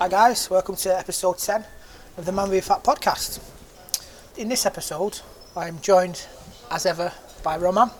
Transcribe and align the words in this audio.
Hi 0.00 0.08
guys, 0.08 0.48
welcome 0.48 0.76
to 0.76 0.98
episode 0.98 1.36
10 1.36 1.62
of 2.16 2.24
the 2.24 2.32
Man 2.32 2.48
v 2.48 2.60
Fat 2.60 2.82
podcast. 2.82 3.38
In 4.38 4.48
this 4.48 4.64
episode, 4.64 5.20
I'm 5.54 5.78
joined 5.82 6.26
as 6.70 6.86
ever 6.86 7.12
by 7.42 7.58
Roman. 7.58 7.90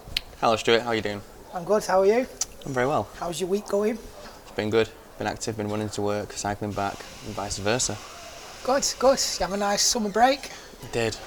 Hello 0.40 0.56
Stuart, 0.56 0.80
how 0.80 0.88
are 0.88 0.94
you 0.94 1.02
doing? 1.02 1.20
I'm 1.52 1.64
good, 1.64 1.84
how 1.84 2.00
are 2.00 2.06
you? 2.06 2.26
I'm 2.64 2.72
very 2.72 2.86
well. 2.86 3.06
How's 3.18 3.38
your 3.38 3.50
week 3.50 3.68
going? 3.68 3.98
It's 4.44 4.52
been 4.56 4.70
good. 4.70 4.88
Been 5.18 5.26
active, 5.26 5.58
been 5.58 5.68
running 5.68 5.90
to 5.90 6.00
work, 6.00 6.32
cycling 6.32 6.72
back, 6.72 6.94
and 7.26 7.34
vice 7.34 7.58
versa. 7.58 7.98
Good, 8.64 8.86
good. 8.98 9.18
You 9.38 9.44
have 9.44 9.52
a 9.52 9.58
nice 9.58 9.82
summer 9.82 10.08
break? 10.08 10.48
I 10.82 10.90
did. 10.92 11.18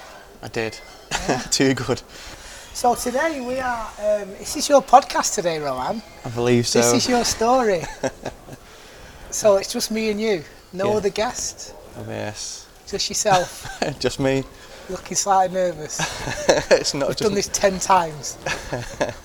I 0.42 0.48
did. 0.48 0.80
Too 1.52 1.76
good. 1.76 2.02
So 2.74 2.96
today 2.96 3.46
we 3.46 3.60
are, 3.60 3.92
um, 4.00 4.30
this 4.40 4.56
is 4.56 4.68
your 4.70 4.82
podcast 4.82 5.36
today, 5.36 5.60
Roman. 5.60 6.02
I 6.26 6.30
believe 6.30 6.66
so. 6.66 6.80
This 6.80 6.94
is 6.94 7.08
your 7.08 7.24
story. 7.26 7.84
so 9.30 9.58
it's 9.58 9.72
just 9.72 9.92
me 9.92 10.10
and 10.10 10.20
you, 10.20 10.44
no 10.74 10.92
Yeah. 10.92 10.98
other 10.98 11.10
guest, 11.10 11.74
Oh, 11.98 12.04
yes. 12.08 12.66
just 12.88 13.10
yourself, 13.10 13.68
just 14.00 14.20
me. 14.20 14.44
looking 14.90 15.16
slightly 15.16 15.54
nervous. 15.54 16.00
it's 16.72 16.94
not 16.94 17.10
I've 17.12 17.16
done 17.18 17.34
this 17.36 17.48
10 17.54 17.80
times, 17.80 18.38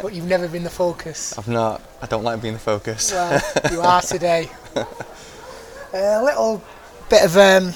but 0.01 0.13
you've 0.15 0.27
never 0.27 0.47
been 0.49 0.63
the 0.65 0.71
focus. 0.71 1.37
I've 1.39 1.49
not. 1.49 1.83
I 2.01 2.07
don't 2.07 2.23
like 2.23 2.41
being 2.41 2.55
the 2.55 2.61
focus. 2.61 3.11
Well, 3.13 3.43
you 3.73 3.81
are 3.81 4.01
today. 4.03 4.49
A 5.93 6.23
little 6.23 6.63
bit 7.09 7.25
of 7.25 7.37
um, 7.37 7.73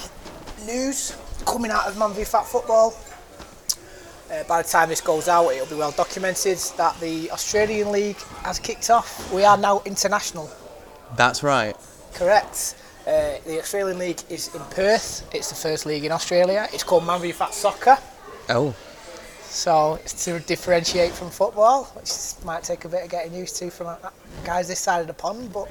news 0.65 1.15
coming 1.45 1.71
out 1.71 1.87
of 1.87 1.97
Man 1.97 2.13
v 2.13 2.23
Fat 2.23 2.45
Football. 2.45 2.95
Uh, 4.31 4.43
by 4.45 4.61
the 4.61 4.67
time 4.67 4.89
this 4.89 5.01
goes 5.01 5.27
out, 5.27 5.49
it'll 5.49 5.67
be 5.67 5.75
well 5.75 5.91
documented 5.91 6.57
that 6.77 6.97
the 6.99 7.29
Australian 7.31 7.91
League 7.91 8.17
has 8.43 8.59
kicked 8.59 8.89
off. 8.89 9.31
We 9.33 9.43
are 9.43 9.57
now 9.57 9.81
international. 9.85 10.49
That's 11.17 11.43
right. 11.43 11.75
Correct. 12.13 12.75
Uh, 13.05 13.35
the 13.45 13.59
Australian 13.59 13.99
League 13.99 14.21
is 14.29 14.53
in 14.55 14.61
Perth. 14.71 15.27
It's 15.33 15.49
the 15.49 15.55
first 15.55 15.85
league 15.85 16.05
in 16.05 16.11
Australia. 16.11 16.67
It's 16.71 16.83
called 16.83 17.05
Man 17.05 17.19
v 17.21 17.31
Fat 17.33 17.53
Soccer. 17.53 17.97
Oh, 18.49 18.73
So 19.41 19.95
it's 19.95 20.23
to 20.25 20.39
differentiate 20.39 21.11
from 21.11 21.29
football, 21.29 21.83
which 21.95 22.11
might 22.45 22.63
take 22.63 22.85
a 22.85 22.89
bit 22.89 23.03
of 23.03 23.09
getting 23.09 23.33
used 23.33 23.57
to 23.57 23.69
from 23.69 23.87
uh, 23.87 23.97
guys 24.45 24.67
this 24.69 24.79
side 24.79 25.01
of 25.01 25.07
the 25.07 25.13
pond. 25.13 25.51
But 25.51 25.67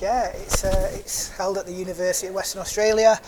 yeah, 0.00 0.26
it's 0.28 0.64
uh, 0.64 0.90
it's 0.94 1.30
held 1.30 1.58
at 1.58 1.66
the 1.66 1.72
University 1.72 2.28
of 2.28 2.34
Western 2.34 2.60
Australia, 2.60 3.20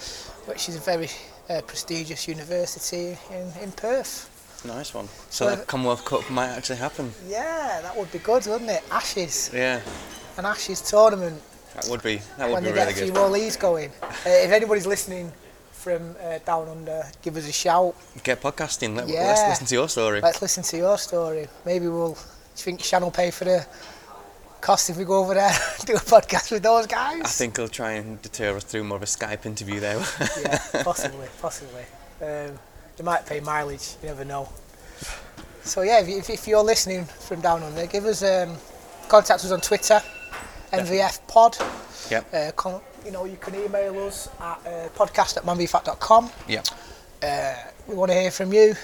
which 0.47 0.69
is 0.69 0.77
a 0.77 0.81
very 0.81 1.09
uh, 1.51 1.62
prestigious 1.67 2.29
university 2.29 3.19
in, 3.31 3.53
in 3.61 3.73
Perth. 3.73 4.31
nice 4.65 4.95
one. 4.95 5.09
So 5.31 5.47
Well, 5.47 5.56
the 5.56 5.65
Commonwealth 5.65 6.05
Cup 6.05 6.31
might 6.31 6.49
actually 6.49 6.79
happen. 6.79 7.12
Yeah, 7.29 7.81
that 7.83 7.97
would 7.97 8.12
be 8.12 8.19
good, 8.21 8.47
wouldn't 8.47 8.71
it? 8.71 8.84
Ashes, 8.91 9.51
Yeah, 9.53 9.81
an 10.39 10.45
Ashes 10.47 10.81
tournament 10.81 11.43
that 11.75 11.87
would 11.89 12.03
be. 12.03 12.20
That 12.39 12.47
would 12.48 12.55
when 12.55 12.62
be 12.65 12.70
they 12.70 12.75
really 12.75 12.92
get 12.92 13.01
a 13.01 13.05
few 13.05 13.12
good. 13.12 13.20
more 13.20 13.28
leagues 13.31 13.56
going. 13.56 13.91
Uh, 14.03 14.09
if 14.27 14.51
anybody's 14.53 14.87
listening 14.87 15.33
from 15.73 16.15
uh, 16.23 16.39
down 16.45 16.69
under, 16.69 17.03
give 17.23 17.37
us 17.37 17.48
a 17.48 17.53
shout. 17.53 17.95
Get 18.23 18.41
podcasting. 18.41 18.97
Let, 18.97 19.09
Yeah. 19.09 19.27
Let's 19.28 19.42
listen 19.48 19.67
to 19.67 19.75
your 19.75 19.89
story. 19.89 20.20
Let's 20.20 20.41
listen 20.43 20.62
to 20.65 20.77
your 20.77 20.98
story. 20.98 21.48
Maybe 21.65 21.89
we'll. 21.89 22.17
Think 22.55 22.83
Shan 22.83 23.03
will 23.03 23.11
pay 23.11 23.31
for 23.31 23.45
the 23.47 23.67
cost 24.61 24.91
if 24.91 24.98
we 24.98 25.05
go 25.05 25.20
over 25.20 25.33
there 25.33 25.50
and 25.50 25.87
do 25.87 25.95
a 25.95 25.98
podcast 25.98 26.50
with 26.53 26.62
those 26.62 26.87
guys? 26.87 27.23
I 27.25 27.28
think 27.28 27.56
he'll 27.56 27.67
try 27.67 27.93
and 27.93 28.20
deter 28.20 28.55
us 28.55 28.65
through 28.65 28.84
more 28.84 28.97
of 28.97 29.03
a 29.03 29.06
Skype 29.06 29.47
interview 29.47 29.81
there. 29.81 29.97
Yeah, 30.43 30.59
possibly, 30.84 31.28
possibly. 31.41 31.83
Um, 32.20 32.59
they 32.97 33.03
might 33.03 33.25
pay 33.25 33.41
mileage. 33.41 33.95
You 34.03 34.09
never 34.09 34.25
know. 34.27 34.50
So 35.65 35.81
yeah, 35.81 36.00
if, 36.05 36.28
if 36.28 36.47
you're 36.47 36.62
listening 36.62 37.06
from 37.06 37.41
down 37.41 37.62
under, 37.62 37.87
give 37.87 38.05
us 38.05 38.23
um, 38.23 38.56
contact 39.09 39.45
us 39.45 39.50
on 39.50 39.61
Twitter, 39.62 40.00
MVF 40.73 41.27
Pod. 41.28 41.56
yep. 42.11 42.33
Uh, 42.33 42.51
con- 42.53 42.81
you 43.05 43.11
know, 43.11 43.25
you 43.25 43.37
can 43.37 43.55
email 43.55 44.06
us 44.06 44.28
at 44.41 44.59
uh, 44.67 44.89
podcast 44.97 45.37
at 45.37 45.45
manvfat.com. 45.45 46.31
Yep. 46.48 46.67
Uh, 47.23 47.55
we 47.87 47.95
want 47.95 48.11
to 48.11 48.19
hear 48.19 48.31
from 48.31 48.53
you. 48.53 48.75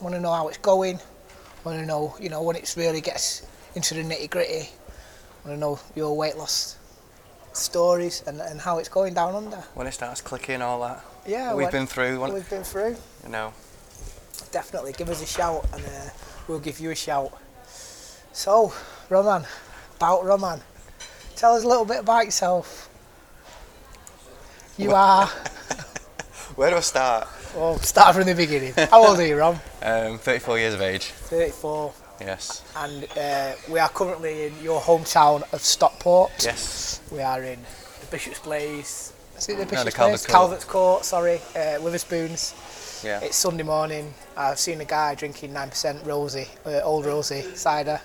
Want 0.00 0.14
to 0.14 0.20
know 0.20 0.32
how 0.32 0.48
it's 0.48 0.58
going. 0.58 0.98
Want 1.64 1.78
to 1.78 1.86
know, 1.86 2.14
you 2.20 2.28
know, 2.28 2.42
when 2.42 2.56
it 2.56 2.72
really 2.76 3.00
gets 3.00 3.46
into 3.74 3.94
the 3.94 4.02
nitty 4.02 4.30
gritty. 4.30 4.68
Want 5.44 5.56
to 5.56 5.60
know 5.60 5.80
your 5.94 6.16
weight 6.16 6.36
loss 6.36 6.76
stories 7.52 8.22
and, 8.26 8.40
and 8.40 8.60
how 8.60 8.78
it's 8.78 8.88
going 8.88 9.14
down 9.14 9.34
under. 9.34 9.56
When 9.74 9.86
it 9.86 9.92
starts 9.92 10.20
clicking, 10.20 10.62
all 10.62 10.80
that. 10.82 11.04
Yeah, 11.26 11.54
we've 11.54 11.70
been 11.70 11.86
through. 11.86 12.20
When, 12.20 12.32
we've 12.32 12.48
been 12.48 12.64
through. 12.64 12.96
you 13.24 13.30
know. 13.30 13.52
Definitely 14.52 14.92
give 14.92 15.10
us 15.10 15.22
a 15.22 15.26
shout 15.26 15.66
and 15.72 15.84
uh, 15.84 16.10
we'll 16.46 16.60
give 16.60 16.80
you 16.80 16.90
a 16.90 16.94
shout. 16.94 17.32
So, 18.32 18.72
Roman, 19.08 19.44
about 19.96 20.24
Roman, 20.24 20.60
tell 21.38 21.54
us 21.54 21.62
a 21.64 21.68
little 21.68 21.84
bit 21.84 22.00
about 22.00 22.24
yourself. 22.24 22.90
You 24.76 24.92
are, 24.92 25.26
Where 26.56 26.70
do 26.70 26.76
I 26.76 26.80
start? 26.80 27.28
well, 27.56 27.78
start 27.78 28.14
from 28.16 28.24
the 28.26 28.34
beginning. 28.34 28.74
How 28.90 29.06
old 29.06 29.18
are 29.18 29.26
you, 29.26 29.36
Rom? 29.36 29.58
Um, 29.82 30.18
34 30.18 30.58
years 30.58 30.74
of 30.74 30.82
age. 30.82 31.06
34. 31.06 31.92
Yes. 32.20 32.64
and 32.76 33.06
uh, 33.16 33.52
we 33.70 33.78
are 33.78 33.88
currently 33.90 34.46
in 34.46 34.52
your 34.62 34.80
hometown 34.80 35.42
of 35.52 35.60
Stockport. 35.62 36.32
Yes. 36.42 37.00
We 37.12 37.20
are 37.20 37.42
in 37.44 37.60
the 38.00 38.06
Bishop's 38.10 38.40
Blaze. 38.40 39.12
Is 39.36 39.48
it 39.48 39.58
the 39.58 39.64
the 39.64 39.70
Bishop's 39.70 39.94
Calvert's 39.94 40.26
Blaze? 40.26 40.26
Court. 40.26 40.32
Calvert's 40.32 40.64
Court, 40.64 41.04
sorry, 41.04 41.36
uh, 41.54 41.78
Wetherspoons. 41.80 43.04
Yeah. 43.04 43.20
It's 43.20 43.36
Sunday 43.36 43.62
morning. 43.62 44.12
I've 44.36 44.58
seen 44.58 44.80
a 44.80 44.84
guy 44.84 45.14
drinking 45.14 45.52
9% 45.54 46.04
Rosie, 46.04 46.48
uh, 46.66 46.80
Old 46.82 47.06
Rosie 47.06 47.42
cider. 47.54 48.00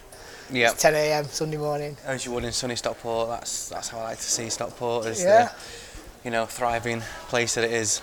Yeah. 0.53 0.71
It's 0.71 0.81
10 0.81 0.95
a.m. 0.95 1.25
Sunday 1.25 1.57
morning. 1.57 1.97
As 2.05 2.25
you 2.25 2.31
would 2.31 2.43
in 2.43 2.51
sunny 2.51 2.75
Stockport, 2.75 3.29
that's 3.29 3.69
that's 3.69 3.89
how 3.89 3.99
I 3.99 4.03
like 4.03 4.17
to 4.17 4.23
see 4.23 4.49
Stockport 4.49 5.05
as 5.07 5.21
Yeah. 5.23 5.45
the 5.45 5.51
you 6.25 6.31
know 6.31 6.45
thriving 6.45 7.01
place 7.27 7.55
that 7.55 7.63
it 7.65 7.71
is. 7.71 8.01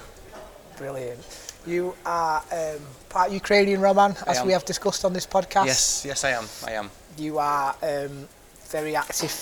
Brilliant. 0.77 1.21
You 1.67 1.95
are 2.07 2.43
um, 2.53 2.81
part 3.09 3.31
Ukrainian, 3.31 3.81
Roman, 3.81 4.13
I 4.27 4.31
as 4.31 4.39
am. 4.39 4.47
we 4.47 4.53
have 4.55 4.65
discussed 4.65 5.05
on 5.05 5.13
this 5.13 5.27
podcast. 5.27 5.67
Yes, 5.67 6.05
yes, 6.07 6.25
I 6.25 6.31
am. 6.31 6.47
I 6.67 6.73
am. 6.73 6.91
You 7.19 7.39
are 7.39 7.77
um, 7.83 8.27
very 8.71 8.97
active 8.97 9.35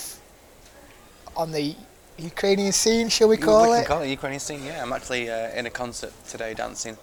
on 1.36 1.52
the 1.52 1.76
Ukrainian 2.18 2.72
scene, 2.72 3.08
shall 3.08 3.28
we 3.28 3.36
call 3.36 3.70
we 3.70 3.76
it? 3.76 3.80
can 3.82 3.84
call 3.86 4.02
it 4.02 4.08
Ukrainian 4.08 4.40
scene. 4.40 4.64
Yeah, 4.64 4.82
I'm 4.82 4.92
actually 4.92 5.30
uh, 5.30 5.50
in 5.58 5.66
a 5.66 5.70
concert 5.70 6.12
today 6.28 6.54
dancing 6.54 6.96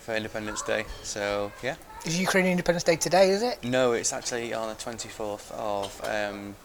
for 0.00 0.14
Independence 0.16 0.62
Day. 0.62 0.86
So 1.02 1.52
yeah. 1.62 1.76
It's 2.04 2.18
Ukrainian 2.18 2.52
Independence 2.52 2.82
Day 2.82 2.96
today, 2.96 3.30
is 3.30 3.42
it? 3.42 3.62
No, 3.62 3.92
it's 3.92 4.12
actually 4.12 4.52
on 4.52 4.68
the 4.68 4.74
24th 4.74 5.52
of 5.52 6.00
um, 6.04 6.56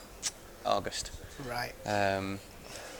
August. 0.66 1.12
Right. 1.48 1.74
Um, 1.86 2.40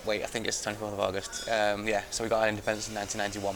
wait, 0.06 0.22
I 0.24 0.28
think 0.28 0.46
it's 0.48 0.64
the 0.64 0.70
24th 0.70 0.94
of 0.94 1.00
August. 1.00 1.50
Um, 1.50 1.88
yeah, 1.88 2.04
so 2.12 2.24
we 2.24 2.30
got 2.30 2.44
our 2.44 2.48
independence 2.48 2.90
in 2.90 2.96
1991, 2.96 3.56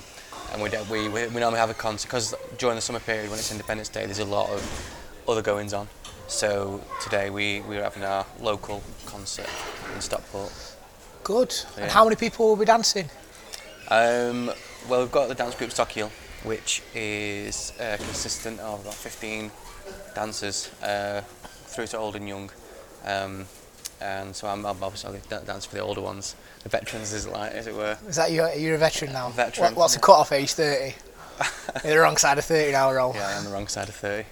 and 0.53 0.63
we, 0.63 0.69
do- 0.69 0.83
we, 0.91 1.09
we, 1.09 1.27
we 1.27 1.39
normally 1.39 1.59
have 1.59 1.69
a 1.69 1.75
concert 1.75 2.07
because 2.07 2.33
during 2.57 2.75
the 2.75 2.81
summer 2.81 2.99
period 2.99 3.29
when 3.29 3.37
it's 3.37 3.51
Independence 3.51 3.87
Day, 3.89 4.05
there's 4.05 4.17
a 4.17 4.25
lot 4.25 4.49
of 4.49 4.95
other 5.27 5.43
goings 5.43 5.73
on. 5.73 5.87
So 6.27 6.81
today 7.03 7.29
we, 7.29 7.61
we 7.61 7.75
were 7.75 7.83
having 7.83 8.03
our 8.03 8.25
local 8.39 8.81
concert 9.05 9.49
in 9.93 10.01
Stockport. 10.01 10.51
Good. 11.23 11.53
Yeah. 11.77 11.83
And 11.83 11.91
how 11.91 12.03
many 12.03 12.15
people 12.15 12.47
will 12.47 12.55
be 12.55 12.65
dancing? 12.65 13.11
Um, 13.89 14.49
well, 14.89 15.01
we've 15.01 15.11
got 15.11 15.27
the 15.27 15.35
dance 15.35 15.53
group 15.53 15.69
Stockheel, 15.69 16.09
which 16.43 16.81
is 16.95 17.73
uh, 17.79 17.97
consistent 17.97 18.59
of 18.59 18.81
about 18.81 18.93
15 18.95 19.51
dancers 20.15 20.71
uh, 20.83 21.21
through 21.65 21.87
to 21.87 21.97
old 21.97 22.15
and 22.15 22.27
young. 22.27 22.49
Um, 23.05 23.45
and 23.99 24.35
so 24.35 24.47
I'm, 24.47 24.65
I'm 24.65 24.83
obviously 24.83 25.19
da- 25.29 25.41
dance 25.41 25.65
for 25.65 25.75
the 25.75 25.81
older 25.81 26.01
ones, 26.01 26.35
the 26.63 26.69
veterans, 26.69 27.13
as, 27.13 27.25
it 27.27 27.31
like, 27.31 27.51
as 27.51 27.67
it 27.67 27.75
were. 27.75 27.97
Is 28.07 28.15
that 28.15 28.31
you? 28.31 28.47
You're 28.57 28.75
a 28.75 28.79
veteran 28.79 29.13
now. 29.13 29.29
Veteran, 29.29 29.73
What, 29.75 29.81
what's 29.81 29.93
the 29.93 29.99
yeah. 29.99 30.05
cut 30.05 30.13
off 30.13 30.31
age? 30.31 30.51
Thirty. 30.53 30.95
You're 31.83 31.93
the 31.95 31.99
wrong 32.01 32.17
side 32.17 32.37
of 32.37 32.45
thirty 32.45 32.71
now, 32.71 32.91
Roll. 32.91 33.13
Yeah, 33.15 33.27
I'm 33.27 33.37
on 33.39 33.45
the 33.45 33.51
wrong 33.51 33.67
side 33.67 33.89
of 33.89 33.95
30. 33.95 34.27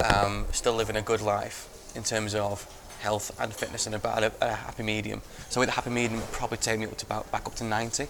um, 0.02 0.46
still 0.52 0.72
living 0.74 0.96
a 0.96 1.02
good 1.02 1.20
life 1.20 1.68
in 1.94 2.02
terms 2.02 2.34
of 2.34 2.66
health 3.00 3.30
and 3.40 3.52
fitness 3.52 3.86
and 3.86 3.94
about 3.94 4.22
a, 4.22 4.32
a 4.40 4.54
happy 4.54 4.82
medium. 4.82 5.20
So 5.50 5.60
with 5.60 5.68
the 5.68 5.74
happy 5.74 5.90
medium, 5.90 6.20
it'll 6.20 6.32
probably 6.32 6.58
take 6.58 6.80
me 6.80 6.86
up 6.86 6.96
to 6.98 7.06
about 7.06 7.30
back 7.30 7.46
up 7.46 7.54
to 7.56 7.64
90. 7.64 8.08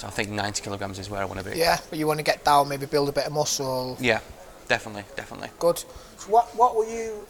So 0.00 0.06
I 0.06 0.10
think 0.10 0.30
90 0.30 0.62
kilograms 0.62 0.98
is 0.98 1.10
where 1.10 1.20
I 1.20 1.26
want 1.26 1.40
to 1.40 1.50
be. 1.50 1.58
Yeah, 1.58 1.78
but 1.90 1.98
you 1.98 2.06
want 2.06 2.20
to 2.20 2.24
get 2.24 2.42
down, 2.42 2.70
maybe 2.70 2.86
build 2.86 3.10
a 3.10 3.12
bit 3.12 3.26
of 3.26 3.34
muscle. 3.34 3.98
Yeah, 4.00 4.20
definitely, 4.66 5.04
definitely. 5.14 5.50
Good. 5.58 5.84
So 6.16 6.30
what 6.30 6.46
what 6.56 6.74
were 6.74 6.86
you 6.86 7.26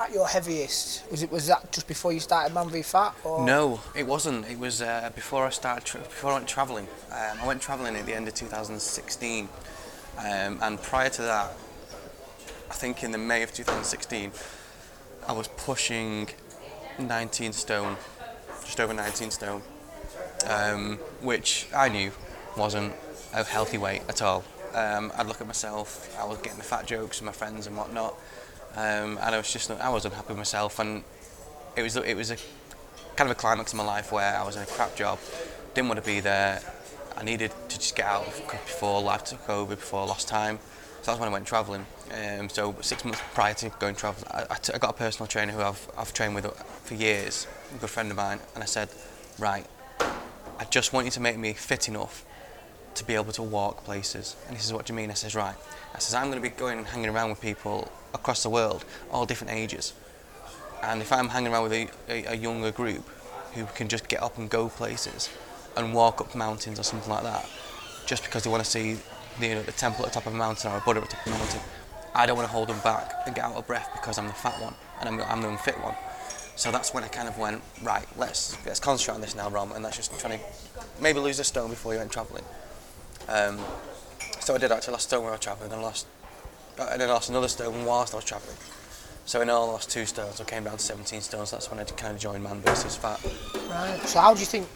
at 0.00 0.12
your 0.12 0.26
heaviest? 0.26 1.08
Was 1.12 1.22
it 1.22 1.30
was 1.30 1.46
that 1.46 1.70
just 1.70 1.86
before 1.86 2.12
you 2.12 2.18
started 2.18 2.52
Man 2.52 2.68
v 2.70 2.82
Fat? 2.82 3.14
Or? 3.22 3.46
No, 3.46 3.78
it 3.94 4.04
wasn't. 4.04 4.50
It 4.50 4.58
was 4.58 4.82
uh, 4.82 5.12
before 5.14 5.46
I 5.46 5.50
started. 5.50 5.84
Tra- 5.84 6.00
before 6.00 6.32
I 6.32 6.34
went 6.34 6.48
travelling. 6.48 6.88
Um, 7.12 7.38
I 7.40 7.46
went 7.46 7.62
travelling 7.62 7.94
at 7.94 8.04
the 8.04 8.14
end 8.14 8.26
of 8.26 8.34
2016, 8.34 9.48
um, 10.18 10.58
and 10.60 10.82
prior 10.82 11.08
to 11.08 11.22
that, 11.22 11.52
I 12.68 12.74
think 12.74 13.04
in 13.04 13.12
the 13.12 13.18
May 13.18 13.44
of 13.44 13.54
2016, 13.54 14.32
I 15.28 15.32
was 15.32 15.46
pushing 15.46 16.30
19 16.98 17.52
stone, 17.52 17.96
just 18.64 18.80
over 18.80 18.92
19 18.92 19.30
stone, 19.30 19.62
um, 20.44 20.98
which 21.20 21.66
I 21.74 21.88
knew 21.88 22.12
wasn't 22.56 22.92
a 23.32 23.44
healthy 23.44 23.78
weight 23.78 24.02
at 24.08 24.22
all. 24.22 24.44
Um, 24.74 25.12
I'd 25.16 25.26
look 25.26 25.40
at 25.40 25.46
myself. 25.46 26.16
I 26.18 26.24
was 26.24 26.38
getting 26.38 26.58
the 26.58 26.64
fat 26.64 26.86
jokes 26.86 27.18
from 27.18 27.26
my 27.26 27.32
friends 27.32 27.66
and 27.66 27.76
whatnot, 27.76 28.14
um, 28.74 29.18
and 29.18 29.34
I 29.34 29.36
was 29.36 29.52
just 29.52 29.70
I 29.70 29.88
was 29.88 30.04
unhappy 30.04 30.28
with 30.28 30.38
myself, 30.38 30.78
and 30.78 31.04
it 31.76 31.82
was 31.82 31.96
it 31.96 32.16
was 32.16 32.30
a 32.30 32.36
kind 33.16 33.30
of 33.30 33.36
a 33.36 33.38
climax 33.38 33.72
in 33.72 33.76
my 33.76 33.84
life 33.84 34.12
where 34.12 34.36
I 34.36 34.44
was 34.44 34.56
in 34.56 34.62
a 34.62 34.66
crap 34.66 34.96
job, 34.96 35.18
didn't 35.74 35.88
want 35.88 36.00
to 36.00 36.06
be 36.06 36.20
there. 36.20 36.60
I 37.16 37.24
needed 37.24 37.52
to 37.68 37.78
just 37.78 37.94
get 37.94 38.06
out 38.06 38.24
before 38.24 39.02
life 39.02 39.24
took 39.24 39.48
over, 39.48 39.76
before 39.76 40.02
I 40.02 40.06
lost 40.06 40.28
time. 40.28 40.58
So 41.02 41.10
that's 41.10 41.20
when 41.20 41.28
I 41.28 41.32
went 41.32 41.46
travelling. 41.46 41.84
Um, 42.12 42.48
so 42.48 42.74
six 42.80 43.04
months 43.04 43.20
prior 43.34 43.54
to 43.54 43.70
going 43.80 43.96
travelling, 43.96 44.30
I, 44.30 44.46
I, 44.50 44.54
t- 44.54 44.72
I 44.72 44.78
got 44.78 44.90
a 44.90 44.92
personal 44.94 45.26
trainer 45.26 45.52
who 45.52 45.60
I've, 45.60 45.88
I've 45.98 46.14
trained 46.14 46.34
with 46.34 46.46
for 46.84 46.94
years, 46.94 47.46
a 47.74 47.78
good 47.78 47.90
friend 47.90 48.10
of 48.10 48.16
mine, 48.16 48.38
and 48.54 48.62
I 48.62 48.66
said, 48.66 48.88
right, 49.38 49.66
I 50.62 50.64
just 50.66 50.92
want 50.92 51.06
you 51.06 51.10
to 51.10 51.20
make 51.20 51.36
me 51.36 51.54
fit 51.54 51.88
enough 51.88 52.24
to 52.94 53.04
be 53.04 53.16
able 53.16 53.32
to 53.32 53.42
walk 53.42 53.82
places. 53.82 54.36
And 54.46 54.56
he 54.56 54.62
says, 54.62 54.72
what 54.72 54.86
do 54.86 54.92
you 54.92 54.96
mean? 54.96 55.10
I 55.10 55.14
says, 55.14 55.34
right. 55.34 55.56
I 55.92 55.98
says, 55.98 56.14
I'm 56.14 56.30
going 56.30 56.40
to 56.40 56.48
be 56.48 56.54
going 56.54 56.78
and 56.78 56.86
hanging 56.86 57.08
around 57.08 57.30
with 57.30 57.40
people 57.40 57.90
across 58.14 58.44
the 58.44 58.48
world, 58.48 58.84
all 59.10 59.26
different 59.26 59.52
ages. 59.52 59.92
And 60.80 61.02
if 61.02 61.12
I'm 61.12 61.30
hanging 61.30 61.52
around 61.52 61.64
with 61.64 61.72
a, 61.72 61.88
a, 62.08 62.24
a 62.26 62.34
younger 62.36 62.70
group 62.70 63.08
who 63.54 63.64
can 63.74 63.88
just 63.88 64.06
get 64.06 64.22
up 64.22 64.38
and 64.38 64.48
go 64.48 64.68
places 64.68 65.30
and 65.76 65.92
walk 65.92 66.20
up 66.20 66.32
mountains 66.36 66.78
or 66.78 66.84
something 66.84 67.10
like 67.10 67.24
that, 67.24 67.44
just 68.06 68.22
because 68.22 68.44
they 68.44 68.50
want 68.50 68.62
to 68.62 68.70
see 68.70 68.98
the, 69.40 69.48
you 69.48 69.54
know, 69.56 69.62
the 69.64 69.72
temple 69.72 70.06
at 70.06 70.12
the 70.12 70.20
top 70.20 70.26
of 70.28 70.34
a 70.34 70.36
mountain 70.36 70.70
or 70.70 70.76
a 70.76 70.80
Buddha 70.82 71.00
at 71.00 71.10
the 71.10 71.16
top 71.16 71.26
of 71.26 71.32
a 71.32 71.38
mountain, 71.38 71.60
I 72.14 72.24
don't 72.24 72.36
want 72.36 72.46
to 72.46 72.52
hold 72.52 72.68
them 72.68 72.78
back 72.84 73.12
and 73.26 73.34
get 73.34 73.42
out 73.42 73.56
of 73.56 73.66
breath 73.66 73.90
because 73.94 74.16
I'm 74.16 74.28
the 74.28 74.32
fat 74.32 74.62
one 74.62 74.74
and 75.00 75.08
I'm, 75.08 75.20
I'm 75.22 75.42
the 75.42 75.48
unfit 75.48 75.82
one. 75.82 75.96
So 76.54 76.70
that's 76.70 76.92
when 76.92 77.02
I 77.02 77.08
kind 77.08 77.28
of 77.28 77.38
went, 77.38 77.62
right, 77.82 78.06
let's 78.16 78.56
let's 78.66 78.80
concentrate 78.80 79.14
on 79.14 79.20
this 79.20 79.34
now, 79.34 79.48
Rom, 79.48 79.72
and 79.72 79.82
let's 79.82 79.96
just 79.96 80.18
try 80.20 80.36
to 80.36 80.42
maybe 81.00 81.18
lose 81.18 81.38
a 81.38 81.44
stone 81.44 81.70
before 81.70 81.92
you 81.92 81.98
went 81.98 82.12
travelling. 82.12 82.44
Um, 83.28 83.58
so 84.40 84.54
I 84.54 84.58
did 84.58 84.72
actually 84.72 84.92
lost 84.92 85.06
a 85.06 85.08
stone 85.08 85.22
when 85.22 85.30
I 85.30 85.36
was 85.36 85.40
travelling, 85.40 85.72
and 85.72 85.80
I 85.80 85.84
lost, 85.84 86.06
uh, 86.78 86.88
and 86.92 87.00
then 87.00 87.08
I 87.08 87.12
lost 87.12 87.30
another 87.30 87.48
stone 87.48 87.84
whilst 87.84 88.12
I 88.12 88.16
was 88.16 88.24
travelling. 88.24 88.56
So 89.24 89.40
in 89.40 89.48
all, 89.48 89.70
I 89.70 89.72
lost 89.72 89.90
two 89.90 90.04
stones. 90.04 90.40
I 90.40 90.44
came 90.44 90.64
down 90.64 90.76
to 90.76 90.82
17 90.82 91.20
stones. 91.20 91.52
That's 91.52 91.70
when 91.70 91.78
I 91.78 91.84
kind 91.84 92.14
of 92.14 92.20
joined 92.20 92.42
Man 92.42 92.60
versus 92.60 92.96
Fat. 92.96 93.20
Right. 93.70 94.00
So 94.04 94.20
how 94.20 94.34
do 94.34 94.40
you 94.40 94.46
think? 94.46 94.66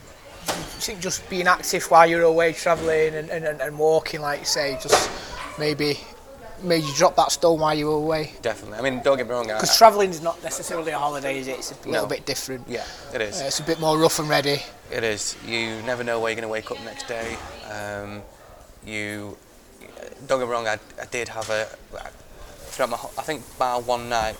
Do 0.46 0.52
you 0.52 0.80
think 0.80 1.00
just 1.00 1.28
being 1.28 1.48
active 1.48 1.84
while 1.90 2.06
you're 2.06 2.22
away 2.22 2.52
travelling 2.52 3.16
and, 3.16 3.28
and, 3.30 3.60
and 3.60 3.78
walking, 3.78 4.20
like 4.20 4.40
you 4.40 4.46
say, 4.46 4.78
just 4.80 5.10
maybe 5.58 5.98
made 6.62 6.84
you 6.84 6.92
drop 6.94 7.16
that 7.16 7.32
stone 7.32 7.60
while 7.60 7.74
you 7.74 7.86
were 7.86 7.94
away? 7.94 8.32
Definitely. 8.42 8.78
I 8.78 8.82
mean, 8.82 9.02
don't 9.02 9.16
get 9.16 9.26
me 9.26 9.32
wrong. 9.32 9.46
Because 9.46 9.76
travelling 9.76 10.10
is 10.10 10.22
not 10.22 10.42
necessarily 10.42 10.92
a 10.92 10.98
holiday, 10.98 11.38
is 11.38 11.48
it? 11.48 11.58
It's 11.58 11.72
a 11.84 11.88
little 11.88 12.06
bit 12.06 12.26
different. 12.26 12.66
yeah, 12.68 12.84
it 13.14 13.20
is. 13.20 13.40
Uh, 13.40 13.44
it's 13.46 13.60
a 13.60 13.62
bit 13.62 13.80
more 13.80 13.98
rough 13.98 14.18
and 14.18 14.28
ready. 14.28 14.62
It 14.90 15.04
is. 15.04 15.36
You 15.46 15.80
never 15.82 16.04
know 16.04 16.20
where 16.20 16.30
you're 16.30 16.36
going 16.40 16.48
to 16.48 16.52
wake 16.52 16.70
up 16.70 16.82
next 16.84 17.06
day. 17.08 17.36
Um, 17.70 18.22
you 18.84 19.36
don't 20.26 20.38
get 20.38 20.46
me 20.46 20.52
wrong. 20.52 20.66
I, 20.66 20.78
I 21.00 21.04
did 21.10 21.28
have 21.28 21.50
a 21.50 21.64
throughout 22.70 22.90
my. 22.90 22.96
I 23.18 23.22
think 23.22 23.42
bar 23.58 23.80
one 23.80 24.08
night, 24.08 24.36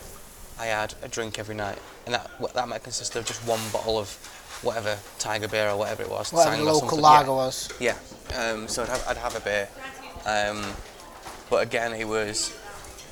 I 0.59 0.67
had 0.67 0.95
a 1.03 1.09
drink 1.09 1.39
every 1.39 1.55
night, 1.55 1.79
and 2.07 2.15
that 2.15 2.31
that 2.55 2.69
might 2.69 2.83
consist 2.83 3.17
of 3.17 3.25
just 3.27 3.47
one 3.47 3.61
bottle 3.73 3.99
of 3.99 4.09
whatever 4.63 4.97
Tiger 5.19 5.49
beer 5.49 5.69
or 5.71 5.77
whatever 5.77 6.03
it 6.03 6.11
was. 6.11 6.33
Whatever 6.33 6.57
the 6.57 6.65
local 6.65 6.99
lager 6.99 7.29
Yeah. 7.29 7.35
was. 7.35 7.69
Yeah. 7.81 7.97
Um, 8.37 8.69
so 8.69 8.83
I'd 8.83 8.89
have, 8.89 9.05
I'd 9.09 9.17
have 9.19 9.37
a 9.37 9.41
beer. 9.41 9.69
Um, 10.25 10.65
but 11.51 11.63
again, 11.63 11.93
it 11.93 12.07
was 12.07 12.57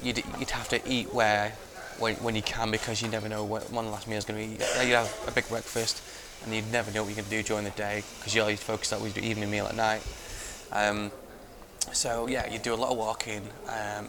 you'd, 0.03 0.23
you'd 0.39 0.51
have 0.51 0.69
to 0.69 0.81
eat 0.89 1.13
where 1.15 1.51
when, 1.99 2.15
when 2.17 2.35
you 2.35 2.43
can 2.43 2.71
because 2.71 3.01
you 3.03 3.09
never 3.09 3.29
know 3.29 3.45
when, 3.45 3.63
when 3.63 3.85
the 3.87 3.91
last 3.91 4.09
is 4.09 4.25
going 4.25 4.41
to 4.41 4.59
be. 4.59 4.65
You'd 4.87 4.95
have 4.95 5.25
a 5.29 5.31
big 5.31 5.49
breakfast 5.49 6.03
and 6.45 6.55
you'd 6.55 6.71
never 6.73 6.91
know 6.93 7.03
what 7.03 7.09
you're 7.09 7.17
going 7.17 7.31
to 7.31 7.37
do 7.37 7.43
during 7.43 7.65
the 7.65 7.71
day 7.71 8.03
because 8.19 8.35
you're 8.35 8.43
always 8.43 8.63
focused 8.63 8.93
on 8.93 9.01
your 9.03 9.25
evening 9.25 9.51
meal 9.51 9.67
at 9.67 9.77
night. 9.77 10.03
Um, 10.73 11.11
so 11.93 12.27
yeah, 12.27 12.51
you 12.51 12.59
do 12.59 12.75
a 12.75 12.77
lot 12.77 12.91
of 12.91 12.99
walking. 12.99 13.43
Um, 13.69 14.09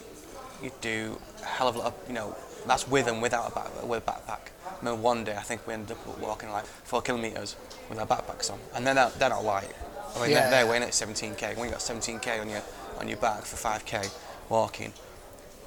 you 0.63 0.71
do 0.81 1.19
a 1.41 1.45
hell 1.45 1.67
of 1.67 1.75
a 1.75 1.79
lot 1.79 1.87
of, 1.87 1.93
you 2.07 2.13
know, 2.13 2.35
that's 2.65 2.87
with 2.87 3.07
and 3.07 3.21
without 3.21 3.51
a, 3.51 3.55
back, 3.55 3.83
with 3.87 4.07
a 4.07 4.11
backpack. 4.11 4.39
I 4.65 4.77
remember 4.79 5.01
one 5.01 5.23
day 5.23 5.35
I 5.35 5.41
think 5.41 5.65
we 5.67 5.73
ended 5.73 5.91
up 5.91 6.19
walking 6.19 6.49
like 6.51 6.65
four 6.65 7.01
kilometres 7.01 7.55
with 7.89 7.99
our 7.99 8.07
backpacks 8.07 8.51
on, 8.51 8.57
and 8.73 8.85
they're 8.87 8.95
not, 8.95 9.17
they're 9.19 9.29
not 9.29 9.43
light. 9.43 9.69
I 10.15 10.21
mean, 10.21 10.31
Yeah. 10.31 10.41
they're, 10.49 10.63
they're 10.63 10.67
weighing 10.71 10.83
at 10.83 10.89
17k. 10.89 11.55
When 11.57 11.65
you 11.67 11.71
got 11.71 11.81
17k 11.81 12.41
on 12.41 12.49
your 12.49 12.61
on 12.99 13.07
your 13.07 13.17
back 13.17 13.43
for 13.43 13.55
5k 13.57 14.11
walking, 14.49 14.93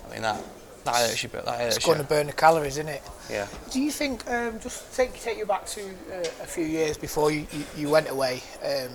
I 0.08 0.12
mean 0.12 0.22
that 0.22 0.42
that 0.84 0.94
hurts 0.94 1.22
you, 1.22 1.28
but 1.28 1.44
that 1.44 1.58
hurts 1.60 1.76
It's 1.76 1.84
going 1.84 1.98
you. 1.98 2.04
to 2.04 2.08
burn 2.08 2.26
the 2.28 2.32
calories, 2.32 2.78
isn't 2.78 2.88
it? 2.88 3.02
Yeah. 3.30 3.46
Do 3.72 3.80
you 3.80 3.90
think, 3.90 4.26
um, 4.30 4.58
just 4.60 4.94
take 4.94 5.12
take 5.20 5.36
you 5.36 5.44
back 5.44 5.66
to 5.66 5.80
uh, 5.82 6.20
a 6.42 6.46
few 6.46 6.64
years 6.64 6.96
before 6.96 7.30
you, 7.30 7.46
you, 7.52 7.64
you 7.76 7.88
went 7.90 8.08
away? 8.08 8.42
Um, 8.62 8.88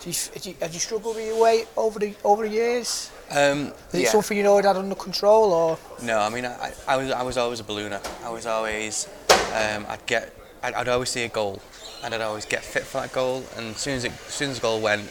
do 0.00 0.10
you, 0.10 0.16
had 0.34 0.44
you, 0.44 0.54
had 0.60 0.74
you 0.74 0.80
struggled 0.80 1.16
with 1.16 1.24
your 1.26 1.40
weight 1.40 1.66
over 1.76 1.98
the 1.98 2.14
over 2.24 2.46
the 2.46 2.52
years? 2.52 3.10
Um, 3.30 3.72
Is 3.92 4.00
it 4.02 4.08
something 4.08 4.36
you 4.36 4.42
know 4.42 4.56
had 4.56 4.66
under 4.76 4.94
control, 4.94 5.52
or 5.52 5.78
No, 6.02 6.18
I 6.18 6.28
mean, 6.28 6.44
I, 6.44 6.72
I 6.86 6.96
was 6.98 7.10
I 7.10 7.22
was 7.22 7.38
always 7.38 7.60
a 7.60 7.64
ballooner. 7.64 8.00
I 8.22 8.28
was 8.28 8.44
always, 8.44 9.08
um, 9.54 9.86
I'd 9.88 10.04
get, 10.04 10.34
I'd, 10.62 10.74
I'd 10.74 10.88
always 10.88 11.08
see 11.08 11.22
a 11.24 11.28
goal, 11.30 11.62
and 12.02 12.12
I'd 12.14 12.20
always 12.20 12.44
get 12.44 12.62
fit 12.62 12.82
for 12.82 13.00
that 13.00 13.12
goal. 13.14 13.44
And 13.56 13.68
as 13.74 13.78
soon 13.78 13.94
as 13.94 14.04
it, 14.04 14.12
as 14.12 14.34
soon 14.34 14.50
as 14.50 14.56
the 14.56 14.62
goal 14.62 14.82
went, 14.82 15.08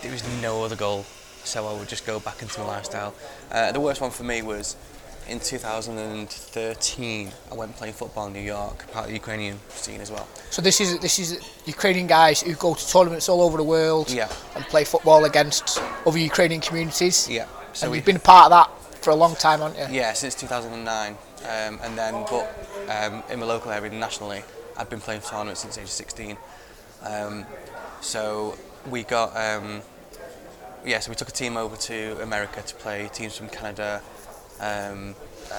there 0.00 0.10
was 0.10 0.22
no 0.40 0.64
other 0.64 0.76
goal, 0.76 1.04
so 1.48 1.66
I 1.66 1.72
would 1.78 1.88
just 1.88 2.04
go 2.06 2.20
back 2.20 2.42
into 2.42 2.60
my 2.60 2.66
lifestyle. 2.66 3.14
Uh, 3.50 3.72
the 3.72 3.80
worst 3.80 4.00
one 4.00 4.10
for 4.10 4.22
me 4.24 4.42
was 4.42 4.76
in 5.28 5.40
2013. 5.40 7.30
I 7.50 7.54
went 7.54 7.74
playing 7.76 7.94
football 7.94 8.26
in 8.26 8.32
New 8.34 8.40
York, 8.40 8.90
part 8.92 9.04
of 9.06 9.08
the 9.08 9.14
Ukrainian 9.14 9.58
scene 9.70 10.00
as 10.00 10.10
well. 10.10 10.26
so? 10.50 10.60
This 10.62 10.80
is 10.80 10.98
this 11.00 11.18
is 11.18 11.28
Ukrainian 11.66 12.06
guys 12.06 12.42
who 12.42 12.54
go 12.54 12.74
to 12.74 12.88
tournaments 12.94 13.28
all 13.28 13.40
over 13.40 13.56
the 13.56 13.68
world 13.76 14.10
Yeah. 14.10 14.28
and 14.54 14.64
play 14.66 14.84
football 14.84 15.24
against 15.24 15.80
other 16.06 16.18
Ukrainian 16.18 16.60
communities. 16.60 17.28
Yeah. 17.28 17.46
So 17.72 17.84
and 17.84 17.90
we, 17.92 17.98
you've 17.98 18.06
been 18.06 18.16
a 18.16 18.28
part 18.34 18.44
of 18.46 18.50
that 18.58 18.68
for 19.02 19.10
a 19.10 19.14
long 19.24 19.34
time, 19.34 19.60
haven't 19.60 19.78
you? 19.92 19.96
Yeah, 20.00 20.12
since 20.12 20.34
2009. 20.34 21.16
Um, 21.44 21.78
and 21.84 21.96
then, 21.96 22.14
but 22.30 22.46
um, 22.94 23.22
in 23.30 23.38
my 23.40 23.46
local 23.46 23.70
area 23.70 23.90
nationally, 23.92 24.42
I've 24.76 24.90
been 24.90 25.00
playing 25.00 25.22
tournaments 25.22 25.60
since 25.60 25.78
age 25.78 25.86
16. 25.88 26.36
Um, 27.04 27.46
so 28.00 28.56
we 28.90 29.04
got, 29.04 29.28
um, 29.36 29.82
yeah, 30.84 31.00
so 31.00 31.10
we 31.10 31.16
took 31.16 31.28
a 31.28 31.32
team 31.32 31.56
over 31.56 31.76
to 31.76 32.20
America 32.22 32.62
to 32.62 32.74
play 32.76 33.08
teams 33.12 33.36
from 33.36 33.48
Canada, 33.48 34.02
um, 34.60 35.14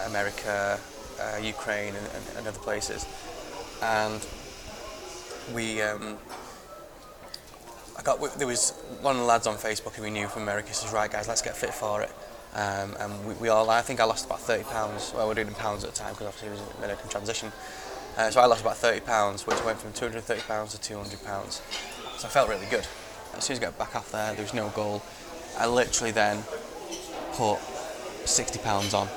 America, 0.08 0.80
uh, 1.20 1.38
Ukraine, 1.38 1.96
and, 1.96 2.08
and, 2.16 2.38
and 2.38 2.48
other 2.48 2.60
places. 2.60 3.06
And 3.82 4.26
we, 5.54 5.82
um, 5.82 6.18
I 7.98 8.02
got 8.02 8.38
there 8.38 8.48
was 8.48 8.72
one 9.02 9.16
of 9.16 9.22
the 9.22 9.28
lads 9.28 9.48
on 9.48 9.56
Facebook 9.56 9.94
who 9.94 10.04
we 10.04 10.10
knew 10.10 10.28
from 10.28 10.44
America. 10.44 10.74
Says, 10.74 10.92
"Right, 10.94 11.12
guys, 11.12 11.28
let's 11.28 11.42
get 11.42 11.56
fit 11.56 11.74
for 11.74 12.02
it." 12.02 12.12
Um, 12.56 12.96
and 13.00 13.26
we, 13.28 13.34
we 13.36 13.50
all, 13.50 13.70
I 13.70 13.82
think 13.82 14.00
I 14.00 14.06
lost 14.06 14.26
about 14.26 14.40
30 14.40 14.64
pounds. 14.64 15.14
Well, 15.14 15.26
we 15.26 15.30
we're 15.30 15.36
doing 15.36 15.50
in 15.50 15.54
pounds 15.54 15.84
at 15.84 15.94
the 15.94 16.00
time 16.00 16.14
because 16.14 16.28
obviously 16.28 16.50
it 16.50 16.52
was 16.52 16.62
an 16.62 16.84
American 16.84 17.10
transition. 17.10 17.52
Uh, 18.18 18.32
so 18.32 18.42
I 18.42 18.46
lost 18.48 18.62
about 18.62 18.78
30 18.78 19.02
pounds, 19.02 19.46
which 19.46 19.64
went 19.64 19.80
from 19.80 19.94
230 19.94 20.42
pounds 20.42 20.72
to 20.74 20.82
200 20.82 21.24
pounds. 21.24 21.62
So 22.18 22.28
I 22.28 22.32
felt 22.32 22.50
really 22.50 22.66
good. 22.66 22.88
As 23.40 23.46
soon 23.46 23.56
as 23.56 23.62
I 23.62 23.66
got 23.68 23.78
back 23.78 23.96
off 23.96 24.12
there, 24.12 24.34
there 24.34 24.44
was 24.44 24.54
no 24.54 24.68
goal. 24.68 25.02
I 25.58 25.66
literally 25.66 26.12
then 26.12 26.44
put 27.32 27.58
60 28.26 28.60
pounds 28.60 28.94
on. 28.94 29.08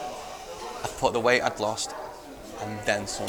I 0.85 0.89
put 0.99 1.13
the 1.13 1.19
weight 1.19 1.43
I'd 1.43 1.59
lost 1.59 1.93
and 2.61 2.79
then 2.87 3.09
some. 3.09 3.27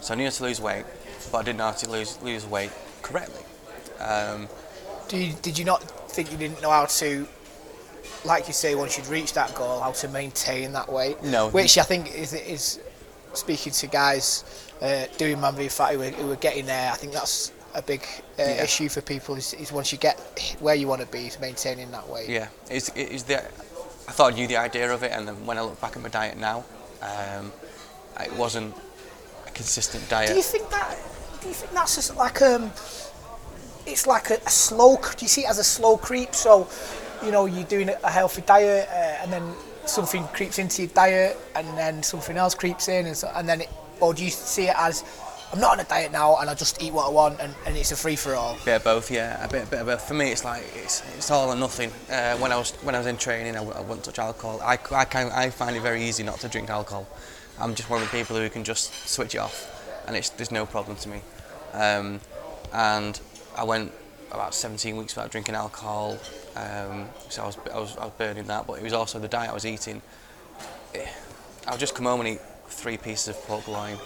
So 0.00 0.14
I 0.14 0.16
needed 0.16 0.32
to 0.34 0.44
lose 0.44 0.60
weight, 0.60 0.84
but 1.32 1.38
I 1.38 1.42
didn't 1.42 1.58
know 1.58 1.64
how 1.64 1.72
to 1.72 1.90
lose 1.90 2.22
lose 2.22 2.46
weight 2.46 2.70
correctly. 3.02 3.42
Um, 3.98 4.46
Do 5.08 5.18
you, 5.18 5.32
did 5.42 5.58
you 5.58 5.64
not 5.64 5.82
think 6.12 6.30
you 6.30 6.38
didn't 6.38 6.62
know 6.62 6.70
how 6.70 6.84
to, 6.86 7.26
like 8.24 8.46
you 8.46 8.52
say, 8.54 8.76
once 8.76 8.96
you'd 8.96 9.08
reached 9.08 9.34
that 9.34 9.56
goal, 9.56 9.80
how 9.80 9.90
to 9.90 10.08
maintain 10.08 10.70
that 10.74 10.90
weight? 10.90 11.20
No. 11.24 11.48
Which 11.50 11.78
I 11.78 11.82
think 11.82 12.14
is 12.14 12.32
is 12.32 12.78
speaking 13.32 13.72
to 13.72 13.88
guys 13.88 14.44
uh, 14.80 15.06
doing 15.18 15.40
Man 15.40 15.56
v 15.56 15.66
Fat 15.68 15.94
who 15.94 16.02
are, 16.02 16.10
who 16.10 16.30
are 16.30 16.36
getting 16.36 16.66
there. 16.66 16.92
I 16.92 16.94
think 16.94 17.12
that's 17.12 17.50
a 17.74 17.82
big 17.82 18.02
uh, 18.38 18.42
Yeah. 18.42 18.62
issue 18.64 18.88
for 18.88 19.00
people. 19.00 19.36
Is, 19.36 19.54
is 19.54 19.72
once 19.72 19.92
you 19.92 19.98
get 19.98 20.18
where 20.60 20.74
you 20.74 20.88
want 20.88 21.00
to 21.00 21.06
be, 21.08 21.26
is 21.26 21.38
maintaining 21.40 21.90
that 21.92 22.08
weight. 22.08 22.28
Yeah, 22.28 22.48
it's, 22.70 22.90
it's 22.94 23.24
the, 23.24 23.38
I 23.38 24.12
thought 24.12 24.32
I 24.32 24.36
knew 24.36 24.46
the 24.46 24.56
idea 24.56 24.92
of 24.92 25.02
it, 25.02 25.12
and 25.12 25.26
then 25.26 25.46
when 25.46 25.58
I 25.58 25.62
look 25.62 25.80
back 25.80 25.96
at 25.96 26.02
my 26.02 26.08
diet 26.08 26.36
now, 26.36 26.64
um, 27.02 27.52
it 28.18 28.32
wasn't 28.34 28.74
a 29.46 29.50
consistent 29.50 30.08
diet. 30.08 30.30
Do 30.30 30.36
you 30.36 30.42
think 30.42 30.68
that? 30.70 30.96
Do 31.40 31.48
you 31.48 31.54
think 31.54 31.72
that's 31.72 31.94
just 31.96 32.16
like 32.16 32.42
um? 32.42 32.70
It's 33.86 34.06
like 34.06 34.30
a, 34.30 34.38
a 34.46 34.50
slow. 34.50 34.96
Do 34.96 35.22
you 35.24 35.28
see 35.28 35.42
it 35.42 35.50
as 35.50 35.58
a 35.58 35.64
slow 35.64 35.96
creep? 35.96 36.34
So, 36.34 36.68
you 37.24 37.30
know, 37.30 37.46
you're 37.46 37.64
doing 37.64 37.88
a 37.88 38.10
healthy 38.10 38.42
diet, 38.42 38.88
uh, 38.88 39.22
and 39.22 39.32
then 39.32 39.42
something 39.86 40.24
creeps 40.28 40.58
into 40.58 40.82
your 40.82 40.90
diet, 40.90 41.38
and 41.56 41.66
then 41.78 42.02
something 42.02 42.36
else 42.36 42.54
creeps 42.54 42.88
in, 42.88 43.06
and, 43.06 43.16
so, 43.16 43.30
and 43.34 43.48
then, 43.48 43.62
it, 43.62 43.70
or 44.00 44.12
do 44.12 44.22
you 44.22 44.30
see 44.30 44.68
it 44.68 44.74
as, 44.76 45.02
I'm 45.52 45.58
not 45.58 45.72
on 45.72 45.80
a 45.80 45.84
diet 45.84 46.12
now, 46.12 46.36
and 46.36 46.48
I 46.48 46.54
just 46.54 46.80
eat 46.80 46.92
what 46.92 47.08
I 47.08 47.10
want, 47.10 47.40
and, 47.40 47.52
and 47.66 47.76
it's 47.76 47.90
a 47.90 47.96
free 47.96 48.14
for 48.14 48.36
all? 48.36 48.56
bit 48.64 48.76
of 48.76 48.84
both, 48.84 49.10
yeah, 49.10 49.44
a 49.44 49.48
bit, 49.48 49.68
bit 49.68 49.80
of 49.80 49.86
both. 49.86 50.06
For 50.06 50.14
me, 50.14 50.30
it's 50.30 50.44
like 50.44 50.62
it's, 50.76 51.02
it's 51.16 51.28
all 51.28 51.50
or 51.50 51.56
nothing. 51.56 51.90
Uh, 52.08 52.36
when 52.36 52.52
I 52.52 52.56
was 52.56 52.70
when 52.82 52.94
I 52.94 52.98
was 52.98 53.08
in 53.08 53.16
training, 53.16 53.56
I, 53.56 53.62
I 53.62 53.80
wouldn't 53.80 54.04
touch 54.04 54.20
alcohol. 54.20 54.60
I, 54.62 54.78
I, 54.92 55.04
can, 55.04 55.32
I 55.32 55.50
find 55.50 55.74
it 55.74 55.82
very 55.82 56.04
easy 56.04 56.22
not 56.22 56.38
to 56.40 56.48
drink 56.48 56.70
alcohol. 56.70 57.08
I'm 57.58 57.74
just 57.74 57.90
one 57.90 58.00
of 58.00 58.08
the 58.08 58.16
people 58.16 58.36
who 58.36 58.48
can 58.48 58.62
just 58.62 59.08
switch 59.08 59.34
it 59.34 59.38
off, 59.38 60.04
and 60.06 60.16
it's 60.16 60.30
there's 60.30 60.52
no 60.52 60.66
problem 60.66 60.96
to 60.98 61.08
me. 61.08 61.20
Um, 61.72 62.20
and 62.72 63.20
I 63.56 63.64
went 63.64 63.92
about 64.30 64.54
17 64.54 64.96
weeks 64.96 65.16
without 65.16 65.32
drinking 65.32 65.56
alcohol, 65.56 66.16
um, 66.54 67.08
so 67.28 67.42
I 67.42 67.46
was, 67.46 67.58
I 67.74 67.78
was 67.78 67.96
I 67.96 68.04
was 68.04 68.12
burning 68.16 68.44
that. 68.44 68.68
But 68.68 68.74
it 68.74 68.84
was 68.84 68.92
also 68.92 69.18
the 69.18 69.26
diet 69.26 69.50
I 69.50 69.54
was 69.54 69.66
eating. 69.66 70.00
I 70.94 71.72
would 71.72 71.80
just 71.80 71.96
come 71.96 72.06
home 72.06 72.20
and 72.20 72.28
eat 72.28 72.40
three 72.68 72.96
pieces 72.96 73.28
of 73.28 73.42
pork 73.46 73.66
loin. 73.66 73.98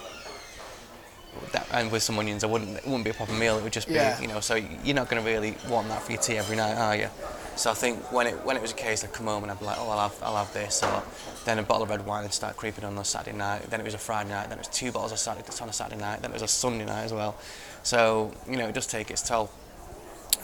That, 1.51 1.67
and 1.71 1.91
with 1.91 2.03
some 2.03 2.17
onions, 2.19 2.43
I 2.43 2.47
wouldn't. 2.47 2.77
It 2.77 2.85
wouldn't 2.85 3.03
be 3.03 3.11
a 3.11 3.13
proper 3.13 3.33
meal. 3.33 3.57
It 3.57 3.63
would 3.63 3.73
just 3.73 3.87
be, 3.87 3.93
Yeah. 3.95 4.19
you 4.19 4.27
know. 4.27 4.39
So 4.39 4.55
you're 4.55 4.95
not 4.95 5.09
going 5.09 5.23
to 5.23 5.29
really 5.29 5.55
want 5.69 5.87
that 5.89 6.01
for 6.03 6.11
your 6.11 6.21
tea 6.21 6.37
every 6.37 6.55
night, 6.57 6.75
are 6.75 6.95
you? 6.95 7.09
So 7.55 7.71
I 7.71 7.73
think 7.73 8.11
when 8.11 8.27
it 8.27 8.33
when 8.45 8.55
it 8.57 8.61
was 8.61 8.71
a 8.71 8.75
case, 8.75 9.03
I'd 9.03 9.13
come 9.13 9.27
home 9.27 9.43
and 9.43 9.51
I'd 9.51 9.59
be 9.59 9.65
like, 9.65 9.77
oh, 9.79 9.89
I'll 9.89 10.09
have 10.09 10.15
I'll 10.23 10.35
have 10.35 10.53
this, 10.53 10.83
or 10.83 11.03
then 11.45 11.59
a 11.59 11.63
bottle 11.63 11.83
of 11.83 11.89
red 11.89 12.05
wine 12.05 12.23
would 12.23 12.33
start 12.33 12.57
creeping 12.57 12.83
on 12.83 12.93
on 12.93 12.99
a 12.99 13.05
Saturday 13.05 13.37
night. 13.37 13.69
Then 13.69 13.79
it 13.79 13.85
was 13.85 13.93
a 13.93 13.97
Friday 13.97 14.29
night. 14.29 14.49
Then 14.49 14.57
it 14.57 14.67
was 14.67 14.67
two 14.67 14.91
bottles 14.91 15.11
of 15.13 15.19
Saturday 15.19 15.47
on 15.61 15.69
a 15.69 15.73
Saturday 15.73 16.01
night. 16.01 16.21
Then 16.21 16.31
it 16.31 16.33
was 16.33 16.41
a 16.41 16.47
Sunday 16.47 16.85
night 16.85 17.03
as 17.03 17.13
well. 17.13 17.35
So 17.83 18.33
you 18.49 18.57
know, 18.57 18.67
it 18.67 18.73
does 18.73 18.87
take 18.87 19.09
its 19.11 19.21
toll. 19.21 19.49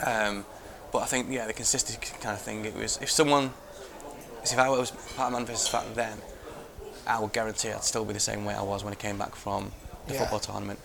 Um, 0.05 0.45
but 0.91 0.99
I 0.99 1.05
think 1.05 1.27
yeah, 1.29 1.47
the 1.47 1.53
consistency 1.53 1.99
kind 2.21 2.33
of 2.35 2.41
thing. 2.41 2.65
It 2.65 2.75
was 2.75 2.97
if 3.01 3.11
someone, 3.11 3.51
if 4.43 4.57
I 4.57 4.69
was 4.69 4.91
part 4.91 5.27
of 5.27 5.33
Man 5.33 5.45
vs 5.45 5.67
Fat 5.67 5.93
then, 5.95 6.17
I 7.07 7.19
would 7.19 7.33
guarantee 7.33 7.71
I'd 7.71 7.83
still 7.83 8.05
be 8.05 8.13
the 8.13 8.19
same 8.19 8.45
way 8.45 8.53
I 8.53 8.61
was 8.61 8.83
when 8.83 8.93
I 8.93 8.95
came 8.95 9.17
back 9.17 9.35
from 9.35 9.71
the 10.07 10.13
Yeah. 10.13 10.19
football 10.19 10.39
tournament. 10.39 10.79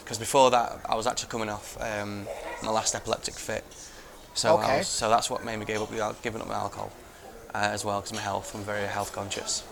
Because 0.00 0.18
before 0.18 0.50
that, 0.50 0.80
I 0.86 0.94
was 0.96 1.06
actually 1.06 1.28
coming 1.28 1.48
off 1.48 1.76
um, 1.80 2.26
my 2.62 2.70
last 2.70 2.94
epileptic 2.94 3.34
fit, 3.34 3.64
so 4.34 4.58
Okay. 4.58 4.78
was, 4.78 4.88
so 4.88 5.08
that's 5.08 5.30
what 5.30 5.44
made 5.44 5.58
me 5.58 5.64
give 5.64 5.80
up 5.80 6.22
giving 6.22 6.40
up 6.40 6.48
my 6.48 6.54
alcohol 6.54 6.90
uh, 7.54 7.58
as 7.58 7.84
well. 7.84 8.00
Because 8.00 8.14
my 8.14 8.20
health, 8.20 8.52
I'm 8.54 8.62
very 8.62 8.86
health 8.86 9.12
conscious, 9.12 9.62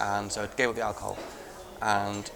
and 0.00 0.32
so 0.32 0.42
I 0.42 0.48
gave 0.56 0.70
up 0.70 0.74
the 0.74 0.82
alcohol, 0.82 1.16
and 1.80 2.28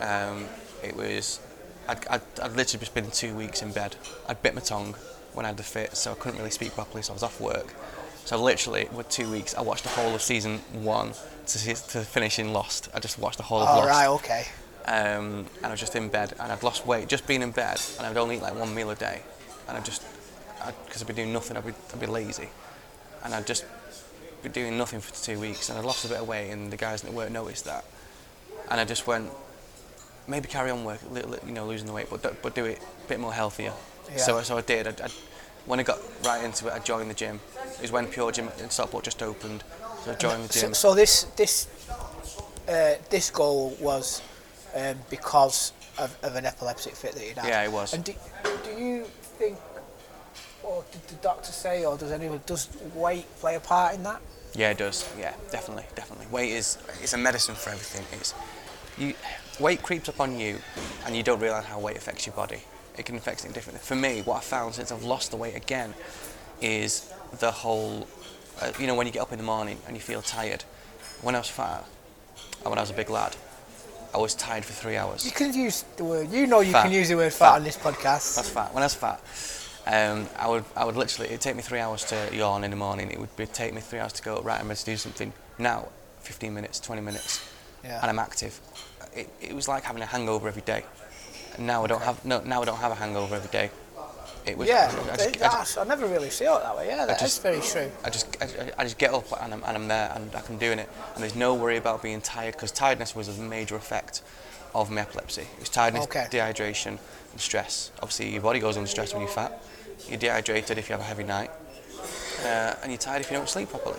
um, 0.00 0.46
it 0.84 0.94
was 0.96 1.40
I'd, 1.88 2.06
I'd, 2.08 2.20
I'd 2.40 2.52
literally 2.56 2.80
just 2.80 2.94
been 2.94 3.10
two 3.10 3.34
weeks 3.34 3.60
in 3.62 3.72
bed. 3.72 3.96
I'd 4.28 4.40
bit 4.42 4.54
my 4.54 4.60
tongue 4.60 4.94
when 5.32 5.44
I 5.46 5.48
had 5.48 5.56
the 5.56 5.62
fit, 5.64 5.96
so 5.96 6.12
I 6.12 6.14
couldn't 6.14 6.38
really 6.38 6.50
speak 6.50 6.74
properly. 6.74 7.02
So 7.02 7.12
I 7.12 7.14
was 7.14 7.22
off 7.24 7.40
work. 7.40 7.74
So 8.24 8.40
literally, 8.40 8.88
with 8.92 9.08
two 9.08 9.28
weeks, 9.30 9.54
I 9.56 9.62
watched 9.62 9.82
the 9.84 9.90
whole 9.90 10.14
of 10.14 10.22
season 10.22 10.58
one 10.72 11.12
to, 11.46 11.58
to 11.74 12.00
finish 12.02 12.38
in 12.38 12.52
Lost. 12.52 12.88
I 12.94 13.00
just 13.00 13.18
watched 13.18 13.36
the 13.38 13.44
whole 13.44 13.62
of 13.62 13.68
All 13.68 13.76
Lost 13.78 13.88
right, 13.88 14.08
okay. 14.08 14.46
Um, 14.86 15.46
and 15.56 15.66
I 15.66 15.70
was 15.70 15.80
just 15.80 15.96
in 15.96 16.08
bed 16.08 16.34
and 16.40 16.52
I'd 16.52 16.62
lost 16.62 16.86
weight 16.86 17.08
just 17.08 17.26
being 17.26 17.42
in 17.42 17.50
bed 17.50 17.80
and 17.98 18.06
I'd 18.06 18.16
only 18.16 18.36
eat 18.36 18.42
like 18.42 18.54
one 18.54 18.74
meal 18.74 18.90
a 18.90 18.94
day. 18.94 19.22
And 19.68 19.76
I'd 19.76 19.84
just 19.84 20.02
because 20.86 21.02
I'd 21.02 21.08
be 21.08 21.14
doing 21.14 21.32
nothing 21.32 21.56
I'd 21.56 21.66
be, 21.66 21.72
I'd 21.92 22.00
be 22.00 22.06
lazy. 22.06 22.48
And 23.24 23.34
I'd 23.34 23.46
just 23.46 23.64
be 24.42 24.48
doing 24.48 24.78
nothing 24.78 25.00
for 25.00 25.12
two 25.14 25.38
weeks 25.40 25.68
and 25.68 25.78
I'd 25.78 25.84
lost 25.84 26.04
a 26.04 26.08
bit 26.08 26.18
of 26.18 26.28
weight 26.28 26.50
and 26.50 26.70
the 26.72 26.76
guys 26.76 27.04
at 27.04 27.12
work 27.12 27.30
noticed 27.30 27.64
that. 27.64 27.84
And 28.70 28.80
I 28.80 28.84
just 28.84 29.06
went 29.06 29.30
maybe 30.28 30.48
carry 30.48 30.70
on 30.70 30.84
work 30.84 30.98
you 31.46 31.52
know 31.52 31.66
losing 31.66 31.86
the 31.86 31.92
weight 31.92 32.08
but 32.10 32.22
do, 32.22 32.36
but 32.42 32.54
do 32.54 32.64
it 32.64 32.80
a 33.04 33.08
bit 33.08 33.18
more 33.20 33.32
healthier. 33.32 33.72
So 34.06 34.12
Yeah. 34.12 34.18
so 34.18 34.42
so 34.42 34.56
I 34.58 34.60
did. 34.62 34.86
I, 34.86 35.06
I, 35.06 35.08
when 35.66 35.80
I 35.80 35.82
got 35.82 35.98
right 36.24 36.44
into 36.44 36.68
it 36.68 36.72
I 36.72 36.78
joined 36.78 37.10
the 37.10 37.14
gym. 37.14 37.40
It 37.74 37.82
was 37.82 37.90
when 37.92 38.06
Pure 38.06 38.32
Gym 38.32 38.48
in 38.60 38.70
Stockport 38.70 39.04
just 39.04 39.22
opened 39.22 39.64
so 40.04 40.12
I 40.12 40.14
joined 40.14 40.44
the 40.48 40.52
So, 40.52 40.60
gym. 40.60 40.74
so 40.74 40.94
this 40.94 41.24
this 41.36 41.66
uh, 42.68 42.94
this 43.10 43.30
goal 43.30 43.76
was 43.80 44.22
um, 44.76 44.98
because 45.10 45.72
of, 45.98 46.16
of 46.22 46.36
an 46.36 46.44
epileptic 46.44 46.94
fit 46.94 47.12
that 47.12 47.26
you'd 47.26 47.38
had. 47.38 47.48
Yeah, 47.48 47.64
it 47.64 47.72
was. 47.72 47.94
And 47.94 48.04
do, 48.04 48.12
do 48.64 48.70
you 48.70 49.04
think, 49.04 49.58
or 50.62 50.84
did 50.92 51.02
the 51.08 51.14
doctor 51.16 51.52
say, 51.52 51.84
or 51.84 51.96
does 51.96 52.12
anyone 52.12 52.40
does 52.46 52.68
weight 52.94 53.26
play 53.40 53.54
a 53.56 53.60
part 53.60 53.94
in 53.94 54.02
that? 54.02 54.20
Yeah, 54.54 54.70
it 54.70 54.78
does. 54.78 55.08
Yeah, 55.18 55.34
definitely, 55.50 55.84
definitely. 55.94 56.26
Weight 56.26 56.50
is 56.50 56.78
it's 57.02 57.14
a 57.14 57.18
medicine 57.18 57.54
for 57.54 57.70
everything. 57.70 58.04
It's 58.18 58.34
you 58.98 59.14
weight 59.60 59.82
creeps 59.82 60.08
up 60.08 60.20
on 60.20 60.38
you, 60.38 60.58
and 61.04 61.16
you 61.16 61.22
don't 61.22 61.40
realise 61.40 61.64
how 61.64 61.80
weight 61.80 61.96
affects 61.96 62.26
your 62.26 62.34
body. 62.34 62.60
It 62.96 63.04
can 63.04 63.16
affect 63.16 63.44
it 63.44 63.52
differently. 63.52 63.80
For 63.82 63.96
me, 63.96 64.22
what 64.22 64.38
I 64.38 64.40
found 64.40 64.74
since 64.74 64.90
I've 64.90 65.04
lost 65.04 65.30
the 65.30 65.36
weight 65.36 65.56
again 65.56 65.94
is 66.60 67.12
the 67.38 67.50
whole. 67.50 68.06
Uh, 68.60 68.72
you 68.78 68.86
know, 68.86 68.94
when 68.94 69.06
you 69.06 69.12
get 69.12 69.20
up 69.20 69.32
in 69.32 69.38
the 69.38 69.44
morning 69.44 69.78
and 69.86 69.94
you 69.96 70.00
feel 70.00 70.22
tired. 70.22 70.64
When 71.22 71.34
I 71.34 71.38
was 71.38 71.48
fat, 71.48 71.84
and 72.60 72.66
when 72.70 72.78
I 72.78 72.82
was 72.82 72.90
a 72.90 72.94
big 72.94 73.08
lad, 73.08 73.34
I 74.16 74.18
was 74.18 74.34
tired 74.34 74.64
for 74.64 74.72
three 74.72 74.96
hours. 74.96 75.26
You 75.26 75.30
can 75.30 75.52
use 75.52 75.84
the 75.98 76.04
word. 76.04 76.30
You 76.30 76.46
know, 76.46 76.60
you 76.60 76.72
Fat. 76.72 76.84
can 76.84 76.92
use 76.92 77.08
the 77.10 77.16
word 77.16 77.34
fat, 77.34 77.50
Fat. 77.50 77.56
on 77.56 77.64
this 77.64 77.76
podcast. 77.76 78.34
That's 78.36 78.48
fat. 78.48 78.72
When 78.72 78.82
I 78.82 78.86
was 78.86 78.94
fat, 78.94 79.20
um, 79.86 80.26
I 80.38 80.48
would 80.48 80.64
I 80.74 80.86
would 80.86 80.96
literally 80.96 81.28
it'd 81.28 81.42
take 81.42 81.54
me 81.54 81.60
three 81.60 81.80
hours 81.80 82.02
to 82.06 82.30
yawn 82.34 82.64
in 82.64 82.70
the 82.70 82.78
morning. 82.78 83.10
It 83.10 83.20
would 83.20 83.34
be, 83.36 83.44
take 83.44 83.74
me 83.74 83.82
three 83.82 83.98
hours 83.98 84.14
to 84.14 84.22
go 84.22 84.40
right. 84.40 84.58
I'm 84.58 84.68
ready 84.68 84.78
to 84.78 84.84
do 84.86 84.96
something. 84.96 85.34
Now, 85.58 85.88
15 86.20 86.54
minutes, 86.54 86.80
20 86.80 87.02
minutes, 87.02 87.46
Yeah. 87.84 88.00
and 88.00 88.08
I'm 88.10 88.18
active. 88.18 88.58
It, 89.14 89.28
it 89.40 89.54
was 89.54 89.68
like 89.68 89.84
having 89.84 90.00
a 90.02 90.06
hangover 90.06 90.48
every 90.48 90.62
day. 90.62 90.84
And 91.58 91.66
now 91.66 91.84
I 91.84 91.86
don't 91.86 92.02
have 92.02 92.24
no. 92.24 92.40
Now 92.40 92.62
I 92.62 92.64
don't 92.64 92.78
have 92.78 92.92
a 92.92 92.96
hangover 92.96 93.34
every 93.36 93.50
day. 93.50 93.70
It 94.46 94.56
was. 94.56 94.68
yeah, 94.68 94.92
I 95.08 95.12
I, 95.12 95.16
just, 95.16 95.42
I 95.42 95.48
just, 95.48 95.78
I 95.78 95.84
never 95.84 96.06
really 96.06 96.30
see 96.30 96.44
it 96.44 96.62
that 96.62 96.76
way. 96.76 96.86
Yeah, 96.86 97.04
that's 97.06 97.20
just- 97.22 97.42
very 97.42 97.60
true. 97.60 97.90
I 98.04 98.10
just, 98.10 98.36
I, 98.40 98.72
I 98.78 98.84
just 98.84 98.96
get 98.98 99.12
up 99.12 99.26
and 99.42 99.52
I'm, 99.54 99.62
and 99.64 99.76
I'm 99.76 99.88
there 99.88 100.12
and 100.14 100.34
I 100.34 100.40
can 100.40 100.56
doing 100.56 100.78
it. 100.78 100.88
And 101.14 101.22
there's 101.22 101.34
no 101.34 101.54
worry 101.54 101.76
about 101.78 102.02
being 102.02 102.20
tired 102.20 102.54
because 102.54 102.70
tiredness 102.70 103.14
was 103.16 103.28
a 103.28 103.42
major 103.42 103.74
effect 103.76 104.22
of 104.74 104.90
my 104.90 105.00
epilepsy. 105.00 105.42
It 105.42 105.60
was 105.60 105.68
tiredness, 105.68 106.04
Okay. 106.04 106.26
dehydration, 106.30 106.98
and 107.32 107.40
stress. 107.40 107.90
Obviously, 108.02 108.30
your 108.30 108.42
body 108.42 108.60
goes 108.60 108.76
under 108.76 108.88
stress 108.88 109.12
when 109.12 109.22
you're 109.22 109.30
fat. 109.30 109.62
You're 110.08 110.18
dehydrated 110.18 110.78
if 110.78 110.88
you 110.88 110.92
have 110.92 111.00
a 111.00 111.04
heavy 111.04 111.24
night, 111.24 111.50
uh, 112.44 112.74
and 112.82 112.92
you're 112.92 112.98
tired 112.98 113.22
if 113.22 113.30
you 113.30 113.36
don't 113.36 113.48
sleep 113.48 113.70
properly. 113.70 113.98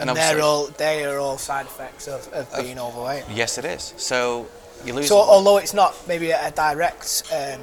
And 0.00 0.08
obviously- 0.08 0.34
they're 0.34 0.42
all 0.44 0.66
they 0.68 1.04
are 1.04 1.18
all 1.18 1.36
side 1.38 1.66
effects 1.66 2.06
of, 2.08 2.26
of 2.32 2.50
being 2.62 2.78
overweight. 2.78 3.24
Yes, 3.34 3.58
it 3.58 3.64
is. 3.64 3.92
So 3.96 4.46
you 4.84 4.94
lose. 4.94 5.08
So 5.08 5.18
although 5.18 5.58
it's 5.58 5.74
not 5.74 5.94
maybe 6.06 6.30
a, 6.30 6.46
a 6.46 6.50
direct 6.52 7.24
um, 7.34 7.60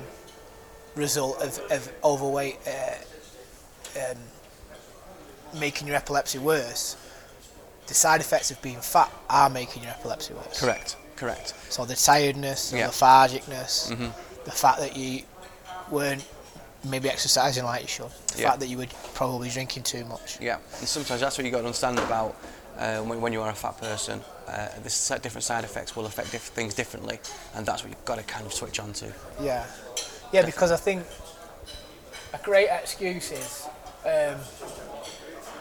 result 0.95 1.41
of, 1.41 1.59
of 1.71 1.91
overweight 2.03 2.57
uh, 2.67 4.09
um, 4.11 4.17
making 5.59 5.87
your 5.87 5.95
epilepsy 5.95 6.39
worse, 6.39 6.97
the 7.87 7.93
side 7.93 8.19
effects 8.21 8.51
of 8.51 8.61
being 8.61 8.77
fat 8.81 9.11
are 9.29 9.49
making 9.49 9.83
your 9.83 9.91
epilepsy 9.91 10.33
worse. 10.33 10.59
correct, 10.59 10.97
correct. 11.15 11.53
So 11.69 11.85
the 11.85 11.95
tiredness, 11.95 12.71
the 12.71 12.77
Yeah. 12.79 12.87
lethargicness, 12.89 13.89
Mhm. 13.91 14.11
the 14.43 14.51
fact 14.51 14.79
that 14.79 14.95
you 14.97 15.23
weren't 15.89 16.23
maybe 16.83 17.09
exercising 17.09 17.63
like 17.63 17.81
you 17.81 17.87
should, 17.87 18.11
the 18.33 18.41
Yeah. 18.41 18.49
fact 18.49 18.59
that 18.61 18.67
you 18.67 18.77
were 18.77 18.87
probably 19.13 19.49
drinking 19.49 19.83
too 19.83 20.05
much. 20.05 20.37
Yeah, 20.39 20.57
and 20.79 20.87
sometimes 20.87 21.21
that's 21.21 21.37
what 21.37 21.45
you 21.45 21.51
got 21.51 21.59
to 21.61 21.65
understand 21.65 21.99
about 21.99 22.35
uh, 22.77 22.97
when, 23.03 23.21
when 23.21 23.31
you 23.31 23.41
are 23.41 23.49
a 23.49 23.55
fat 23.55 23.77
person. 23.79 24.21
Uh, 24.49 24.67
this 24.83 24.93
set 24.93 25.21
different 25.21 25.45
side 25.45 25.63
effects 25.63 25.95
will 25.95 26.05
affect 26.05 26.29
diff- 26.31 26.49
things 26.49 26.73
differently, 26.73 27.21
and 27.53 27.65
that's 27.65 27.81
what 27.83 27.89
you've 27.89 28.03
got 28.05 28.15
to 28.17 28.23
kind 28.23 28.45
of 28.45 28.53
switch 28.53 28.81
on 28.81 28.91
to. 28.91 29.13
Yeah, 29.39 29.65
yeah, 30.35 30.45
because 30.45 30.71
I 30.71 30.75
think 30.75 31.03
a 32.33 32.37
great 32.43 32.67
excuse 32.69 33.31
is, 33.31 33.67
um, 34.03 34.37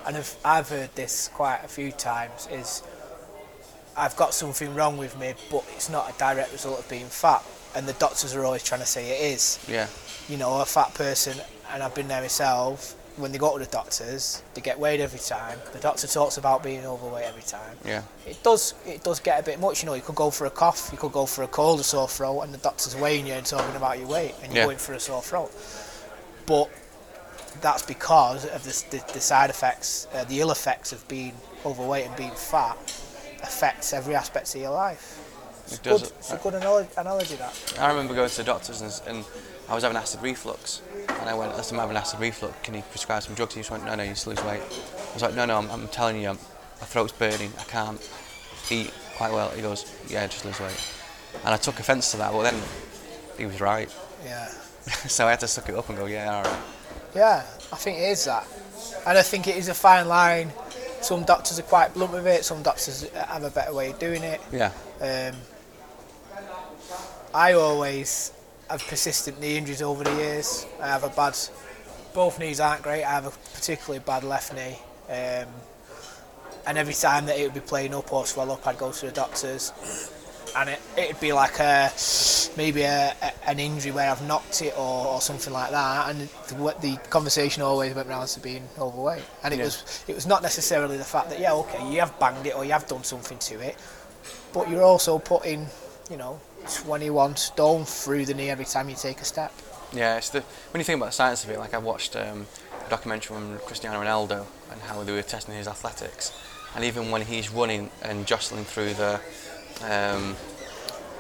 and 0.05 0.17
I've, 0.17 0.37
I've 0.45 0.69
heard 0.69 0.93
this 0.97 1.29
quite 1.29 1.61
a 1.63 1.69
few 1.69 1.93
times, 1.93 2.49
is 2.51 2.83
I've 3.97 4.17
got 4.17 4.35
something 4.35 4.75
wrong 4.75 4.97
with 4.97 5.17
me, 5.17 5.35
but 5.49 5.65
it's 5.77 5.89
not 5.89 6.13
a 6.13 6.19
direct 6.19 6.51
result 6.51 6.81
of 6.81 6.89
being 6.89 7.07
fat. 7.07 7.45
And 7.77 7.87
the 7.87 7.93
doctors 7.95 8.35
are 8.35 8.45
always 8.45 8.65
trying 8.65 8.81
to 8.81 8.87
say 8.87 9.11
it 9.11 9.35
is. 9.35 9.65
Yeah, 9.69 9.87
You 10.29 10.39
know, 10.39 10.61
a 10.61 10.65
fat 10.65 10.93
person 10.95 11.39
and 11.73 11.81
I've 11.81 11.95
been 11.95 12.09
there 12.09 12.21
myself. 12.21 12.97
When 13.17 13.31
they 13.31 13.39
go 13.39 13.57
to 13.57 13.65
the 13.65 13.71
doctors, 13.71 14.43
they 14.55 14.61
get 14.61 14.79
weighed 14.79 15.01
every 15.01 15.21
time. 15.21 15.59
The 15.73 15.79
doctor 15.79 16.09
talks 16.09 16.37
about 16.37 16.65
being 16.65 16.85
overweight 16.85 17.25
every 17.27 17.43
time. 17.43 17.77
Yeah. 17.85 18.03
It 18.27 18.43
does 18.43 18.75
it 18.87 19.05
does 19.05 19.21
get 19.21 19.39
a 19.41 19.43
bit 19.45 19.61
much, 19.61 19.83
you 19.83 19.87
know. 19.87 19.95
You 19.95 20.03
could 20.03 20.17
go 20.17 20.31
for 20.31 20.47
a 20.47 20.51
cough, 20.51 20.89
you 20.91 20.99
could 20.99 21.13
go 21.13 21.25
for 21.25 21.45
a 21.45 21.47
cold, 21.47 21.79
a 21.79 21.85
sore 21.85 22.09
throat, 22.09 22.41
and 22.41 22.53
the 22.53 22.59
doctor's 22.59 22.97
weighing 22.97 23.27
you 23.27 23.35
and 23.35 23.47
talking 23.47 23.77
about 23.77 23.99
your 24.01 24.09
weight, 24.09 24.35
and 24.43 24.53
you're 24.53 24.63
Yeah. 24.63 24.67
going 24.67 24.79
for 24.79 24.95
a 24.95 25.01
sore 25.01 25.23
throat. 25.23 25.53
But 26.47 26.71
that's 27.61 27.83
because 27.83 28.47
of 28.47 28.65
the, 28.65 28.97
the, 28.97 29.13
the 29.13 29.21
side 29.21 29.49
effects, 29.49 30.09
uh, 30.13 30.25
the 30.25 30.41
ill 30.41 30.51
effects 30.51 30.93
of 30.93 31.07
being 31.07 31.35
overweight 31.65 32.07
and 32.07 32.17
being 32.17 32.33
fat 32.33 32.77
affects 33.45 33.93
every 33.93 34.17
aspect 34.17 34.53
of 34.57 34.61
your 34.61 34.73
life. 34.73 35.21
It's 35.67 35.75
It 35.75 35.83
good. 35.85 36.01
does. 36.01 36.11
It's 36.19 36.33
a 36.33 36.37
good 36.39 36.55
analogy, 36.55 36.89
analogy 36.97 37.37
that. 37.37 37.75
I 37.79 37.89
remember 37.89 38.13
going 38.15 38.29
to 38.29 38.37
the 38.37 38.43
doctors 38.45 38.81
and, 38.81 38.93
and 39.07 39.25
I 39.69 39.75
was 39.75 39.83
having 39.83 39.97
acid 39.97 40.23
reflux. 40.23 40.83
And 41.09 41.29
I 41.29 41.35
went, 41.35 41.57
listen, 41.57 41.77
I'm 41.77 41.83
having 41.83 41.97
acid 41.97 42.21
reflux. 42.21 42.55
Can 42.63 42.75
you 42.75 42.83
prescribe 42.91 43.23
some 43.23 43.35
drugs? 43.35 43.55
He 43.55 43.61
just 43.61 43.71
went, 43.71 43.85
no, 43.85 43.95
no, 43.95 44.03
you 44.03 44.11
need 44.11 44.17
to 44.17 44.29
lose 44.31 44.45
weight. 44.45 44.61
I 44.61 45.15
was 45.15 45.23
like, 45.23 45.35
no, 45.35 45.47
no, 45.47 45.59
I'm, 45.59 45.71
I'm 45.71 45.89
telling 45.89 46.21
you, 46.21 46.29
I'm, 46.29 46.39
my 46.81 46.87
throat's 46.87 47.13
burning. 47.13 47.53
I 47.59 47.65
can't 47.65 48.01
eat 48.71 48.93
quite 49.17 49.33
well. 49.33 49.51
He 49.51 49.63
goes, 49.63 49.91
yeah, 50.09 50.27
just 50.27 50.45
lose 50.45 50.61
weight. 50.61 50.95
And 51.45 51.55
I 51.55 51.57
took 51.57 51.79
offence 51.79 52.11
to 52.13 52.17
that, 52.19 52.33
but 52.33 52.43
then 52.43 52.61
he 53.39 53.47
was 53.47 53.61
right. 53.61 53.95
Yeah. 54.25 54.47
so 54.87 55.27
I 55.27 55.31
had 55.31 55.41
to 55.41 55.49
suck 55.49 55.69
it 55.69 55.75
up 55.75 55.89
and 55.89 55.99
go, 55.99 56.07
yeah, 56.07 56.37
all 56.37 56.43
right. 56.43 56.61
Yeah, 57.15 57.45
I 57.73 57.77
think 57.77 57.99
it 57.99 58.11
is 58.11 58.25
that. 58.27 58.47
And 59.07 59.17
I 59.17 59.23
think 59.23 59.47
it 59.47 59.57
is 59.57 59.69
a 59.69 59.75
fine 59.75 60.09
line. 60.09 60.53
Some 61.01 61.25
doctors 61.25 61.59
are 61.59 61.63
quite 61.63 61.95
blunt 61.95 62.13
with 62.13 62.27
it, 62.27 62.45
some 62.45 62.63
doctors 62.63 63.09
have 63.11 63.45
a 63.45 63.51
better 63.51 63.75
way 63.75 63.91
of 63.91 63.99
doing 63.99 64.23
it. 64.23 64.41
Yeah, 64.53 64.73
Um, 65.01 65.37
I 67.35 67.53
always 67.53 68.33
have 68.71 68.87
persistent 68.87 69.41
knee 69.41 69.57
injuries 69.57 69.83
over 69.83 70.05
the 70.05 70.15
years. 70.15 70.67
I 70.81 70.89
have 70.89 71.05
a 71.05 71.09
bad, 71.11 71.37
both 72.15 72.39
knees 72.39 72.61
aren't 72.61 72.83
great. 72.83 73.05
I 73.05 73.11
have 73.11 73.27
a 73.27 73.31
particularly 73.55 74.01
bad 74.05 74.25
left 74.25 74.55
knee. 74.55 74.79
Um, 75.09 75.49
and 76.67 76.79
every 76.79 76.95
time 76.95 77.27
that 77.27 77.39
it 77.39 77.45
would 77.45 77.55
be 77.55 77.61
playing 77.61 77.95
up 77.95 78.13
or 78.13 78.25
swell 78.27 78.51
up, 78.51 78.67
I'd 78.67 78.79
go 78.79 78.91
to 78.91 79.07
the 79.07 79.13
doctors. 79.13 79.73
And 80.57 80.71
it, 80.71 80.81
it'd 80.97 81.21
be 81.21 81.33
like 81.33 81.59
a, 81.59 81.91
maybe 82.57 82.83
a, 82.83 83.13
a, 83.21 83.49
an 83.51 83.59
injury 83.59 83.91
where 83.91 84.11
I've 84.11 84.23
knocked 84.27 84.63
it 84.63 84.73
or, 84.79 85.07
or 85.07 85.21
something 85.21 85.53
like 85.53 85.73
that. 85.73 86.11
And 86.11 86.21
the, 86.49 86.75
the 86.81 86.97
conversation 87.11 87.63
always 87.63 87.95
went 87.95 88.09
round 88.09 88.29
to 88.29 88.41
being 88.41 88.67
overweight. 88.79 89.25
And 89.43 89.53
it 89.53 89.59
Yeah. 89.59 89.65
was 89.65 90.05
it 90.09 90.15
was 90.15 90.27
not 90.27 90.43
necessarily 90.43 90.97
the 90.97 91.05
fact 91.05 91.31
that, 91.31 91.41
yeah, 91.41 91.53
okay, 91.55 91.91
you 91.93 92.01
have 92.01 92.19
banged 92.21 92.47
it 92.47 92.55
or 92.55 92.65
you 92.65 92.73
have 92.73 92.87
done 92.87 93.05
something 93.05 93.39
to 93.39 93.61
it 93.61 93.77
but 94.55 94.71
you're 94.71 94.83
also 94.83 95.19
putting, 95.19 95.67
you 96.11 96.17
know, 96.17 96.41
21 96.67 97.37
stone 97.37 97.85
through 97.85 98.27
the 98.27 98.35
knee 98.35 98.51
every 98.51 98.65
time 98.65 98.89
you 98.89 98.97
take 98.97 99.21
a 99.21 99.25
step. 99.25 99.53
yeah. 99.93 100.17
It's 100.17 100.31
the 100.31 100.41
when 100.71 100.81
you 100.81 100.85
think 100.85 100.97
about 100.99 101.07
the 101.07 101.13
science 101.13 101.45
of 101.45 101.51
it, 101.51 101.59
like 101.59 101.75
I 101.75 101.79
watched 101.79 102.17
um, 102.17 102.47
a 102.87 102.91
documentary 102.91 103.37
on 103.37 103.59
Cristiano 103.67 104.01
Ronaldo 104.03 104.47
and 104.73 104.81
how 104.83 105.03
they 105.03 105.13
were 105.13 105.23
testing 105.23 105.55
his 105.55 105.69
athletics, 105.69 106.33
and 106.75 106.85
even 106.85 107.11
when 107.11 107.23
he's 107.23 107.51
running 107.51 107.91
and 108.03 108.27
jostling 108.27 108.65
through 108.65 108.95
the, 108.95 109.21
um, 109.83 110.37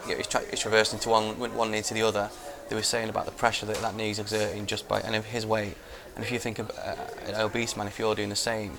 you 0.04 0.10
know, 0.10 0.16
he's, 0.16 0.26
tra- 0.26 0.44
he's 0.50 0.60
traversing 0.60 0.98
to 1.00 1.08
one 1.08 1.38
one 1.54 1.70
knee 1.70 1.82
to 1.82 1.94
the 1.94 2.02
other. 2.02 2.30
They 2.68 2.76
were 2.76 2.82
saying 2.82 3.10
about 3.10 3.26
the 3.26 3.32
pressure 3.32 3.66
that 3.66 3.76
that 3.76 3.94
knee's 3.94 4.18
exerting 4.18 4.64
just 4.66 4.88
by 4.88 5.00
and 5.00 5.14
of 5.14 5.26
his 5.26 5.44
weight. 5.44 5.76
And 6.16 6.24
if 6.24 6.30
you 6.32 6.38
think 6.38 6.58
of 6.58 6.70
uh, 6.70 6.94
an 7.26 7.34
obese 7.34 7.76
man, 7.76 7.86
if 7.86 7.98
you're 7.98 8.14
doing 8.14 8.30
the 8.30 8.36
same, 8.36 8.78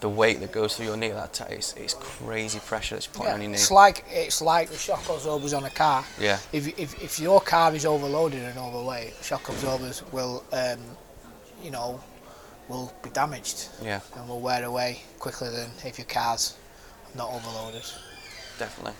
the 0.00 0.08
weight 0.08 0.40
that 0.40 0.52
goes 0.52 0.76
through 0.76 0.86
your 0.86 0.96
knee 0.96 1.10
at 1.10 1.32
that 1.34 1.50
it's, 1.50 1.74
it's 1.74 1.94
crazy 1.94 2.60
pressure 2.60 2.94
that's 2.94 3.06
putting 3.06 3.32
on 3.32 3.40
your 3.40 3.50
knee. 3.50 3.54
It's 3.56 3.70
like 3.70 4.04
it's 4.10 4.40
like 4.40 4.70
the 4.70 4.76
shock 4.76 5.08
absorbers 5.08 5.52
on 5.52 5.64
a 5.64 5.70
car. 5.70 6.04
Yeah. 6.20 6.38
If, 6.52 6.78
if, 6.78 7.02
if 7.02 7.18
your 7.18 7.40
car 7.40 7.74
is 7.74 7.84
overloaded 7.84 8.42
and 8.42 8.58
overweight, 8.58 9.14
shock 9.22 9.48
absorbers 9.48 10.02
will, 10.12 10.44
um, 10.52 10.78
you 11.62 11.70
know, 11.70 12.00
will 12.68 12.92
be 13.02 13.10
damaged 13.10 13.68
Yeah, 13.82 14.00
and 14.16 14.28
will 14.28 14.40
wear 14.40 14.64
away 14.64 15.02
quicker 15.18 15.50
than 15.50 15.70
if 15.84 15.98
your 15.98 16.06
car's 16.06 16.56
not 17.14 17.30
overloaded. 17.30 17.82
definitely. 18.58 18.92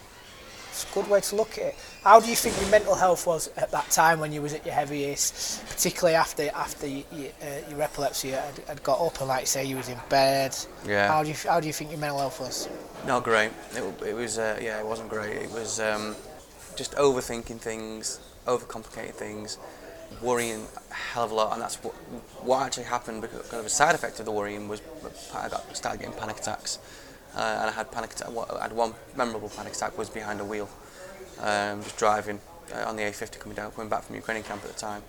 It's 0.79 0.89
a 0.89 0.95
good 0.95 1.11
way 1.11 1.21
to 1.21 1.35
look 1.35 1.59
at 1.59 1.65
it. 1.65 1.75
How 2.05 2.21
do 2.21 2.31
you 2.31 2.37
think 2.37 2.55
your 2.61 2.71
mental 2.71 2.95
health 2.95 3.27
was 3.27 3.51
at 3.57 3.73
that 3.73 3.91
time 3.91 4.21
when 4.21 4.33
you 4.33 4.41
was 4.41 4.55
at 4.55 4.65
your 4.65 4.77
heaviest, 4.77 5.67
particularly 5.67 6.15
after 6.15 6.49
after 6.55 6.87
you, 6.87 7.03
uh, 7.13 7.69
your 7.69 7.83
epilepsy 7.83 8.31
had, 8.31 8.59
had 8.69 8.81
got 8.85 9.01
up 9.01 9.19
and 9.19 9.27
like 9.27 9.49
say 9.49 9.65
you 9.65 9.77
was 9.77 9.89
in 9.89 9.99
bed? 10.09 10.57
Yeah. 10.87 11.09
How 11.09 11.25
do 11.25 11.31
you 11.31 11.35
how 11.49 11.59
do 11.59 11.67
you 11.67 11.73
think 11.73 11.91
your 11.91 11.99
mental 11.99 12.21
health 12.21 12.39
was? 12.39 12.69
Not 13.09 13.25
great. 13.25 13.51
It, 13.75 14.03
it 14.07 14.15
was, 14.15 14.39
uh, 14.39 14.57
yeah, 14.63 14.79
it 14.79 14.87
wasn't 14.87 15.09
great. 15.09 15.33
It 15.33 15.51
was 15.51 15.81
um, 15.81 16.15
just 16.77 16.93
overthinking 16.93 17.59
things, 17.59 18.21
overcomplicating 18.47 19.15
things, 19.15 19.59
worrying 20.23 20.65
a 20.91 20.95
hell 20.95 21.25
of 21.25 21.33
a 21.33 21.35
lot, 21.35 21.55
and 21.55 21.61
that's 21.61 21.83
what 21.83 21.95
what 22.47 22.63
actually 22.63 22.85
happened. 22.85 23.23
Because 23.23 23.49
kind 23.49 23.59
of 23.59 23.67
a 23.67 23.69
side 23.69 23.97
effect 23.97 24.21
of 24.21 24.27
the 24.27 24.33
worrying 24.33 24.69
was 24.69 24.81
I 25.35 25.49
got 25.49 25.77
started 25.77 25.99
getting 25.99 26.15
panic 26.15 26.39
attacks, 26.39 26.79
uh, 27.39 27.59
and 27.61 27.71
I 27.71 27.73
had 27.73 27.91
panic 27.93 28.11
attack. 28.13 28.29
I 28.59 28.63
had 28.67 28.73
one 28.73 28.93
memorable 29.17 29.49
panic 29.49 29.73
attack 29.75 29.97
was 29.97 30.11
behind 30.11 30.41
a 30.41 30.45
wheel, 30.45 30.69
um, 31.41 31.83
just 31.83 31.97
driving 31.97 32.41
uh, 32.75 32.89
on 32.89 32.97
the 32.97 33.03
A50 33.05 33.39
coming 33.39 33.57
down, 33.57 33.71
coming 33.73 33.89
back 33.89 34.03
from 34.05 34.17
Ukrainian 34.17 34.45
camp 34.45 34.63
at 34.65 34.71
the 34.75 34.81
time, 34.89 35.03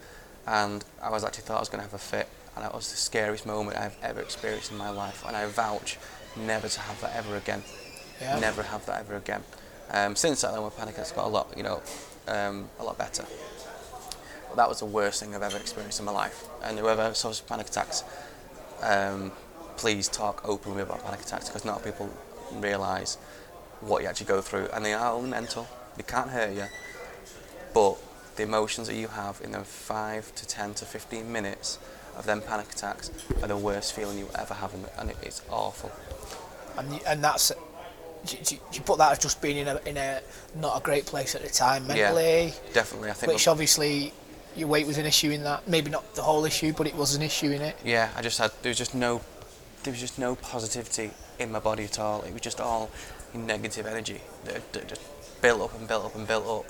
and 0.48 0.86
I 1.02 1.10
was 1.10 1.24
actually 1.24 1.44
thought 1.46 1.58
I 1.58 1.66
was 1.66 1.70
going 1.74 1.84
to 1.84 1.88
have 1.90 1.94
a 1.94 2.06
fit, 2.14 2.28
and 2.56 2.64
that 2.64 2.74
was 2.74 2.90
the 2.92 2.98
scariest 2.98 3.46
moment 3.46 3.78
I've 3.78 3.98
ever 4.04 4.22
experienced 4.22 4.72
in 4.72 4.78
my 4.78 4.90
life, 5.04 5.24
and 5.28 5.36
I 5.36 5.46
vouch 5.48 5.98
never 6.38 6.68
to 6.70 6.80
have 6.82 7.02
that 7.02 7.16
ever 7.16 7.36
again 7.36 7.64
Yeah. 8.22 8.38
never 8.40 8.64
have 8.64 8.86
that 8.86 9.00
ever 9.02 9.16
again. 9.16 9.44
Um, 9.92 10.16
since 10.16 10.42
that, 10.42 10.52
then 10.54 10.62
my 10.62 10.70
panic 10.70 10.96
has 10.98 11.12
got 11.12 11.26
a 11.26 11.30
lot, 11.38 11.48
you 11.58 11.64
know, 11.64 11.82
um, 12.28 12.70
a 12.80 12.84
lot 12.84 12.98
better. 12.98 13.26
But 14.50 14.56
that 14.58 14.70
was 14.70 14.80
the 14.80 14.86
worst 14.86 15.20
thing 15.20 15.34
I've 15.36 15.42
ever 15.42 15.58
experienced 15.58 16.00
in 16.00 16.06
my 16.06 16.12
life. 16.12 16.38
And 16.64 16.78
whoever 16.78 17.14
suffers 17.16 17.42
panic 17.42 17.68
attacks, 17.68 18.04
um, 18.82 19.32
please 19.80 20.10
talk 20.10 20.42
openly 20.48 20.82
about 20.82 21.02
panic 21.06 21.22
attacks 21.22 21.48
because 21.48 21.64
not 21.64 21.82
people 21.84 22.10
realise 22.56 23.16
what 23.80 24.02
you 24.02 24.10
actually 24.10 24.26
go 24.26 24.42
through, 24.42 24.68
and 24.74 24.84
they 24.84 24.94
are 24.94 25.14
only 25.14 25.30
mental. 25.30 25.66
They 25.96 26.04
can't 26.04 26.30
hurt 26.30 26.54
you, 26.54 26.66
but 27.74 27.96
the 28.36 28.44
emotions 28.44 28.88
that 28.88 28.96
you 28.96 29.08
have 29.08 29.40
in 29.42 29.52
them 29.54 29.64
five 29.64 30.34
to 30.36 30.46
ten 30.46 30.74
to 30.76 30.86
fifteen 30.86 31.32
minutes 31.32 31.80
of 32.18 32.26
them 32.26 32.42
panic 32.42 32.70
attacks 32.74 33.10
are 33.42 33.48
the 33.48 33.56
worst 33.56 33.94
feeling 33.94 34.18
you 34.20 34.26
will 34.26 34.38
ever 34.38 34.54
have, 34.54 34.74
in 34.74 34.82
it, 34.84 34.94
and 34.98 35.10
it, 35.12 35.18
it's 35.24 35.42
awful. 35.50 35.92
And 36.78 36.94
you- 36.94 37.00
and 37.08 37.24
that's 37.24 37.52
do 38.26 38.36
you, 38.38 38.44
do 38.44 38.56
you 38.74 38.82
put 38.82 38.98
that 38.98 39.14
as 39.14 39.20
just 39.20 39.42
being 39.42 39.56
in 39.58 39.68
a 39.70 39.80
in 39.86 39.96
a 39.96 40.20
not 40.56 40.78
a 40.78 40.82
great 40.84 41.06
place 41.06 41.36
at 41.36 41.42
the 41.42 41.48
time 41.50 41.88
mentally, 41.88 42.48
Yeah, 42.48 42.74
Definitely, 42.74 43.12
I 43.12 43.14
think. 43.14 43.32
which 43.32 43.48
obviously 43.48 44.12
your 44.58 44.68
weight 44.68 44.86
was 44.86 44.98
an 44.98 45.06
issue 45.06 45.32
in 45.32 45.44
that. 45.44 45.66
Maybe 45.70 45.90
not 45.90 46.16
the 46.16 46.22
whole 46.24 46.44
issue, 46.44 46.74
but 46.74 46.86
it 46.86 46.96
was 46.96 47.16
an 47.16 47.22
issue 47.22 47.52
in 47.52 47.62
it. 47.62 47.78
Yeah, 47.86 48.10
I 48.18 48.22
just 48.22 48.38
had 48.40 48.52
there 48.62 48.72
was 48.72 48.78
just 48.78 48.94
no 48.94 49.22
there 49.84 49.92
was 49.92 50.00
just 50.00 50.20
no 50.20 50.36
positivity 50.36 51.12
in 51.40 51.52
my 51.52 51.60
body 51.60 51.86
at 51.86 52.00
all. 52.00 52.22
It 52.24 52.34
was 52.34 52.42
just 52.42 52.60
all 52.60 52.90
negative 53.34 53.86
energy 53.86 54.22
that, 54.46 54.88
just 54.88 55.02
built 55.42 55.62
up 55.62 55.78
and 55.78 55.88
built 55.88 56.06
up 56.06 56.16
and 56.16 56.28
built 56.28 56.46
up, 56.46 56.66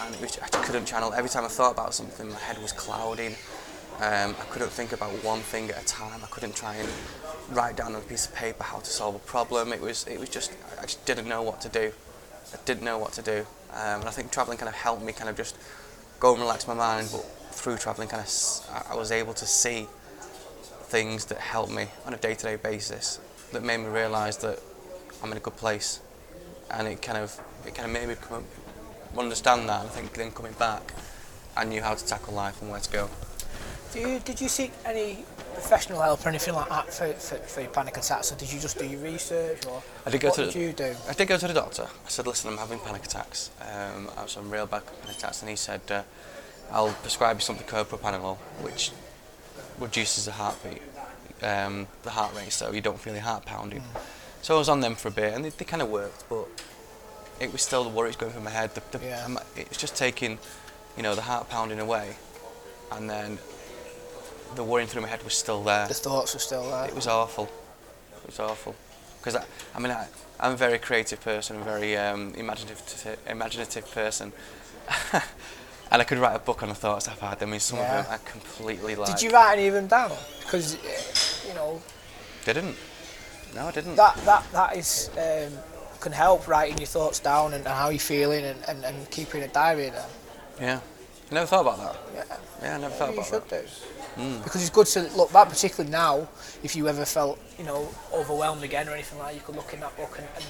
and 0.00 0.20
was 0.20 0.38
I 0.38 0.48
just 0.48 0.64
couldn't 0.64 0.86
channel. 0.86 1.12
Every 1.12 1.28
time 1.28 1.44
I 1.44 1.48
thought 1.48 1.72
about 1.72 1.94
something, 1.94 2.28
my 2.28 2.38
head 2.38 2.60
was 2.62 2.72
clouding. 2.72 3.34
Um, 4.00 4.34
I 4.40 4.44
couldn't 4.50 4.70
think 4.70 4.92
about 4.92 5.10
one 5.22 5.40
thing 5.40 5.70
at 5.70 5.82
a 5.82 5.84
time. 5.84 6.20
I 6.24 6.26
couldn't 6.28 6.56
try 6.56 6.76
and 6.76 6.88
write 7.50 7.76
down 7.76 7.94
on 7.94 8.00
a 8.00 8.04
piece 8.04 8.26
of 8.26 8.34
paper 8.34 8.64
how 8.64 8.78
to 8.78 8.90
solve 8.90 9.14
a 9.14 9.18
problem. 9.18 9.72
It 9.72 9.80
was 9.80 10.06
it 10.06 10.18
was 10.18 10.28
just 10.28 10.52
I 10.80 10.82
just 10.82 11.04
didn't 11.04 11.28
know 11.28 11.42
what 11.42 11.60
to 11.62 11.68
do. 11.68 11.92
I 12.54 12.56
didn't 12.64 12.84
know 12.84 12.98
what 12.98 13.12
to 13.12 13.22
do, 13.22 13.46
um, 13.72 14.00
and 14.00 14.04
I 14.04 14.10
think 14.10 14.30
traveling 14.30 14.58
kind 14.58 14.68
of 14.68 14.74
helped 14.74 15.02
me 15.02 15.12
kind 15.12 15.28
of 15.28 15.36
just 15.36 15.56
go 16.20 16.32
and 16.32 16.40
relax 16.40 16.66
my 16.66 16.74
mind. 16.74 17.08
But 17.12 17.24
through 17.50 17.76
traveling, 17.76 18.08
kind 18.08 18.22
of 18.22 18.86
I 18.90 18.96
was 18.96 19.12
able 19.12 19.34
to 19.34 19.46
see 19.46 19.86
things 20.92 21.24
that 21.30 21.38
help 21.38 21.70
me 21.70 21.86
on 22.06 22.12
a 22.12 22.18
day-to-day 22.18 22.56
basis 22.56 23.18
that 23.52 23.62
made 23.62 23.78
me 23.78 23.88
realise 24.02 24.36
that 24.36 24.58
I'm 25.22 25.30
in 25.32 25.38
a 25.38 25.40
good 25.40 25.56
place, 25.56 26.00
and 26.70 26.86
it 26.86 27.00
kind 27.00 27.18
of 27.24 27.28
it 27.66 27.74
kind 27.74 27.86
of 27.88 27.92
made 27.98 28.08
me 28.08 28.16
come, 28.20 28.44
understand 29.16 29.68
that. 29.70 29.80
And 29.80 29.88
I 29.88 29.92
think 29.96 30.12
then 30.12 30.30
coming 30.30 30.52
back, 30.52 30.92
I 31.56 31.64
knew 31.64 31.80
how 31.80 31.94
to 31.94 32.04
tackle 32.12 32.34
life 32.34 32.60
and 32.60 32.70
where 32.70 32.80
to 32.80 32.90
go. 32.90 33.08
Do 33.92 34.00
you, 34.00 34.18
did 34.20 34.40
you 34.40 34.48
seek 34.48 34.72
any 34.86 35.24
professional 35.54 36.00
help 36.00 36.24
or 36.24 36.28
anything 36.30 36.54
like 36.54 36.68
that 36.70 36.92
for, 36.92 37.12
for, 37.12 37.36
for 37.52 37.60
your 37.60 37.70
panic 37.70 37.96
attacks, 37.96 38.32
or 38.32 38.36
did 38.36 38.52
you 38.52 38.58
just 38.60 38.78
do 38.78 38.86
your 38.86 39.00
research, 39.00 39.66
or 39.66 39.82
I 40.06 40.10
did 40.10 40.20
go 40.20 40.28
what 40.28 40.36
to 40.36 40.44
did 40.44 40.54
the- 40.54 40.60
you 40.60 40.72
do? 40.72 40.94
I 41.08 41.12
did 41.14 41.28
go 41.28 41.36
to 41.38 41.46
the 41.46 41.54
doctor. 41.54 41.84
I 42.06 42.08
said, 42.08 42.26
listen, 42.26 42.50
I'm 42.50 42.58
having 42.58 42.78
panic 42.80 43.04
attacks. 43.04 43.50
Um, 43.60 44.08
I 44.16 44.20
have 44.20 44.30
some 44.30 44.50
real 44.50 44.66
bad 44.66 44.82
panic 45.02 45.16
attacks, 45.18 45.40
and 45.42 45.48
he 45.50 45.56
said, 45.56 45.80
uh, 45.90 46.02
I'll 46.70 46.92
prescribe 47.06 47.36
you 47.36 47.42
something 47.42 47.66
called 47.66 47.88
propranolol, 47.88 48.36
which 48.66 48.92
reduces 49.82 50.24
the 50.26 50.32
heartbeat, 50.32 50.80
um, 51.42 51.86
the 52.02 52.10
heart 52.10 52.34
rate, 52.34 52.52
so 52.52 52.72
you 52.72 52.80
don't 52.80 52.98
feel 53.00 53.12
your 53.12 53.22
heart 53.22 53.44
pounding. 53.44 53.82
So 54.42 54.54
I 54.56 54.58
was 54.58 54.68
on 54.68 54.80
them 54.80 54.94
for 54.94 55.08
a 55.08 55.12
bit, 55.12 55.34
and 55.34 55.44
they, 55.44 55.50
they 55.50 55.64
kind 55.64 55.82
of 55.82 55.88
worked, 55.88 56.24
but 56.28 56.46
it 57.40 57.52
was 57.52 57.62
still 57.62 57.84
the 57.84 57.90
worries 57.90 58.16
going 58.16 58.32
through 58.32 58.42
my 58.42 58.50
head. 58.50 58.74
The, 58.74 58.82
the, 58.98 59.04
Yeah. 59.04 59.36
it 59.56 59.68
was 59.68 59.78
just 59.78 59.96
taking, 59.96 60.38
you 60.96 61.02
know, 61.02 61.14
the 61.14 61.22
heart 61.22 61.48
pounding 61.48 61.80
away, 61.80 62.16
and 62.92 63.08
then 63.10 63.38
the 64.54 64.64
worrying 64.64 64.88
through 64.88 65.02
my 65.02 65.08
head 65.08 65.22
was 65.24 65.34
still 65.34 65.62
there. 65.62 65.88
The 65.88 65.94
thoughts 65.94 66.34
were 66.34 66.40
still 66.40 66.70
there. 66.70 66.86
It 66.86 66.94
was 66.94 67.06
awful. 67.06 67.44
It 68.22 68.26
was 68.26 68.38
awful. 68.38 68.74
Because 69.18 69.36
I, 69.36 69.44
I 69.74 69.78
mean, 69.78 69.92
I, 69.92 70.06
I'm 70.40 70.52
a 70.52 70.56
very 70.56 70.78
creative 70.78 71.20
person, 71.20 71.56
a 71.56 71.64
very 71.64 71.96
um, 71.96 72.34
imaginative, 72.36 73.18
imaginative 73.28 73.90
person, 73.92 74.32
and 75.92 76.00
I 76.00 76.04
could 76.04 76.18
write 76.18 76.34
a 76.34 76.38
book 76.38 76.62
on 76.62 76.70
the 76.70 76.74
thoughts 76.74 77.06
I've 77.06 77.20
had. 77.20 77.42
I 77.42 77.46
mean, 77.46 77.60
some 77.60 77.78
Yeah. 77.78 78.00
of 78.00 78.06
them 78.06 78.14
I 78.14 78.30
completely 78.30 78.94
like. 78.96 79.10
Did 79.10 79.22
you 79.22 79.30
write 79.30 79.52
any 79.58 79.68
of 79.68 79.74
them 79.74 79.86
down? 79.86 80.10
Because 80.40 80.76
you 81.46 81.54
know 81.54 81.80
Didn't. 82.44 82.76
No, 83.54 83.66
I 83.66 83.70
didn't. 83.70 83.96
that 83.96 84.16
that 84.24 84.44
that 84.52 84.76
is 84.76 85.10
um, 85.18 85.52
can 86.00 86.12
help 86.12 86.48
writing 86.48 86.78
your 86.78 86.86
thoughts 86.86 87.20
down 87.20 87.52
and, 87.54 87.64
and 87.66 87.74
how 87.74 87.90
you're 87.90 88.00
feeling 88.00 88.44
and, 88.44 88.58
and, 88.66 88.84
and 88.84 89.10
keeping 89.10 89.42
a 89.42 89.48
diary 89.48 89.88
of 89.88 89.94
them. 89.94 90.10
yeah. 90.60 90.80
I 91.30 91.34
never 91.34 91.46
thought 91.46 91.60
about 91.62 91.78
that. 91.78 91.96
Yeah. 92.14 92.36
Yeah, 92.62 92.74
I 92.76 92.78
never 92.78 92.94
thought 92.94 93.08
you 93.10 93.14
about 93.20 93.26
should 93.26 93.48
that. 93.48 93.66
do. 94.16 94.42
Because 94.44 94.60
it's 94.60 94.70
good 94.70 94.86
to 94.88 95.00
look 95.16 95.32
back, 95.32 95.48
particularly 95.48 95.90
now, 95.90 96.28
if 96.62 96.76
you 96.76 96.86
ever 96.88 97.06
felt, 97.06 97.38
you 97.58 97.64
know, 97.64 97.88
overwhelmed 98.12 98.62
again 98.62 98.86
or 98.88 98.92
anything 98.92 99.18
like 99.18 99.28
that, 99.28 99.34
you 99.36 99.40
could 99.40 99.56
look 99.56 99.72
in 99.72 99.80
that 99.80 99.96
book 99.96 100.18
and, 100.18 100.28
and, 100.36 100.44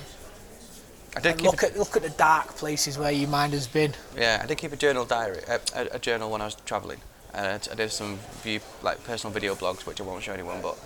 I 1.17 1.21
did 1.21 1.41
look 1.43 1.63
at 1.63 1.77
look 1.77 1.97
at 1.97 2.03
the 2.03 2.11
dark 2.11 2.57
places 2.57 2.99
where 2.99 3.11
your 3.11 3.29
mind 3.29 3.53
has 3.53 3.67
been. 3.67 3.93
Yeah, 4.17 4.41
I 4.43 4.47
did 4.47 4.59
keep 4.59 4.73
a 4.73 4.77
journal 4.77 5.05
diary, 5.05 5.41
a, 5.47 5.61
a, 5.75 5.97
a 5.97 5.99
journal 5.99 6.31
when 6.31 6.41
I 6.41 6.47
was 6.47 6.55
travelling. 6.65 7.01
Uh, 7.35 7.59
I 7.71 7.75
did 7.75 7.91
some 7.91 8.19
view, 8.43 8.61
like 8.83 9.03
personal 9.05 9.33
video 9.33 9.55
blogs, 9.55 9.87
which 9.87 10.01
I 10.01 10.05
won't 10.05 10.23
show 10.23 10.33
anyone, 10.33 10.61
but 10.63 10.79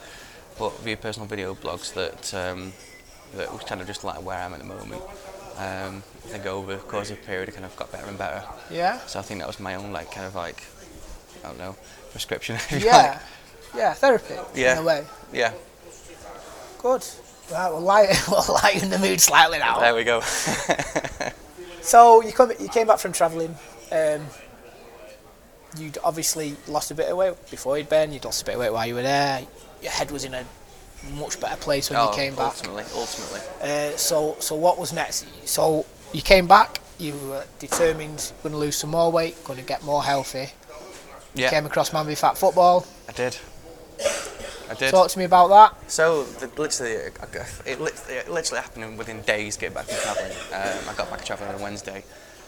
but 0.58 0.78
view 0.80 0.96
personal 0.96 1.28
video 1.28 1.54
blogs 1.54 1.92
that 1.94 2.34
um, 2.34 2.72
that 3.34 3.52
was 3.52 3.62
kind 3.64 3.80
of 3.80 3.86
just 3.86 4.04
like 4.04 4.24
where 4.24 4.38
I'm 4.38 4.52
at 4.52 4.60
the 4.60 4.64
moment. 4.64 5.02
Um, 5.58 6.02
I 6.24 6.28
think 6.28 6.46
over 6.46 6.76
the 6.76 6.82
course 6.82 7.10
of 7.10 7.18
a 7.18 7.22
period, 7.22 7.48
it 7.48 7.52
kind 7.52 7.64
of 7.64 7.74
got 7.76 7.90
better 7.92 8.06
and 8.06 8.18
better. 8.18 8.42
Yeah. 8.70 8.98
So 9.06 9.18
I 9.18 9.22
think 9.22 9.40
that 9.40 9.46
was 9.46 9.60
my 9.60 9.74
own 9.74 9.92
like 9.92 10.10
kind 10.10 10.26
of 10.26 10.34
like 10.34 10.64
I 11.44 11.48
don't 11.48 11.58
know 11.58 11.76
prescription. 12.10 12.58
Yeah. 12.70 12.96
like. 12.96 13.20
Yeah, 13.76 13.92
therapy. 13.94 14.34
Yeah. 14.54 14.72
In 14.72 14.78
a 14.78 14.86
way. 14.86 15.04
Yeah. 15.32 15.52
Good. 16.78 17.04
Right, 17.50 17.70
we'll 17.70 17.80
lighten, 17.80 18.16
we'll 18.28 18.44
lighten 18.62 18.90
the 18.90 18.98
mood 18.98 19.20
slightly 19.20 19.58
now. 19.58 19.78
There 19.80 19.94
we 19.94 20.04
go. 20.04 20.22
So 21.86 22.20
you 22.20 22.32
come, 22.32 22.50
you 22.58 22.68
came 22.68 22.88
back 22.88 22.98
from 22.98 23.12
travelling. 23.12 23.54
Um, 23.92 24.26
you'd 25.78 25.98
obviously 26.02 26.56
lost 26.66 26.90
a 26.90 26.96
bit 26.96 27.08
of 27.08 27.16
weight 27.16 27.34
before 27.48 27.78
you'd 27.78 27.88
been. 27.88 28.12
You'd 28.12 28.24
lost 28.24 28.42
a 28.42 28.44
bit 28.44 28.54
of 28.54 28.60
weight 28.60 28.72
while 28.72 28.84
you 28.84 28.96
were 28.96 29.02
there. 29.02 29.46
Your 29.80 29.92
head 29.92 30.10
was 30.10 30.24
in 30.24 30.34
a 30.34 30.44
much 31.14 31.40
better 31.40 31.56
place 31.56 31.88
when 31.88 32.00
oh, 32.00 32.10
you 32.10 32.16
came 32.16 32.34
back. 32.34 32.54
ultimately, 32.56 32.82
ultimately. 32.92 33.40
Uh, 33.62 33.96
so, 33.96 34.36
so 34.40 34.56
what 34.56 34.78
was 34.80 34.92
next? 34.92 35.26
So 35.48 35.86
you 36.12 36.22
came 36.22 36.48
back. 36.48 36.80
You 36.98 37.12
were 37.28 37.44
determined, 37.60 38.32
going 38.42 38.52
to 38.54 38.58
lose 38.58 38.74
some 38.74 38.90
more 38.90 39.12
weight, 39.12 39.36
going 39.44 39.60
to 39.60 39.64
get 39.64 39.84
more 39.84 40.02
healthy. 40.02 40.48
Yeah, 41.34 41.50
Came 41.50 41.66
across 41.66 41.92
Man 41.92 42.06
v 42.06 42.16
Fat 42.16 42.36
Football. 42.36 42.84
I 43.08 43.12
did. 43.12 43.38
I 44.70 44.74
did. 44.74 44.90
Talk 44.90 45.08
to 45.10 45.18
me 45.18 45.24
about 45.24 45.48
that. 45.48 45.90
So 45.90 46.24
the, 46.24 46.48
literally, 46.60 46.92
it, 46.92 47.80
lit- 47.80 48.04
it 48.08 48.30
literally 48.30 48.62
happened 48.62 48.98
within 48.98 49.22
days. 49.22 49.56
Get 49.56 49.74
back 49.74 49.86
from 49.86 49.98
travelling. 49.98 50.32
Um, 50.52 50.88
I 50.88 50.94
got 50.94 51.08
back 51.10 51.18
from 51.18 51.26
travelling 51.26 51.54
on 51.54 51.60
a 51.60 51.62
Wednesday, 51.62 52.04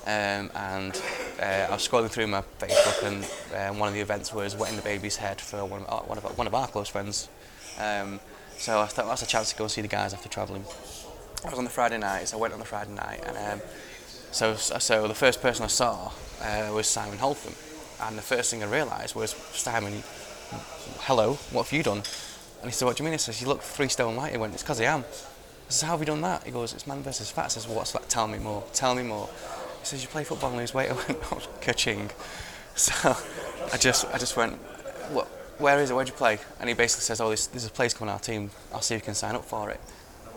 um, 0.06 0.50
and 0.54 1.02
uh, 1.40 1.68
I 1.68 1.70
was 1.70 1.86
scrolling 1.86 2.10
through 2.10 2.26
my 2.26 2.42
Facebook, 2.58 3.06
and 3.06 3.70
um, 3.70 3.78
one 3.78 3.88
of 3.88 3.94
the 3.94 4.00
events 4.00 4.32
was 4.32 4.56
wetting 4.56 4.76
the 4.76 4.82
baby's 4.82 5.16
head 5.16 5.40
for 5.40 5.64
one 5.64 5.82
of 5.82 5.88
our, 5.88 6.02
one 6.02 6.18
of 6.18 6.24
our, 6.26 6.32
one 6.32 6.46
of 6.46 6.54
our 6.54 6.66
close 6.66 6.88
friends. 6.88 7.28
Um, 7.78 8.20
so 8.56 8.80
I 8.80 8.86
thought 8.86 9.06
that's 9.06 9.22
a 9.22 9.26
chance 9.26 9.50
to 9.50 9.56
go 9.56 9.64
and 9.64 9.70
see 9.70 9.82
the 9.82 9.88
guys 9.88 10.12
after 10.12 10.28
travelling. 10.28 10.64
I 11.44 11.50
was 11.50 11.58
on 11.58 11.64
the 11.64 11.70
Friday 11.70 11.98
night, 11.98 12.28
so 12.28 12.38
I 12.38 12.40
went 12.40 12.52
on 12.52 12.58
the 12.58 12.66
Friday 12.66 12.92
night, 12.92 13.22
and 13.24 13.60
um, 13.60 13.68
so 14.32 14.54
so 14.54 15.06
the 15.06 15.14
first 15.14 15.40
person 15.40 15.64
I 15.64 15.68
saw 15.68 16.10
uh, 16.42 16.72
was 16.74 16.88
Simon 16.88 17.18
Holtham, 17.18 17.54
and 18.04 18.18
the 18.18 18.22
first 18.22 18.50
thing 18.50 18.64
I 18.64 18.66
realised 18.66 19.14
was 19.14 19.30
Simon 19.52 20.02
hello, 21.00 21.34
what 21.52 21.66
have 21.66 21.72
you 21.72 21.82
done? 21.82 22.02
And 22.60 22.64
he 22.64 22.70
said, 22.70 22.86
what 22.86 22.96
do 22.96 23.02
you 23.02 23.04
mean? 23.04 23.12
He 23.12 23.18
says, 23.18 23.40
you 23.40 23.48
look 23.48 23.62
three 23.62 23.88
stone 23.88 24.16
light. 24.16 24.32
He 24.32 24.38
went, 24.38 24.52
it's 24.52 24.62
because 24.62 24.80
I 24.80 24.84
am. 24.84 25.00
I 25.00 25.70
says, 25.70 25.82
how 25.82 25.92
have 25.92 26.00
you 26.00 26.06
done 26.06 26.20
that? 26.22 26.44
He 26.44 26.50
goes, 26.50 26.72
it's 26.72 26.86
man 26.86 27.02
versus 27.02 27.30
fat. 27.30 27.46
I 27.46 27.48
says, 27.48 27.68
what's 27.68 27.92
that? 27.92 28.08
Tell 28.08 28.26
me 28.26 28.38
more. 28.38 28.64
Tell 28.72 28.94
me 28.94 29.02
more. 29.02 29.28
He 29.80 29.86
says, 29.86 30.02
you 30.02 30.08
play 30.08 30.24
football 30.24 30.50
and 30.50 30.58
lose 30.58 30.74
weight. 30.74 30.90
I 30.90 30.94
went, 30.94 31.18
oh, 31.32 31.40
ka-ching. 31.60 32.10
So 32.74 33.16
I 33.72 33.76
just, 33.76 34.06
I 34.06 34.18
just 34.18 34.36
went, 34.36 34.54
what, 35.12 35.26
where 35.58 35.78
is 35.80 35.90
it? 35.90 35.94
Where'd 35.94 36.08
you 36.08 36.14
play? 36.14 36.38
And 36.60 36.68
he 36.68 36.74
basically 36.74 37.02
says, 37.02 37.20
oh, 37.20 37.28
there's 37.28 37.66
a 37.66 37.70
place 37.70 37.94
coming 37.94 38.12
our 38.12 38.20
team. 38.20 38.50
I'll 38.72 38.80
see 38.80 38.94
if 38.94 39.02
you 39.02 39.04
can 39.04 39.14
sign 39.14 39.34
up 39.34 39.44
for 39.44 39.70
it. 39.70 39.80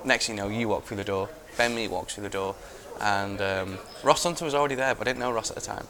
Next 0.04 0.28
thing 0.28 0.38
you 0.38 0.44
know, 0.44 0.50
you 0.50 0.68
walk 0.68 0.86
through 0.86 0.98
the 0.98 1.04
door. 1.04 1.30
Ben 1.58 1.76
Meat 1.76 1.90
walks 1.90 2.16
through 2.16 2.24
the 2.24 2.30
door. 2.30 2.56
And 3.00 3.42
um, 3.42 3.78
Ross 4.04 4.24
Hunter 4.24 4.46
was 4.46 4.56
already 4.56 4.76
there, 4.76 4.96
but 4.96 5.08
I 5.08 5.12
didn't 5.12 5.20
know 5.20 5.32
Ross 5.32 5.50
at 5.50 5.56
the 5.56 5.62
time. 5.62 5.88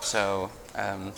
So 0.00 0.50
um, 0.74 1.12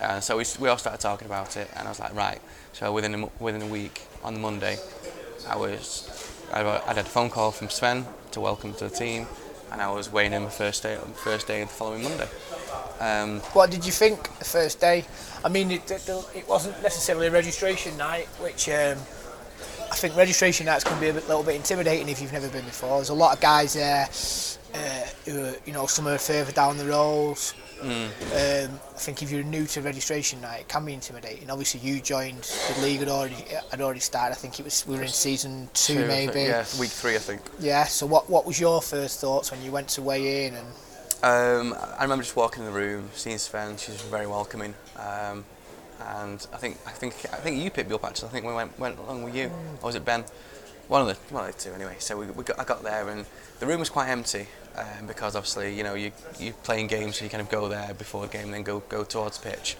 uh, 0.00 0.20
so 0.20 0.36
we, 0.36 0.44
we 0.60 0.68
all 0.68 0.78
started 0.78 1.00
talking 1.00 1.26
about 1.26 1.56
it, 1.56 1.68
and 1.76 1.86
I 1.86 1.90
was 1.90 2.00
like, 2.00 2.14
right. 2.14 2.40
So 2.72 2.92
within 2.92 3.14
a, 3.14 3.28
within 3.40 3.62
a 3.62 3.66
week, 3.66 4.02
on 4.22 4.34
the 4.34 4.40
Monday, 4.40 4.76
I 5.48 5.56
was 5.56 6.08
I, 6.52 6.60
had 6.86 6.98
a 6.98 7.04
phone 7.04 7.30
call 7.30 7.50
from 7.50 7.70
Sven 7.70 8.06
to 8.32 8.40
welcome 8.40 8.74
to 8.74 8.88
the 8.88 8.94
team, 8.94 9.26
and 9.72 9.80
I 9.80 9.90
was 9.90 10.12
weighing 10.12 10.32
in 10.32 10.42
my 10.42 10.50
first 10.50 10.82
day 10.82 10.98
first 11.14 11.46
day 11.46 11.62
of 11.62 11.68
the 11.68 11.74
following 11.74 12.02
Monday. 12.02 12.28
Um, 13.00 13.40
What 13.52 13.70
did 13.70 13.84
you 13.84 13.92
think 13.92 14.38
the 14.38 14.44
first 14.44 14.80
day? 14.80 15.04
I 15.44 15.48
mean, 15.48 15.70
it, 15.70 15.90
it, 15.90 16.08
it 16.34 16.48
wasn't 16.48 16.82
necessarily 16.82 17.26
a 17.26 17.30
registration 17.30 17.96
night, 17.96 18.26
which 18.40 18.68
um, 18.68 18.98
I 19.90 19.96
think 19.96 20.16
registration 20.16 20.66
nights 20.66 20.84
can 20.84 20.98
be 21.00 21.08
a 21.08 21.12
bit, 21.12 21.28
little 21.28 21.42
bit 21.42 21.56
intimidating 21.56 22.08
if 22.08 22.20
you've 22.20 22.32
never 22.32 22.48
been 22.48 22.64
before. 22.64 22.98
There's 22.98 23.10
a 23.10 23.14
lot 23.14 23.34
of 23.34 23.40
guys 23.40 23.74
there 23.74 24.08
uh, 24.76 25.06
who, 25.24 25.44
are, 25.44 25.54
you 25.64 25.72
know, 25.72 25.86
some 25.86 26.06
are 26.08 26.18
further 26.18 26.52
down 26.52 26.76
the 26.76 26.84
road. 26.86 27.38
Um, 27.82 27.90
I 28.32 28.98
think 28.98 29.22
if 29.22 29.30
you're 29.30 29.42
new 29.42 29.66
to 29.66 29.82
registration 29.82 30.40
night, 30.40 30.60
it 30.62 30.68
can 30.68 30.84
be 30.86 30.94
intimidating. 30.94 31.50
Obviously, 31.50 31.80
you 31.80 32.00
joined 32.00 32.42
the 32.74 32.80
league 32.82 33.00
had 33.00 33.08
already 33.08 33.36
had 33.70 33.80
already 33.82 34.00
started. 34.00 34.32
I 34.32 34.36
think 34.38 34.58
it 34.58 34.64
was 34.64 34.86
we 34.86 34.96
were 34.96 35.02
in 35.02 35.08
season 35.08 35.68
two, 35.74 35.94
two, 35.94 36.04
I 36.04 36.08
think- 36.08 36.34
maybe. 36.34 36.48
yeah, 36.48 36.64
week 36.80 36.90
three, 36.90 37.16
I 37.16 37.18
think. 37.18 37.42
Yeah, 37.58 37.84
So 37.84 38.06
what 38.06 38.30
what 38.30 38.46
was 38.46 38.58
your 38.58 38.80
first 38.80 39.20
thoughts 39.20 39.50
when 39.50 39.62
you 39.62 39.70
went 39.72 39.88
to 39.90 40.02
weigh 40.02 40.46
in 40.46 40.54
and 40.54 40.66
Um, 41.22 41.76
I 41.98 42.02
remember 42.02 42.24
just 42.24 42.36
walking 42.36 42.64
in 42.64 42.72
the 42.72 42.78
room, 42.78 43.10
seeing 43.14 43.38
Sven. 43.38 43.76
She 43.76 43.90
was 43.92 44.00
very 44.02 44.26
welcoming, 44.26 44.74
um, 44.96 45.44
and 46.00 46.46
I 46.52 46.56
think 46.56 46.78
I 46.86 46.92
think 46.92 47.14
I 47.32 47.36
think 47.36 47.62
you 47.62 47.70
picked 47.70 47.90
me 47.90 47.94
up 47.96 48.04
actually. 48.04 48.28
I 48.28 48.32
think 48.32 48.46
we 48.46 48.54
went 48.54 48.78
went 48.78 48.98
along 48.98 49.22
with 49.22 49.34
you, 49.36 49.50
or 49.82 49.86
was 49.88 49.94
it 49.96 50.04
Ben? 50.04 50.24
One 50.88 51.02
of 51.02 51.08
the 51.08 51.34
one 51.34 51.46
of 51.46 51.54
the 51.54 51.60
two 51.62 51.74
anyway. 51.74 51.96
So 51.98 52.16
we, 52.16 52.26
we 52.26 52.42
got, 52.44 52.58
I 52.60 52.64
got 52.64 52.82
there 52.82 53.08
and 53.10 53.26
the 53.60 53.66
room 53.66 53.80
was 53.80 53.90
quite 53.90 54.08
empty 54.08 54.46
um, 54.76 55.06
because 55.06 55.36
obviously 55.36 55.74
you 55.74 55.82
know 55.82 55.94
you 55.94 56.12
you 56.38 56.52
playing 56.62 56.86
games, 56.86 57.16
so 57.16 57.24
you 57.24 57.30
kind 57.30 57.40
of 57.40 57.50
go 57.50 57.68
there 57.68 57.94
before 57.94 58.26
the 58.26 58.32
game, 58.32 58.50
then 58.50 58.62
go 58.62 58.80
go 58.88 59.04
towards 59.04 59.38
pitch. 59.38 59.76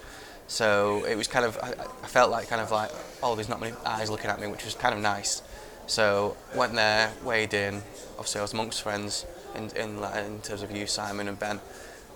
So 0.47 1.03
it 1.05 1.15
was 1.15 1.27
kind 1.27 1.45
of 1.45 1.57
I, 1.61 1.73
I 2.03 2.07
felt 2.07 2.31
like 2.31 2.47
kind 2.47 2.61
of 2.61 2.71
like 2.71 2.91
oh 3.21 3.35
there's 3.35 3.49
not 3.49 3.59
many 3.59 3.75
eyes 3.85 4.09
looking 4.09 4.29
at 4.29 4.39
me, 4.39 4.47
which 4.47 4.65
was 4.65 4.75
kind 4.75 4.95
of 4.95 5.01
nice. 5.01 5.41
So 5.87 6.35
went 6.55 6.73
there, 6.73 7.11
weighed 7.23 7.53
in. 7.53 7.81
Obviously 8.17 8.39
I 8.39 8.41
was 8.41 8.53
amongst 8.53 8.81
friends 8.81 9.25
in 9.55 9.69
in, 9.75 10.03
in 10.03 10.41
terms 10.41 10.63
of 10.63 10.71
you, 10.71 10.87
Simon 10.87 11.27
and 11.27 11.39
Ben, 11.39 11.59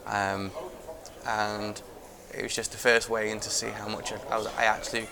um, 0.05 0.51
and 1.27 1.81
it 2.33 2.43
was 2.43 2.55
just 2.55 2.71
the 2.71 2.77
first 2.77 3.09
weigh 3.09 3.31
in 3.31 3.39
to 3.41 3.49
see 3.49 3.67
how 3.67 3.87
much 3.87 4.11
I, 4.11 4.17
I 4.29 4.37
was. 4.37 4.47
I 4.47 4.65
actually. 4.65 5.07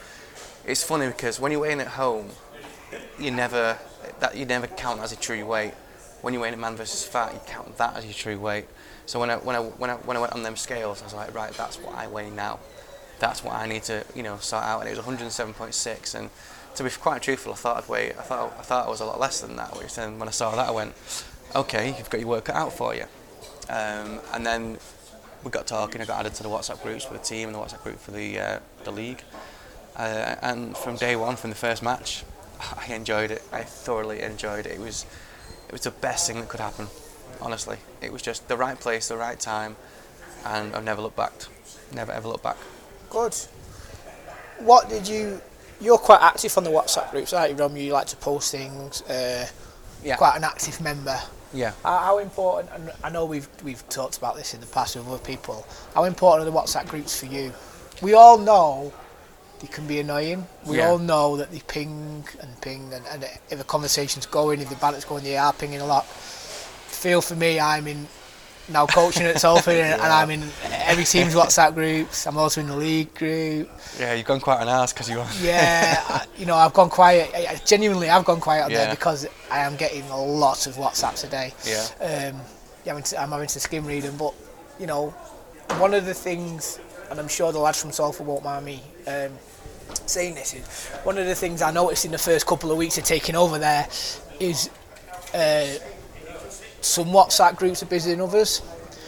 It's 0.66 0.84
funny 0.84 1.08
because 1.08 1.40
when 1.40 1.52
you're 1.52 1.62
weighing 1.62 1.80
at 1.80 1.88
home, 1.88 2.30
you 3.20 3.32
never 3.32 3.78
that 4.20 4.36
you 4.36 4.46
never 4.46 4.68
count 4.68 5.02
as 5.02 5.12
a 5.12 5.16
true 5.16 5.46
weight. 5.46 5.74
When 6.22 6.34
you 6.34 6.40
weigh 6.40 6.50
in 6.50 6.54
at 6.54 6.60
man 6.60 6.76
versus 6.76 7.06
fat, 7.06 7.34
you 7.34 7.40
count 7.46 7.78
that 7.78 7.96
as 7.96 8.06
your 8.06 8.14
true 8.14 8.40
weight. 8.40 8.66
So 9.06 9.20
when 9.20 9.30
I 9.30 9.38
when 9.38 9.56
I 9.56 9.60
when 9.60 9.90
I 9.90 9.96
when 9.96 10.18
I 10.18 10.20
went 10.20 10.34
on 10.34 10.44
them 10.44 10.56
scales, 10.56 11.02
I 11.02 11.06
was 11.06 11.14
like, 11.14 11.34
right, 11.34 11.52
that's 11.54 11.78
what 11.78 11.96
I 11.96 12.08
weigh 12.08 12.30
now. 12.30 12.60
That's 13.20 13.44
what 13.44 13.56
I 13.56 13.68
need 13.68 13.84
to 13.84 14.04
you 14.16 14.24
know 14.24 14.38
sort 14.38 14.64
out. 14.64 14.82
And 14.82 14.90
it 14.90 14.98
was 14.98 15.06
107.6. 15.06 16.16
And 16.16 16.30
to 16.76 16.84
be 16.84 16.90
quite 16.90 17.22
truthful, 17.22 17.54
I 17.54 17.56
thought 17.56 17.84
I'd 17.84 17.90
weigh. 17.90 18.10
I 18.12 18.22
thought 18.22 18.56
I 18.60 18.62
thought 18.62 18.88
I 18.88 18.90
was 18.90 19.02
a 19.02 19.06
lot 19.06 19.20
less 19.20 19.42
than 19.42 19.56
that. 19.56 19.78
Which 19.78 19.96
then 19.96 20.20
when 20.20 20.28
I 20.28 20.32
saw 20.32 20.56
that, 20.56 20.68
I 20.68 20.72
went, 20.72 20.94
okay, 21.56 21.96
you've 21.98 22.10
got 22.10 22.20
your 22.20 22.30
work 22.30 22.46
cut 22.46 22.56
out 22.56 22.74
for 22.74 22.94
you. 22.94 23.06
Um, 23.70 24.20
and 24.34 24.46
then 24.46 24.78
we 25.44 25.52
got 25.52 25.68
talking. 25.68 26.02
I 26.02 26.06
got 26.06 26.20
added 26.20 26.36
to 26.36 26.44
the 26.44 26.50
WhatsApp 26.50 26.82
groups 26.84 27.06
for 27.06 27.14
the 27.14 27.20
team 27.20 27.50
and 27.50 27.56
the 27.56 27.60
WhatsApp 27.60 27.84
group 27.84 28.00
for 28.00 28.12
the 28.12 28.40
uh, 28.40 28.60
the 28.84 28.92
league. 28.92 29.24
Uh, 29.96 30.36
and 30.42 30.78
from 30.78 30.96
day 30.96 31.16
one, 31.16 31.36
from 31.36 31.50
the 31.50 31.56
first 31.56 31.84
match, 31.84 32.24
I 32.60 32.94
enjoyed 32.94 33.32
it. 33.32 33.44
I 33.52 33.64
thoroughly 33.64 34.22
enjoyed 34.22 34.66
it. 34.66 34.74
It 34.74 34.80
was 34.80 35.06
it 35.70 35.72
was 35.72 35.82
the 35.82 35.92
best 35.92 36.28
thing 36.28 36.40
that 36.42 36.50
could 36.50 36.60
happen. 36.60 36.88
Honestly, 37.42 37.78
it 38.02 38.12
was 38.12 38.22
just 38.22 38.48
the 38.50 38.58
right 38.58 38.78
place, 38.78 39.08
the 39.08 39.16
right 39.16 39.40
time, 39.40 39.78
and 40.46 40.76
I've 40.76 40.84
never 40.84 41.02
looked 41.02 41.16
back. 41.16 41.32
Never 41.94 42.12
ever 42.12 42.28
looked 42.28 42.44
back. 42.44 42.58
Good. 43.10 43.36
What 44.60 44.90
did 44.90 45.08
you? 45.08 45.42
You're 45.80 45.98
quite 45.98 46.22
active 46.22 46.58
on 46.58 46.66
the 46.66 46.70
WhatsApp 46.70 47.12
groups, 47.12 47.32
aren't 47.32 47.52
you, 47.52 47.56
Rom? 47.56 47.78
You 47.78 47.94
like 47.94 48.08
to 48.08 48.18
post 48.18 48.52
things. 48.52 49.02
Uh, 49.04 49.48
Yeah. 50.04 50.16
Quite 50.18 50.38
an 50.38 50.44
active 50.44 50.80
member. 50.82 51.18
Yeah. 51.54 51.74
How, 51.84 51.98
how 52.00 52.18
important? 52.20 52.70
And 52.74 52.92
I 53.04 53.10
know 53.10 53.26
we've 53.26 53.48
we've 53.64 53.88
talked 53.90 54.18
about 54.18 54.36
this 54.36 54.54
in 54.54 54.60
the 54.60 54.68
past 54.68 54.96
with 54.96 55.08
other 55.08 55.18
people. 55.20 55.66
How 55.96 56.04
important 56.06 56.48
are 56.48 56.52
the 56.52 56.58
WhatsApp 56.58 56.88
groups 56.88 57.18
for 57.20 57.26
you? 57.28 57.54
We 58.02 58.14
all 58.14 58.38
know 58.38 58.94
they 59.60 59.68
can 59.68 59.86
be 59.88 60.00
annoying. 60.00 60.46
We 60.66 60.78
Yeah. 60.78 60.90
all 60.90 60.98
know 60.98 61.38
that 61.38 61.52
they 61.52 61.60
ping 61.60 62.26
and 62.42 62.62
ping, 62.62 62.92
and, 62.94 63.06
and 63.12 63.24
if 63.50 63.58
the 63.58 63.64
conversation's 63.64 64.26
going, 64.26 64.62
if 64.62 64.70
the 64.70 64.76
banter's 64.76 65.06
going, 65.06 65.24
they 65.24 65.38
are 65.38 65.54
pinging 65.54 65.82
a 65.82 65.86
lot. 65.86 66.06
Feel 66.06 67.22
for 67.22 67.36
me, 67.36 67.60
I'm 67.60 67.88
in 67.88 68.08
now 68.70 68.86
coaching 68.86 69.26
at 69.26 69.40
Salford, 69.42 69.76
and, 69.78 69.94
and 70.02 70.14
I'm 70.14 70.30
in 70.30 70.44
every 70.72 71.04
team's 71.04 71.34
WhatsApp 71.34 71.74
groups. 71.74 72.28
I'm 72.28 72.38
also 72.38 72.62
in 72.62 72.68
the 72.68 72.76
league 72.76 73.14
group. 73.16 73.70
Yeah, 74.00 74.14
you've 74.14 74.26
gone 74.28 74.40
quite 74.40 74.62
an 74.62 74.68
ass 74.70 74.94
because 74.94 75.10
you. 75.10 75.20
Are. 75.20 75.28
yeah, 75.42 76.04
I, 76.08 76.26
you 76.38 76.46
know, 76.46 76.56
I've 76.56 76.74
gone 76.74 76.90
quiet. 76.90 77.32
I, 77.34 77.54
I- 77.54 77.62
genuinely, 77.66 78.10
I've 78.10 78.26
gone 78.26 78.40
quiet 78.40 78.66
on 78.66 78.72
there 78.72 78.90
because 78.92 79.28
I 79.52 79.60
am 79.60 79.76
getting 79.76 80.04
a 80.10 80.22
lot 80.22 80.68
of 80.68 80.76
WhatsApps 80.76 81.24
a 81.26 81.28
day. 81.28 81.54
Yeah. 81.66 82.32
Um, 82.34 82.42
yeah, 82.86 82.96
I'm, 82.96 83.04
I'm 83.18 83.32
having 83.32 83.48
to 83.48 83.60
skim 83.60 83.86
read 83.86 84.04
them, 84.04 84.18
but 84.18 84.34
you 84.80 84.88
know, 84.88 85.10
one 85.78 85.94
of 85.94 86.06
the 86.06 86.14
things, 86.14 86.80
and 87.10 87.20
I'm 87.20 87.28
sure 87.28 87.52
the 87.52 87.60
lads 87.60 87.82
from 87.82 87.92
Salford 87.92 88.26
won't 88.28 88.44
mind 88.44 88.66
me 88.66 88.82
um, 89.08 89.32
saying 90.06 90.36
this, 90.36 90.54
is 90.54 90.88
one 91.04 91.18
of 91.18 91.26
the 91.26 91.36
things 91.36 91.62
I 91.62 91.72
noticed 91.72 92.06
in 92.06 92.12
the 92.12 92.18
first 92.18 92.46
couple 92.46 92.72
of 92.72 92.78
weeks 92.78 92.98
of 92.98 93.04
taking 93.04 93.36
over 93.36 93.60
there 93.60 93.88
is 94.40 94.70
uh, 95.34 95.68
some 96.82 97.08
WhatsApp 97.08 97.56
groups 97.58 97.84
are 97.84 97.88
busier 97.88 98.16
than 98.16 98.22
others. 98.22 98.62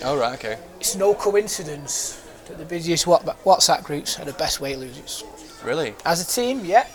Oh 0.04 0.18
right, 0.18 0.34
okay. 0.34 0.58
It's 0.80 0.96
no 0.96 1.14
coincidence 1.14 2.18
that 2.48 2.58
the 2.58 2.66
busiest 2.66 3.06
WhatsApp 3.06 3.84
groups 3.84 4.20
are 4.20 4.26
the 4.26 4.34
best 4.34 4.60
weight 4.60 4.78
losers. 4.78 5.24
Really? 5.64 5.94
As 6.06 6.22
a 6.22 6.26
team, 6.34 6.66
yeah. 6.66 6.88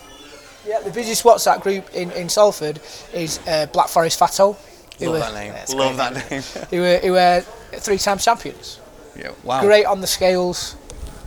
Yeah, 0.66 0.81
the 0.81 0.90
busiest 0.90 1.22
WhatsApp 1.25 1.61
group 1.62 1.88
in, 1.94 2.11
in 2.12 2.29
Salford 2.29 2.81
is 3.14 3.38
uh, 3.46 3.66
Black 3.66 3.88
Forest 3.88 4.18
Fatto. 4.18 4.57
Love 5.01 5.12
were- 5.12 5.18
that 5.20 5.35
name. 5.35 5.53
a 5.55 5.77
Love 5.77 5.96
that 5.99 6.31
name. 6.31 6.42
Who 6.70 6.81
were, 6.81 6.99
who 6.99 7.12
were 7.12 7.40
three 7.75 7.99
times 7.99 8.25
champions. 8.25 8.81
yeah. 9.16 9.31
Wow. 9.44 9.61
Great 9.61 9.85
on 9.85 10.01
the 10.01 10.07
scales, 10.07 10.75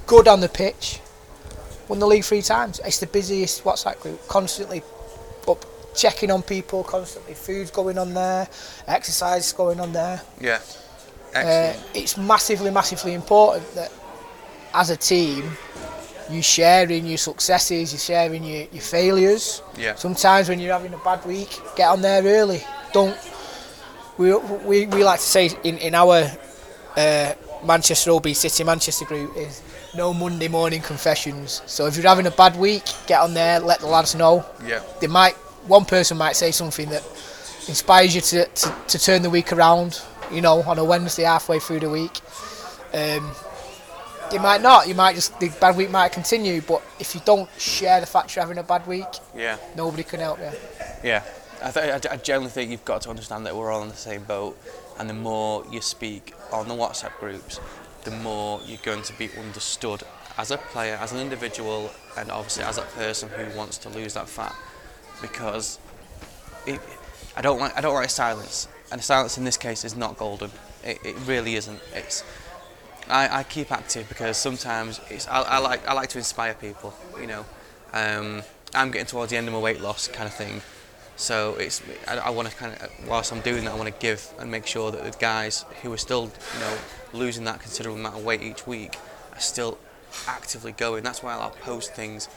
good 0.07 0.27
on 0.27 0.41
the 0.41 0.49
pitch. 0.49 0.99
Won 1.89 1.99
the 1.99 2.07
league 2.07 2.23
three 2.23 2.43
times. 2.43 2.79
It's 2.85 2.99
the 2.99 3.07
busiest 3.07 3.63
WhatsApp 3.63 3.99
group. 3.99 4.25
Constantly 4.27 4.83
up 5.47 5.65
checking 5.95 6.29
on 6.31 6.43
people, 6.43 6.83
constantly 6.83 7.33
food's 7.33 7.71
going 7.71 7.97
on 7.97 8.13
there, 8.13 8.47
exercise 8.87 9.51
going 9.51 9.79
on 9.79 9.91
there. 9.91 10.21
Yeah. 10.39 10.59
Uh, 11.35 11.73
it's 11.93 12.15
massively, 12.15 12.71
massively 12.71 13.13
important 13.13 13.73
that 13.75 13.91
as 14.73 14.91
a 14.91 14.97
team, 14.97 15.51
you 16.29 16.43
sharing 16.43 17.07
your 17.07 17.17
successes, 17.17 17.91
you 17.91 17.99
sharing 17.99 18.43
your, 18.43 18.67
your 18.71 18.81
failures. 18.81 19.63
Yeah. 19.75 19.95
Sometimes 19.95 20.47
when 20.47 20.59
you're 20.59 20.73
having 20.73 20.93
a 20.93 20.97
bad 20.99 21.25
week, 21.25 21.59
get 21.75 21.89
on 21.89 22.01
there 22.01 22.23
early. 22.23 22.61
Don't. 22.93 23.17
We, 24.17 24.35
we, 24.35 24.85
we 24.85 25.03
like 25.03 25.19
to 25.19 25.25
say 25.25 25.49
in, 25.63 25.77
in 25.77 25.95
our 25.95 26.29
uh, 26.95 27.33
Manchester 27.63 28.11
OB 28.11 28.27
City 28.29 28.63
Manchester 28.63 29.05
group 29.05 29.35
is 29.37 29.61
no 29.95 30.13
Monday 30.13 30.47
morning 30.47 30.81
confessions. 30.81 31.61
So 31.65 31.85
if 31.87 31.95
you're 31.97 32.07
having 32.07 32.27
a 32.27 32.31
bad 32.31 32.57
week, 32.57 32.83
get 33.07 33.21
on 33.21 33.33
there, 33.33 33.59
let 33.59 33.79
the 33.79 33.87
lads 33.87 34.15
know. 34.15 34.45
yeah. 34.65 34.81
They 35.01 35.07
might 35.07 35.33
one 35.67 35.85
person 35.85 36.17
might 36.17 36.35
say 36.35 36.51
something 36.51 36.89
that 36.89 37.03
inspires 37.67 38.15
you 38.15 38.21
to, 38.21 38.45
to, 38.45 38.75
to 38.87 38.99
turn 38.99 39.21
the 39.21 39.29
week 39.29 39.51
around. 39.53 40.01
You 40.31 40.41
know, 40.41 40.61
on 40.63 40.77
a 40.77 40.83
Wednesday 40.83 41.23
halfway 41.23 41.59
through 41.59 41.79
the 41.79 41.89
week. 41.89 42.19
Um, 42.93 43.31
you 44.31 44.39
might 44.39 44.61
not. 44.61 44.87
You 44.87 44.93
might 44.93 45.15
just 45.15 45.39
the 45.39 45.49
bad 45.59 45.75
week 45.75 45.89
might 45.89 46.11
continue. 46.11 46.61
But 46.61 46.83
if 46.99 47.15
you 47.15 47.21
don't 47.25 47.49
share 47.57 47.99
the 47.99 48.05
fact 48.05 48.35
you're 48.35 48.43
having 48.43 48.59
a 48.59 48.63
bad 48.63 48.85
week, 48.85 49.07
Yeah. 49.35 49.57
nobody 49.75 50.03
can 50.03 50.19
help 50.19 50.37
you. 50.39 50.51
Yeah, 51.03 51.23
I, 51.63 51.71
th- 51.71 52.05
I, 52.05 52.13
I 52.13 52.17
generally 52.17 52.51
think 52.51 52.69
you've 52.69 52.85
got 52.85 53.01
to 53.03 53.09
understand 53.09 53.45
that 53.47 53.55
we're 53.55 53.71
all 53.71 53.81
in 53.81 53.89
the 53.89 53.95
same 53.95 54.23
boat, 54.23 54.55
and 54.99 55.09
the 55.09 55.15
more 55.15 55.65
you 55.71 55.81
speak 55.81 56.35
on 56.51 56.67
the 56.67 56.75
WhatsApp 56.75 57.17
groups, 57.19 57.59
the 58.03 58.11
more 58.11 58.61
you're 58.65 58.79
going 58.83 59.03
to 59.03 59.17
be 59.17 59.29
understood 59.37 60.03
as 60.37 60.51
a 60.51 60.57
player, 60.57 60.97
as 61.01 61.11
an 61.11 61.19
individual, 61.19 61.91
and 62.17 62.31
obviously 62.31 62.63
as 62.63 62.77
a 62.77 62.83
person 62.83 63.29
who 63.29 63.57
wants 63.57 63.77
to 63.79 63.89
lose 63.89 64.13
that 64.13 64.29
fat, 64.29 64.55
because 65.21 65.79
it, 66.65 66.79
I 67.35 67.41
don't 67.41 67.59
like 67.59 67.77
I 67.77 67.81
don't 67.81 67.93
like 67.93 68.09
silence, 68.09 68.67
and 68.91 69.03
silence 69.03 69.37
in 69.37 69.43
this 69.43 69.57
case 69.57 69.83
is 69.83 69.95
not 69.95 70.17
golden. 70.17 70.51
It, 70.83 70.99
it 71.03 71.15
really 71.25 71.55
isn't. 71.55 71.79
It's 71.93 72.23
I, 73.09 73.39
I 73.39 73.43
keep 73.43 73.71
active 73.71 74.07
because 74.07 74.37
sometimes 74.37 75.01
it's 75.09 75.27
I, 75.27 75.41
I 75.41 75.57
like 75.59 75.87
I 75.87 75.93
like 75.93 76.09
to 76.09 76.17
inspire 76.17 76.53
people. 76.53 76.93
You 77.19 77.27
know, 77.27 77.45
um, 77.93 78.43
I'm 78.73 78.91
getting 78.91 79.07
towards 79.07 79.31
the 79.31 79.37
end 79.37 79.47
of 79.47 79.53
my 79.53 79.59
weight 79.59 79.81
loss 79.81 80.07
kind 80.07 80.27
of 80.27 80.33
thing, 80.33 80.61
so 81.15 81.55
it's 81.55 81.81
I, 82.07 82.17
I 82.17 82.29
want 82.29 82.47
to 82.47 82.55
kind 82.55 82.73
of 82.75 82.89
whilst 83.07 83.33
I'm 83.33 83.41
doing 83.41 83.65
that 83.65 83.73
I 83.73 83.75
want 83.75 83.93
to 83.93 83.99
give 83.99 84.31
and 84.39 84.49
make 84.49 84.65
sure 84.65 84.91
that 84.91 85.03
the 85.03 85.17
guys 85.17 85.65
who 85.81 85.91
are 85.91 85.97
still 85.97 86.31
you 86.53 86.59
know 86.61 86.77
losing 87.13 87.43
that 87.45 87.59
considerable 87.59 87.99
amount 87.99 88.17
of 88.17 88.23
weight 88.23 88.41
each 88.41 88.65
week 88.67 88.97
are 89.33 89.39
still 89.39 89.77
actively 90.27 90.71
going. 90.71 91.03
That's 91.03 91.21
why 91.23 91.33
I'll 91.33 91.51
post 91.51 91.93
things 91.93 92.27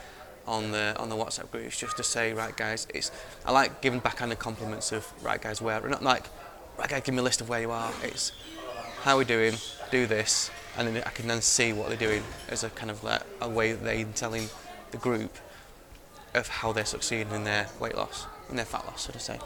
on 0.45 0.71
the 0.71 0.95
on 0.99 1.09
the 1.09 1.15
WhatsApp 1.15 1.49
groups 1.51 1.79
just 1.79 1.95
to 1.97 2.03
say 2.03 2.33
right 2.33 2.55
guys 2.57 2.85
it's 2.93 3.11
I 3.45 3.53
like 3.53 3.81
giving 3.81 3.99
backhanded 3.99 4.39
compliments 4.39 4.91
of 4.91 5.07
right 5.23 5.41
guys 5.41 5.61
where 5.61 5.79
we're 5.79 5.87
not 5.87 6.03
like 6.03 6.25
right 6.77 6.89
guys 6.89 7.03
give 7.05 7.15
me 7.15 7.19
a 7.19 7.23
list 7.23 7.39
of 7.39 7.47
where 7.47 7.61
you 7.61 7.71
are 7.71 7.91
it's 8.03 8.33
how 9.03 9.15
are 9.15 9.19
we 9.19 9.23
doing 9.25 9.53
do 9.89 10.05
this 10.05 10.51
and 10.77 10.87
then 10.87 11.03
I 11.05 11.11
can 11.11 11.29
then 11.29 11.41
see 11.41 11.71
what 11.71 11.87
they're 11.87 11.97
doing 11.97 12.23
as 12.49 12.65
a 12.65 12.69
kind 12.71 12.91
of 12.91 13.03
like 13.05 13.21
a 13.39 13.47
way 13.47 13.71
that 13.71 13.83
they're 13.83 14.03
telling 14.15 14.49
the 14.91 14.97
group 14.97 15.33
of 16.33 16.47
how 16.49 16.73
they're 16.73 16.83
succeeding 16.83 17.31
in 17.33 17.45
their 17.45 17.67
weight 17.79 17.95
loss 17.95 18.25
in 18.49 18.57
their 18.57 18.65
fat 18.65 18.85
loss 18.85 19.03
so 19.03 19.13
to 19.13 19.19
say 19.19 19.39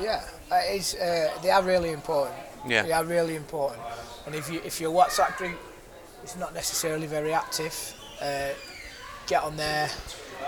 Yeah, 0.00 0.22
uh, 0.52 0.60
it's, 0.64 0.94
uh, 0.94 1.32
they 1.42 1.50
are 1.50 1.62
really 1.62 1.90
important. 1.90 2.36
Yeah. 2.66 2.82
They 2.82 2.92
are 2.92 3.04
really 3.04 3.34
important. 3.34 3.80
And 4.28 4.36
if 4.36 4.52
you 4.52 4.60
if 4.62 4.78
your 4.78 4.92
WhatsApp 4.92 5.38
group 5.38 5.58
is 6.22 6.36
not 6.36 6.52
necessarily 6.52 7.06
very 7.06 7.32
active, 7.32 7.74
uh, 8.20 8.50
get 9.26 9.42
on 9.42 9.56
there. 9.56 9.88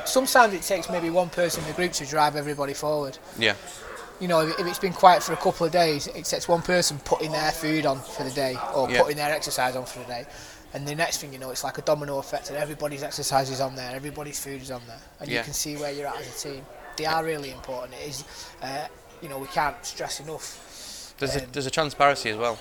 Sometimes 0.04 0.52
it 0.52 0.60
takes 0.60 0.90
maybe 0.90 1.08
one 1.08 1.30
person 1.30 1.62
in 1.64 1.68
the 1.70 1.74
group 1.74 1.92
to 1.92 2.04
drive 2.04 2.36
everybody 2.36 2.74
forward. 2.74 3.16
yeah 3.38 3.54
You 4.20 4.28
know, 4.28 4.40
if, 4.40 4.60
if 4.60 4.66
it's 4.66 4.78
been 4.78 4.92
quiet 4.92 5.22
for 5.22 5.32
a 5.32 5.36
couple 5.38 5.64
of 5.64 5.72
days, 5.72 6.08
it 6.08 6.26
takes 6.26 6.46
one 6.46 6.60
person 6.60 6.98
putting 7.06 7.32
their 7.32 7.52
food 7.52 7.86
on 7.86 8.00
for 8.00 8.22
the 8.22 8.30
day 8.30 8.54
or 8.74 8.90
Yeah. 8.90 9.00
putting 9.00 9.16
their 9.16 9.32
exercise 9.32 9.74
on 9.76 9.86
for 9.86 10.00
the 10.00 10.04
day. 10.04 10.26
And 10.74 10.86
the 10.86 10.94
next 10.94 11.16
thing 11.18 11.32
you 11.32 11.38
know, 11.38 11.48
it's 11.50 11.64
like 11.64 11.78
a 11.78 11.82
domino 11.82 12.18
effect, 12.18 12.48
and 12.50 12.58
everybody's 12.58 13.02
exercise 13.02 13.48
is 13.48 13.60
on 13.62 13.76
there, 13.76 13.96
everybody's 13.96 14.38
food 14.38 14.60
is 14.60 14.70
on 14.70 14.82
there, 14.86 15.00
and 15.20 15.28
Yeah. 15.30 15.38
you 15.38 15.44
can 15.44 15.54
see 15.54 15.76
where 15.78 15.90
you're 15.90 16.06
at 16.06 16.20
as 16.20 16.28
a 16.28 16.48
team. 16.48 16.66
They 16.98 17.06
are 17.06 17.24
really 17.24 17.50
important. 17.50 17.94
It 17.94 18.08
is, 18.10 18.24
uh, 18.62 18.88
you 19.22 19.30
know, 19.30 19.38
we 19.38 19.46
can't 19.48 19.76
stress 19.86 20.20
enough. 20.20 21.14
There's 21.18 21.36
a, 21.36 21.42
Um, 21.44 21.48
there's 21.52 21.66
a 21.66 21.70
transparency 21.70 22.28
as 22.30 22.36
well. 22.36 22.58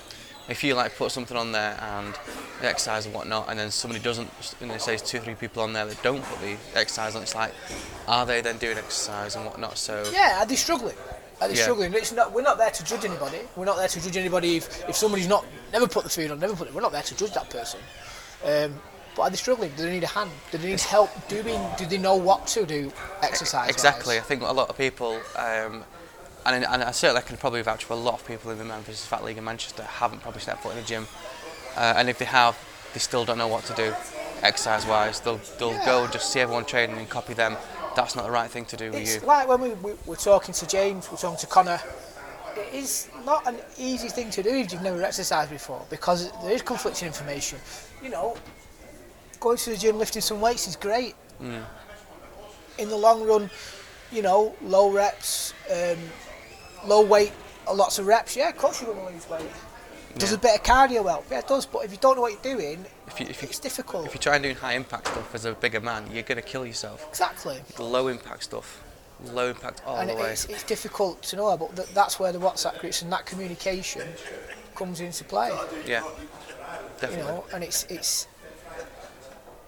If 0.48 0.64
you 0.64 0.74
like 0.74 0.96
put 0.96 1.12
something 1.12 1.36
on 1.36 1.52
there 1.52 1.78
and 1.80 2.14
the 2.60 2.68
exercise 2.68 3.06
and 3.06 3.14
whatnot, 3.14 3.48
and 3.48 3.58
then 3.58 3.70
somebody 3.70 4.02
doesn't, 4.02 4.28
and 4.60 4.72
it 4.72 4.80
says 4.80 5.00
two 5.02 5.18
or 5.18 5.20
three 5.20 5.34
people 5.34 5.62
on 5.62 5.72
there 5.72 5.86
that 5.86 6.02
don't 6.02 6.22
put 6.24 6.40
the 6.40 6.56
exercise 6.74 7.14
on, 7.14 7.22
it's 7.22 7.34
like, 7.36 7.52
are 8.08 8.26
they 8.26 8.40
then 8.40 8.58
doing 8.58 8.76
exercise 8.76 9.36
and 9.36 9.44
whatnot? 9.46 9.78
So 9.78 10.10
Yeah, 10.12 10.42
are 10.42 10.46
they 10.46 10.56
struggling? 10.56 10.96
Are 11.40 11.48
they 11.48 11.54
Yeah. 11.54 11.62
struggling? 11.62 11.94
It's 11.94 12.12
not. 12.12 12.32
We're 12.32 12.42
not 12.42 12.58
there 12.58 12.70
to 12.70 12.84
judge 12.84 13.04
anybody. 13.04 13.38
We're 13.56 13.64
not 13.64 13.76
there 13.76 13.88
to 13.88 14.00
judge 14.00 14.16
anybody 14.16 14.56
if, 14.56 14.88
if 14.88 14.96
somebody's 14.96 15.28
not 15.28 15.44
never 15.72 15.86
put 15.86 16.04
the 16.04 16.10
food 16.10 16.30
on, 16.30 16.40
never 16.40 16.54
put 16.56 16.68
it. 16.68 16.74
We're 16.74 16.80
not 16.82 16.92
there 16.92 17.02
to 17.02 17.16
judge 17.16 17.32
that 17.32 17.48
person. 17.48 17.80
Um, 18.44 18.80
but 19.16 19.22
are 19.22 19.30
they 19.30 19.36
struggling? 19.36 19.70
Do 19.76 19.84
they 19.84 19.90
need 19.90 20.04
a 20.04 20.08
hand? 20.08 20.30
Do 20.50 20.58
they 20.58 20.68
need 20.68 20.80
help? 20.80 21.10
Do 21.28 21.42
we, 21.42 21.56
Do 21.78 21.86
they 21.86 21.98
know 21.98 22.14
what 22.16 22.46
to 22.48 22.66
do? 22.66 22.92
Exercise. 23.22 23.70
exactly, 23.70 24.18
I 24.18 24.20
think 24.20 24.42
a 24.42 24.52
lot 24.52 24.68
of 24.68 24.76
people, 24.76 25.20
um, 25.36 25.84
and, 26.46 26.64
and 26.64 26.82
I 26.82 26.90
certainly 26.90 27.22
can 27.22 27.36
probably 27.36 27.62
vouch 27.62 27.84
for 27.84 27.94
a 27.94 27.96
lot 27.96 28.14
of 28.14 28.26
people 28.26 28.50
in 28.50 28.58
the 28.58 28.64
vs 28.64 29.06
Fat 29.06 29.24
League 29.24 29.38
in 29.38 29.44
Manchester 29.44 29.82
haven't 29.82 30.20
probably 30.20 30.40
stepped 30.40 30.62
foot 30.62 30.72
in 30.72 30.78
a 30.78 30.86
gym, 30.86 31.06
uh, 31.76 31.94
and 31.96 32.08
if 32.08 32.18
they 32.18 32.24
have, 32.24 32.58
they 32.92 33.00
still 33.00 33.24
don't 33.24 33.38
know 33.38 33.48
what 33.48 33.64
to 33.64 33.74
do, 33.74 33.94
exercise-wise. 34.42 35.20
They'll 35.20 35.40
they'll 35.58 35.84
go 35.84 36.04
and 36.04 36.12
just 36.12 36.32
see 36.32 36.40
everyone 36.40 36.64
training 36.64 36.98
and 36.98 37.08
copy 37.08 37.34
them. 37.34 37.56
That's 37.96 38.14
not 38.14 38.24
the 38.24 38.30
right 38.30 38.50
thing 38.50 38.64
to 38.66 38.76
do 38.76 38.92
with 38.92 39.14
you. 39.14 39.26
like 39.26 39.48
when 39.48 39.60
we, 39.60 39.70
we 39.70 39.92
we're 40.06 40.16
talking 40.16 40.54
to 40.54 40.66
James, 40.66 41.10
we're 41.10 41.18
talking 41.18 41.38
to 41.38 41.46
Connor. 41.46 41.80
It 42.56 42.74
is 42.74 43.08
not 43.24 43.46
an 43.46 43.56
easy 43.78 44.08
thing 44.08 44.30
to 44.30 44.42
do 44.42 44.50
if 44.50 44.72
you've 44.72 44.82
never 44.82 45.02
exercised 45.02 45.50
before 45.50 45.84
because 45.90 46.30
there 46.42 46.52
is 46.52 46.62
conflicting 46.62 47.06
information. 47.06 47.58
You 48.02 48.10
know, 48.10 48.36
going 49.40 49.56
to 49.56 49.70
the 49.70 49.76
gym 49.76 49.98
lifting 49.98 50.22
some 50.22 50.40
weights 50.40 50.68
is 50.68 50.76
great. 50.76 51.14
Mm. 51.40 51.64
In 52.78 52.88
the 52.88 52.96
long 52.96 53.26
run, 53.26 53.50
you 54.12 54.22
know, 54.22 54.54
low 54.62 54.90
reps, 54.90 55.54
um, 55.70 55.98
low 56.86 57.02
weight, 57.02 57.32
lots 57.72 57.98
of 57.98 58.06
reps. 58.06 58.36
Yeah, 58.36 58.48
of 58.50 58.56
course 58.56 58.80
you're 58.82 58.92
going 58.94 59.06
to 59.06 59.12
lose 59.14 59.28
weight. 59.28 59.50
Does 60.18 60.30
Yeah. 60.30 60.36
a 60.38 60.40
bit 60.40 60.54
of 60.56 60.62
cardio 60.64 61.08
help? 61.08 61.26
Yeah, 61.30 61.38
it 61.38 61.46
does. 61.48 61.66
But 61.66 61.84
if 61.84 61.92
you 61.92 61.98
don't 61.98 62.16
know 62.16 62.22
what 62.22 62.32
you're 62.32 62.56
doing, 62.56 62.84
If 63.06 63.20
you, 63.20 63.26
if 63.28 63.42
you, 63.42 63.48
it's 63.48 63.58
difficult. 63.60 64.06
if 64.06 64.14
you 64.14 64.18
try 64.20 64.34
and 64.36 64.42
do 64.42 64.52
high 64.54 64.72
impact 64.74 65.06
stuff 65.08 65.34
as 65.34 65.44
a 65.44 65.52
bigger 65.52 65.80
man, 65.80 66.08
you're 66.12 66.24
going 66.24 66.36
to 66.36 66.42
kill 66.42 66.66
yourself. 66.66 67.06
exactly. 67.08 67.60
The 67.76 67.84
low 67.84 68.08
impact 68.08 68.42
stuff, 68.44 68.82
low 69.24 69.48
impact 69.50 69.82
all 69.86 69.96
and 69.98 70.10
the 70.10 70.16
way. 70.16 70.32
it's, 70.32 70.46
it's 70.46 70.64
difficult 70.64 71.22
to 71.22 71.36
know, 71.36 71.56
but 71.56 71.76
th- 71.76 71.88
that's 71.94 72.18
where 72.18 72.32
the 72.32 72.40
WhatsApp 72.40 72.80
groups 72.80 73.02
and 73.02 73.12
that 73.12 73.24
communication 73.26 74.08
comes 74.74 75.00
into 75.00 75.22
play. 75.24 75.56
Yeah, 75.86 76.02
definitely. 77.00 77.18
You 77.18 77.22
know, 77.24 77.44
and 77.54 77.62
it's 77.62 77.84
it's 77.84 78.26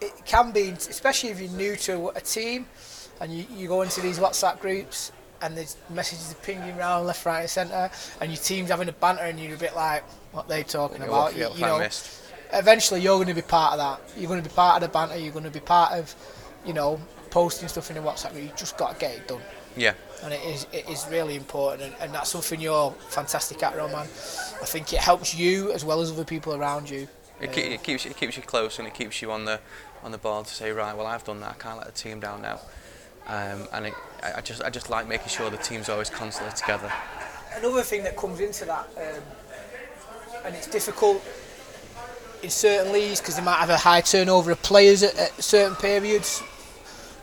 it 0.00 0.12
can 0.24 0.50
be, 0.50 0.70
especially 0.70 1.30
if 1.30 1.40
you're 1.40 1.50
new 1.52 1.76
to 1.76 2.08
a 2.16 2.20
team, 2.20 2.66
and 3.20 3.32
you, 3.32 3.44
you 3.54 3.68
go 3.68 3.82
into 3.82 4.00
these 4.00 4.18
WhatsApp 4.18 4.58
groups 4.58 5.12
and 5.42 5.56
there's 5.56 5.76
messages 5.90 6.32
are 6.32 6.36
pinging 6.36 6.78
around 6.78 7.06
left, 7.06 7.24
right, 7.26 7.40
and 7.40 7.50
centre, 7.50 7.90
and 8.20 8.30
your 8.30 8.40
team's 8.40 8.70
having 8.70 8.88
a 8.88 8.92
banter, 8.92 9.22
and 9.22 9.38
you're 9.38 9.54
a 9.54 9.58
bit 9.58 9.74
like, 9.74 10.02
what 10.32 10.48
they 10.48 10.62
talking 10.62 11.02
about? 11.02 11.36
You, 11.36 11.48
you 11.54 11.60
know, 11.60 11.78
missed. 11.78 12.22
eventually 12.52 13.00
you're 13.00 13.16
going 13.16 13.28
to 13.28 13.34
be 13.34 13.42
part 13.42 13.72
of 13.72 13.78
that. 13.78 14.18
You're 14.18 14.28
going 14.28 14.42
to 14.42 14.48
be 14.48 14.54
part 14.54 14.82
of 14.82 14.88
the 14.88 14.92
banter. 14.92 15.16
You're 15.16 15.32
going 15.32 15.44
to 15.44 15.50
be 15.50 15.60
part 15.60 15.92
of, 15.92 16.14
you 16.64 16.72
know, 16.72 17.00
posting 17.30 17.68
stuff 17.68 17.90
in 17.90 17.96
the 17.96 18.02
WhatsApp. 18.02 18.40
You 18.40 18.50
just 18.56 18.76
got 18.76 18.94
to 18.94 18.98
get 18.98 19.16
it 19.16 19.28
done. 19.28 19.42
Yeah, 19.76 19.94
and 20.22 20.32
it 20.32 20.42
is 20.44 20.66
it 20.72 20.88
is 20.88 21.06
really 21.10 21.34
important 21.34 21.82
and, 21.82 21.94
and 21.98 22.14
that's 22.14 22.28
something 22.28 22.60
you're 22.60 22.90
fantastic 23.08 23.62
at 23.62 23.74
Roman 23.74 24.00
I 24.00 24.66
think 24.66 24.92
it 24.92 24.98
helps 24.98 25.34
you 25.34 25.72
as 25.72 25.82
well 25.82 26.02
as 26.02 26.12
other 26.12 26.26
people 26.26 26.54
around 26.54 26.90
you 26.90 27.08
it, 27.40 27.56
it 27.56 27.82
keeps 27.82 28.06
it 28.06 28.16
keeps 28.16 28.36
you 28.36 28.42
close 28.42 28.78
and 28.78 28.86
it 28.86 28.94
keeps 28.94 29.20
you 29.20 29.32
on 29.32 29.46
the 29.46 29.60
on 30.02 30.12
the 30.12 30.18
board 30.18 30.46
to 30.46 30.54
say 30.54 30.70
right. 30.70 30.96
Well, 30.96 31.06
I've 31.06 31.24
done 31.24 31.40
that. 31.40 31.50
I 31.50 31.54
can't 31.54 31.78
let 31.78 31.86
the 31.86 31.92
team 31.92 32.20
down 32.20 32.42
now. 32.42 32.60
Um, 33.26 33.68
and 33.72 33.86
it, 33.86 33.94
I 34.22 34.40
just 34.40 34.62
I 34.62 34.70
just 34.70 34.90
like 34.90 35.06
making 35.08 35.28
sure 35.28 35.48
the 35.50 35.56
team's 35.56 35.88
always 35.88 36.10
constantly 36.10 36.54
together. 36.56 36.92
another 37.56 37.82
thing 37.82 38.02
that 38.04 38.16
comes 38.16 38.40
into 38.40 38.64
that 38.64 38.88
um, 38.96 39.22
and 40.44 40.54
it's 40.54 40.66
difficult 40.66 41.22
in 42.42 42.50
certain 42.50 42.92
leagues 42.92 43.20
because 43.20 43.36
they 43.36 43.42
might 43.44 43.58
have 43.58 43.70
a 43.70 43.76
high 43.76 44.00
turnover 44.00 44.50
of 44.50 44.60
players 44.62 45.02
at, 45.04 45.16
at 45.18 45.42
certain 45.42 45.76
periods, 45.76 46.42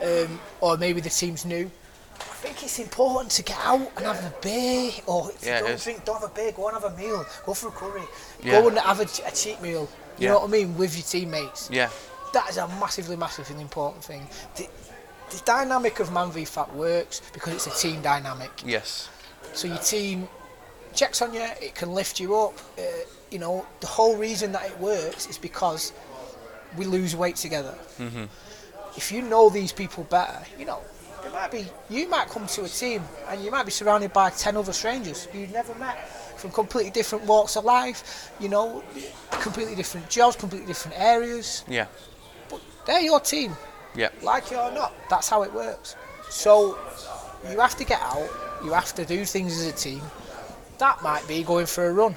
um, 0.01 0.39
or 0.61 0.77
maybe 0.77 1.01
the 1.01 1.09
team's 1.09 1.45
new. 1.45 1.69
I 2.17 2.41
think 2.41 2.63
it's 2.63 2.79
important 2.79 3.31
to 3.31 3.43
get 3.43 3.57
out 3.65 3.91
and 3.97 4.05
have 4.05 4.23
a 4.23 4.33
beer, 4.41 4.91
or 5.07 5.29
if 5.31 5.45
Yeah, 5.45 5.59
you 5.59 5.67
don't 5.67 5.83
drink, 5.83 6.05
don't 6.05 6.21
have 6.21 6.31
a 6.31 6.33
beer, 6.33 6.53
go 6.53 6.69
and 6.69 6.81
have 6.81 6.93
a 6.93 6.97
meal, 6.97 7.25
go 7.45 7.53
for 7.53 7.67
a 7.67 7.71
curry, 7.71 8.03
Yeah. 8.41 8.61
go 8.61 8.69
and 8.69 8.77
have 8.77 9.01
a, 9.01 9.07
a 9.27 9.31
cheap 9.31 9.61
meal. 9.61 9.89
You 10.17 10.25
Yeah. 10.25 10.29
know 10.31 10.39
what 10.39 10.47
I 10.47 10.51
mean 10.51 10.77
with 10.77 10.95
your 10.95 11.03
teammates. 11.03 11.69
Yeah. 11.69 11.89
That 12.33 12.49
is 12.49 12.55
a 12.57 12.67
massively, 12.79 13.17
massively 13.17 13.59
important 13.61 14.03
thing. 14.05 14.25
The, 14.55 14.69
the 15.29 15.41
dynamic 15.45 15.99
of 15.99 16.11
Man 16.11 16.31
v 16.31 16.45
Fat 16.45 16.73
works 16.73 17.21
because 17.33 17.53
it's 17.53 17.67
a 17.67 17.81
team 17.81 18.01
dynamic. 18.01 18.51
Yes. 18.65 19.09
So 19.53 19.67
your 19.67 19.77
team 19.77 20.27
checks 20.93 21.21
on 21.21 21.33
you, 21.33 21.45
it 21.61 21.75
can 21.75 21.93
lift 21.93 22.19
you 22.19 22.35
up. 22.35 22.57
Uh, 22.77 22.81
you 23.31 23.39
know, 23.39 23.65
the 23.79 23.87
whole 23.87 24.17
reason 24.17 24.51
that 24.53 24.65
it 24.65 24.79
works 24.79 25.27
is 25.27 25.37
because 25.37 25.93
we 26.77 26.85
lose 26.85 27.15
weight 27.15 27.35
together. 27.35 27.75
Mm-hmm. 27.97 28.25
If 28.95 29.11
you 29.11 29.21
know 29.21 29.49
these 29.49 29.71
people 29.71 30.03
better, 30.05 30.39
you 30.57 30.65
know, 30.65 30.81
it 31.25 31.31
might 31.31 31.51
be 31.51 31.65
you 31.89 32.07
might 32.09 32.29
come 32.29 32.47
to 32.47 32.63
a 32.63 32.67
team 32.67 33.03
and 33.27 33.43
you 33.43 33.51
might 33.51 33.65
be 33.65 33.71
surrounded 33.71 34.13
by 34.13 34.29
ten 34.31 34.55
other 34.57 34.73
strangers 34.73 35.27
you've 35.33 35.51
never 35.51 35.75
met 35.75 36.09
from 36.37 36.49
completely 36.51 36.91
different 36.91 37.25
walks 37.25 37.55
of 37.55 37.65
life. 37.65 38.31
You 38.39 38.49
know, 38.49 38.83
completely 39.29 39.75
different 39.75 40.09
jobs, 40.09 40.35
completely 40.35 40.67
different 40.67 40.99
areas. 40.99 41.63
Yeah. 41.67 41.87
But 42.49 42.61
they're 42.85 43.01
your 43.01 43.19
team 43.19 43.55
Yeah. 43.95 44.09
like 44.21 44.51
it 44.51 44.55
or 44.57 44.71
not, 44.71 44.93
that's 45.09 45.29
how 45.29 45.43
it 45.43 45.53
works. 45.53 45.95
So 46.29 46.77
you 47.49 47.59
have 47.59 47.75
to 47.77 47.83
get 47.83 48.01
out, 48.01 48.29
you 48.63 48.71
have 48.71 48.93
to 48.95 49.05
do 49.05 49.25
things 49.25 49.59
as 49.59 49.67
a 49.67 49.71
team. 49.71 50.01
That 50.77 51.01
might 51.01 51.27
be 51.27 51.43
going 51.43 51.65
for 51.65 51.87
a 51.87 51.93
run. 51.93 52.15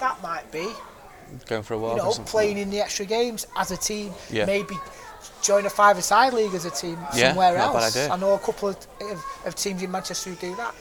That 0.00 0.20
might 0.22 0.50
be, 0.52 0.68
Going 1.46 1.62
for 1.62 1.74
a 1.74 1.78
walk 1.78 1.96
you 1.96 2.02
know, 2.02 2.12
playing 2.26 2.58
in 2.58 2.70
the 2.70 2.80
extra 2.80 3.06
games 3.06 3.46
as 3.56 3.70
a 3.70 3.76
team. 3.76 4.12
Yeah. 4.30 4.44
Maybe 4.44 4.74
join 5.42 5.64
a 5.66 5.70
five-a-side 5.70 6.32
league 6.34 6.54
as 6.54 6.64
a 6.66 6.70
team 6.70 6.98
Yeah, 7.14 7.28
somewhere 7.30 7.56
not 7.56 7.70
a 7.70 7.72
bad 7.72 7.82
else. 7.84 7.96
idea. 7.96 8.10
I 8.12 8.16
know 8.16 8.34
a 8.34 8.38
couple 8.38 8.68
of, 8.68 8.76
of, 9.00 9.24
of 9.46 9.54
teams 9.54 9.82
in 9.82 9.90
Manchester 9.90 10.30
who 10.30 10.36
do 10.36 10.54
that. 10.56 10.74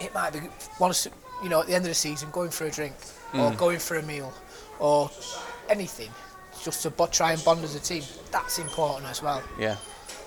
It 0.00 0.14
might 0.14 0.32
be 0.32 0.40
once, 0.80 1.06
you 1.42 1.48
know, 1.48 1.60
at 1.60 1.66
the 1.66 1.74
end 1.74 1.84
of 1.84 1.88
the 1.90 1.94
season, 1.94 2.30
going 2.30 2.50
for 2.50 2.64
a 2.66 2.70
drink 2.70 2.94
or 3.34 3.50
Mm. 3.50 3.56
going 3.58 3.78
for 3.78 3.96
a 3.98 4.02
meal 4.02 4.32
or 4.78 5.10
anything, 5.68 6.10
just 6.64 6.82
to 6.82 6.90
try 7.10 7.32
and 7.32 7.44
bond 7.44 7.64
as 7.64 7.74
a 7.74 7.80
team. 7.80 8.02
That's 8.30 8.58
important 8.58 9.06
as 9.06 9.22
well. 9.22 9.42
Yeah. 9.58 9.76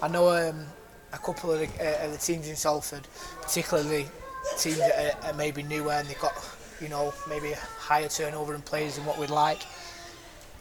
I 0.01 0.07
know 0.07 0.29
um, 0.29 0.65
a 1.13 1.17
couple 1.17 1.51
of 1.51 1.59
the, 1.59 1.67
uh, 1.79 2.05
of 2.05 2.11
the 2.11 2.17
teams 2.17 2.47
in 2.47 2.55
Salford, 2.55 3.07
particularly 3.41 4.07
teams 4.57 4.77
that 4.77 5.15
are, 5.23 5.27
are 5.29 5.33
maybe 5.33 5.63
newer 5.63 5.91
and 5.93 6.07
they've 6.07 6.19
got, 6.19 6.33
you 6.81 6.89
know, 6.89 7.13
maybe 7.29 7.51
a 7.51 7.55
higher 7.55 8.07
turnover 8.07 8.55
in 8.55 8.61
players 8.61 8.95
than 8.95 9.05
what 9.05 9.17
we'd 9.19 9.29
like. 9.29 9.61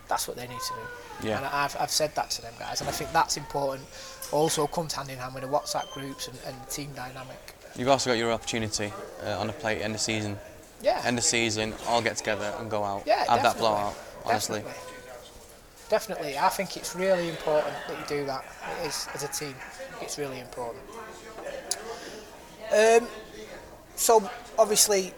That's 0.09 0.27
what 0.27 0.37
they 0.37 0.47
need 0.47 0.59
to 0.61 0.75
do. 0.75 1.29
Yeah. 1.29 1.37
And 1.39 1.47
I've, 1.47 1.77
I've 1.79 1.91
said 1.91 2.15
that 2.17 2.31
to 2.31 2.43
them 2.43 2.53
guys, 2.59 2.81
and 2.81 2.89
I 2.89 2.93
think 2.93 3.13
that's 3.13 3.37
important. 3.37 3.87
Also 4.33 4.67
comes 4.67 4.95
hand 4.95 5.11
in 5.11 5.19
hand 5.19 5.35
with 5.35 5.43
the 5.45 5.49
WhatsApp 5.49 5.91
groups 5.93 6.29
and, 6.29 6.39
and 6.47 6.57
the 6.61 6.71
team 6.71 6.91
dynamic. 6.95 7.55
You've 7.77 7.89
also 7.89 8.11
got 8.11 8.19
your 8.19 8.33
opportunity 8.33 8.93
uh, 9.25 9.39
on 9.39 9.47
the 9.47 9.53
plate 9.53 9.83
end 9.83 9.95
of 9.95 10.01
season. 10.01 10.39
Yeah. 10.83 11.03
End 11.05 11.19
of 11.19 11.25
season, 11.25 11.75
all 11.87 12.03
get 12.03 12.17
together 12.17 12.55
and 12.59 12.71
go 12.71 12.83
out. 12.83 13.05
yeah, 13.07 13.25
Have 13.29 13.43
that 13.43 13.59
blowout. 13.59 13.95
Honestly. 14.25 14.61
Definitely. 14.61 14.90
Definitely, 15.91 16.39
I 16.39 16.49
think 16.51 16.77
it's 16.77 16.95
really 16.95 17.29
important 17.29 17.75
that 17.89 17.99
you 17.99 18.07
do 18.07 18.25
that. 18.27 18.45
It 18.81 18.87
is 18.87 19.09
as 19.13 19.25
a 19.25 19.29
team. 19.29 19.57
It's 20.01 20.19
really 20.19 20.39
important. 20.39 20.85
Um, 22.73 23.09
so 23.97 24.31
obviously, 24.57 25.13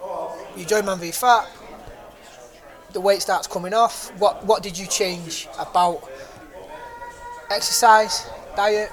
you 0.57 0.65
join 0.65 0.87
Man 0.87 0.99
v 0.99 1.11
Fat. 1.11 1.47
The 2.95 3.03
weight 3.03 3.21
starts 3.21 3.47
coming 3.47 3.75
off. 3.75 4.19
What 4.19 4.47
what 4.47 4.63
did 4.63 4.79
you 4.79 4.87
change 4.87 5.47
about 5.59 6.09
exercise, 7.51 8.27
diet? 8.57 8.91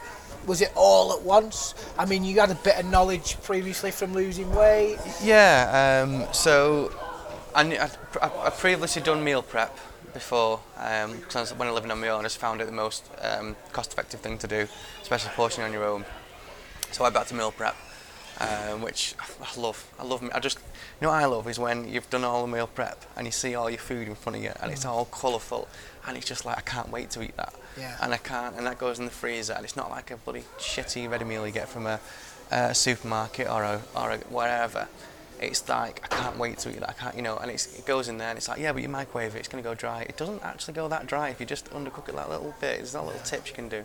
Was 0.47 0.61
it 0.61 0.73
all 0.75 1.13
at 1.13 1.21
once? 1.21 1.75
I 1.97 2.05
mean, 2.05 2.25
you 2.25 2.41
had 2.41 2.51
a 2.51 2.55
bit 2.55 2.77
of 2.77 2.87
knowledge 2.87 3.41
previously 3.41 3.91
from 3.91 4.13
losing 4.13 4.53
weight. 4.53 4.97
Yeah, 5.23 6.03
um, 6.03 6.27
so 6.33 6.91
I, 7.55 7.61
I'd 7.61 7.97
I'd 8.21 8.57
previously 8.57 9.01
done 9.01 9.23
meal 9.23 9.41
prep 9.41 9.77
before, 10.13 10.59
because 10.75 11.51
was- 11.51 11.53
when 11.53 11.67
I 11.67 11.71
living 11.71 11.91
on 11.91 11.99
my 11.99 12.09
own, 12.09 12.21
I 12.21 12.23
just 12.23 12.37
found 12.37 12.61
it 12.61 12.65
the 12.65 12.71
most 12.71 13.09
um, 13.21 13.55
cost-effective 13.71 14.19
thing 14.19 14.37
to 14.39 14.47
do, 14.47 14.67
especially 15.01 15.31
portioning 15.35 15.67
on 15.67 15.73
your 15.73 15.83
own. 15.85 16.05
So 16.91 17.01
I 17.01 17.05
went 17.05 17.15
back 17.15 17.27
to 17.27 17.35
meal 17.35 17.51
prep, 17.51 17.75
um, 18.39 18.81
which 18.81 19.15
I 19.19 19.59
love. 19.59 19.85
I 19.99 20.03
love. 20.03 20.21
me- 20.21 20.31
I 20.33 20.39
just, 20.39 20.57
you 20.57 21.05
know 21.05 21.09
what 21.09 21.21
I 21.21 21.25
love 21.25 21.47
is 21.47 21.59
when 21.59 21.87
you've 21.87 22.09
done 22.09 22.23
all 22.23 22.41
the 22.45 22.51
meal 22.51 22.67
prep 22.67 23.05
and 23.15 23.27
you 23.27 23.31
see 23.31 23.55
all 23.55 23.69
your 23.69 23.79
food 23.79 24.07
in 24.07 24.15
front 24.15 24.37
of 24.37 24.43
you 24.43 24.51
and 24.61 24.71
it's 24.71 24.85
all 24.85 25.05
colourful 25.05 25.67
and 26.07 26.17
it's 26.17 26.25
just 26.25 26.45
like 26.45 26.57
I 26.57 26.61
can't 26.61 26.89
wait 26.89 27.09
to 27.11 27.21
eat 27.21 27.35
that. 27.37 27.53
Yeah. 27.77 27.95
And 28.01 28.13
I 28.13 28.17
can't, 28.17 28.55
and 28.57 28.65
that 28.65 28.77
goes 28.79 28.97
in 28.99 29.05
the 29.05 29.11
freezer 29.11 29.53
and 29.53 29.63
it's 29.63 29.75
not 29.75 29.89
like 29.91 30.09
a 30.11 30.17
bloody 30.17 30.43
shitty 30.57 31.09
ready 31.09 31.25
meal 31.25 31.45
you 31.45 31.53
get 31.53 31.69
from 31.69 31.85
a, 31.85 31.99
a 32.51 32.73
supermarket 32.73 33.47
or 33.47 33.63
a, 33.63 33.81
or 33.95 34.11
a 34.11 34.17
wherever. 34.29 34.87
It's 35.41 35.67
like 35.69 36.01
I 36.03 36.15
can't 36.15 36.37
wait 36.37 36.57
to 36.59 36.69
eat 36.69 36.79
that. 36.81 36.89
I 36.89 36.93
can't, 36.93 37.15
you 37.15 37.21
know, 37.21 37.37
and 37.37 37.49
it's, 37.51 37.77
it 37.79 37.85
goes 37.85 38.07
in 38.09 38.17
there 38.17 38.29
and 38.29 38.37
it's 38.37 38.47
like 38.47 38.59
yeah, 38.59 38.71
but 38.73 38.81
you 38.81 38.89
microwave 38.89 39.35
it, 39.35 39.39
it's 39.39 39.47
gonna 39.47 39.63
go 39.63 39.73
dry. 39.75 40.01
It 40.03 40.17
doesn't 40.17 40.43
actually 40.43 40.73
go 40.73 40.87
that 40.89 41.07
dry 41.07 41.29
if 41.29 41.39
you 41.39 41.45
just 41.45 41.69
undercook 41.71 42.09
it 42.09 42.15
that 42.15 42.29
little 42.29 42.53
bit. 42.59 42.77
There's 42.77 42.95
a 42.95 43.01
little 43.01 43.21
tips 43.21 43.49
you 43.49 43.55
can 43.55 43.69
do. 43.69 43.83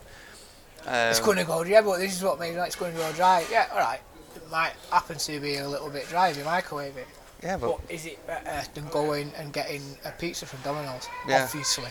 It's 0.86 1.18
Um, 1.20 1.24
going 1.24 1.38
to 1.38 1.44
go 1.44 1.64
dry, 1.64 1.80
but 1.80 1.96
this 1.98 2.14
is 2.14 2.22
what 2.22 2.38
makes 2.38 2.54
it 2.54 2.58
like 2.58 2.66
it's 2.66 2.76
going 2.76 2.92
to 2.92 2.98
go 2.98 3.10
dry. 3.12 3.42
Yeah, 3.50 3.68
all 3.72 3.78
right. 3.78 4.00
It 4.36 4.50
might 4.50 4.74
happen 4.90 5.16
to 5.16 5.40
be 5.40 5.56
a 5.56 5.66
little 5.66 5.88
bit 5.88 6.06
dry 6.08 6.28
if 6.28 6.36
you 6.36 6.44
microwave 6.44 6.96
it. 6.98 7.06
Yeah, 7.42 7.56
but 7.56 7.78
But 7.80 7.90
is 7.90 8.04
it 8.04 8.26
better 8.26 8.62
than 8.74 8.86
going 8.88 9.32
and 9.38 9.50
getting 9.50 9.80
a 10.04 10.10
pizza 10.10 10.44
from 10.44 10.60
Domino's? 10.60 11.08
Yeah. 11.26 11.44
Obviously. 11.44 11.88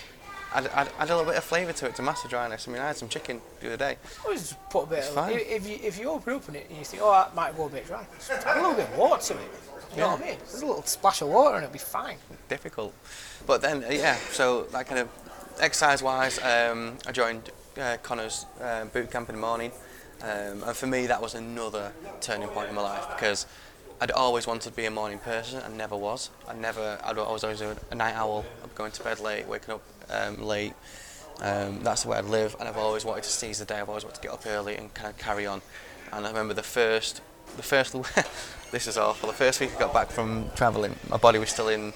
Add, 0.53 0.67
add, 0.73 0.89
add 0.99 1.09
a 1.09 1.15
little 1.15 1.29
bit 1.31 1.37
of 1.37 1.43
flavour 1.43 1.73
to 1.73 1.87
it 1.87 1.95
to 1.95 2.01
mask 2.01 2.23
the 2.23 2.29
dryness. 2.29 2.67
I 2.67 2.71
mean, 2.71 2.81
I 2.81 2.87
had 2.87 2.95
some 2.97 3.09
chicken 3.09 3.41
the 3.59 3.67
other 3.67 3.77
day. 3.77 3.97
Always 4.23 4.49
just 4.49 4.69
put 4.69 4.83
a 4.83 4.87
bit 4.87 4.99
It's 4.99 5.09
of, 5.09 5.15
fine. 5.15 5.33
if, 5.39 5.67
you 5.67 5.79
if 5.83 5.99
you 5.99 6.09
open 6.09 6.35
up 6.35 6.49
it 6.55 6.67
and 6.69 6.77
you 6.77 6.85
think, 6.85 7.01
oh, 7.03 7.11
that 7.11 7.35
might 7.35 7.55
go 7.57 7.65
a 7.65 7.69
bit 7.69 7.85
dry, 7.87 8.05
just 8.17 8.31
add 8.31 8.57
a 8.57 8.61
little 8.61 8.75
bit 8.75 8.89
of 8.89 8.97
water 8.97 9.21
to 9.21 9.33
it. 9.33 9.49
You 9.93 9.99
know 10.01 10.07
what 10.09 10.21
I 10.23 10.25
mean? 10.25 10.37
Just 10.39 10.63
a 10.63 10.65
little 10.65 10.83
splash 10.83 11.21
of 11.21 11.27
water 11.27 11.55
and 11.55 11.63
it'll 11.65 11.73
be 11.73 11.79
fine. 11.79 12.17
difficult. 12.49 12.93
But 13.45 13.61
then, 13.61 13.83
uh, 13.83 13.89
yeah, 13.89 14.15
so 14.31 14.63
that 14.71 14.87
kind 14.87 14.99
of 14.99 15.09
exercise 15.59 16.01
wise, 16.01 16.39
um, 16.39 16.97
I 17.05 17.11
joined 17.11 17.51
uh, 17.79 17.97
Connor's 18.01 18.45
uh, 18.61 18.85
boot 18.85 19.11
camp 19.11 19.29
in 19.29 19.35
the 19.35 19.41
morning. 19.41 19.71
Um, 20.23 20.63
and 20.63 20.75
for 20.75 20.87
me, 20.87 21.05
that 21.07 21.21
was 21.21 21.35
another 21.35 21.91
turning 22.21 22.47
point 22.47 22.69
in 22.69 22.75
my 22.75 22.81
life 22.81 23.05
because 23.13 23.45
I'd 24.01 24.09
always 24.11 24.47
wanted 24.47 24.63
to 24.69 24.71
be 24.71 24.85
a 24.85 24.91
morning 24.91 25.19
person 25.19 25.59
and 25.59 25.77
never 25.77 25.95
was. 25.95 26.29
I 26.47 26.55
never, 26.55 26.97
I'd, 27.03 27.17
I 27.17 27.31
was 27.31 27.43
always 27.43 27.61
a, 27.61 27.75
a 27.91 27.95
night 27.95 28.15
owl, 28.15 28.45
I'd 28.63 28.73
going 28.73 28.91
to 28.93 29.03
bed 29.03 29.19
late, 29.19 29.47
waking 29.47 29.73
up 29.75 29.81
um, 30.09 30.41
late. 30.41 30.73
Um, 31.41 31.81
that's 31.81 32.03
the 32.03 32.09
way 32.09 32.17
I'd 32.17 32.25
live, 32.25 32.55
and 32.59 32.69
I've 32.69 32.77
always 32.77 33.05
wanted 33.05 33.23
to 33.23 33.29
seize 33.29 33.59
the 33.59 33.65
day. 33.65 33.79
I've 33.79 33.89
always 33.89 34.03
wanted 34.03 34.15
to 34.15 34.21
get 34.21 34.31
up 34.31 34.45
early 34.45 34.75
and 34.75 34.93
kind 34.93 35.09
of 35.09 35.17
carry 35.17 35.45
on. 35.45 35.61
And 36.11 36.25
I 36.25 36.29
remember 36.29 36.53
the 36.53 36.63
first, 36.63 37.21
the 37.57 37.63
first, 37.63 37.93
this 38.71 38.87
is 38.87 38.97
awful. 38.97 39.29
The 39.29 39.35
first 39.35 39.59
week 39.59 39.75
I 39.75 39.79
got 39.79 39.93
back 39.93 40.11
from 40.11 40.49
travelling, 40.55 40.95
my 41.09 41.17
body 41.17 41.39
was 41.39 41.49
still 41.49 41.69
in, 41.69 41.93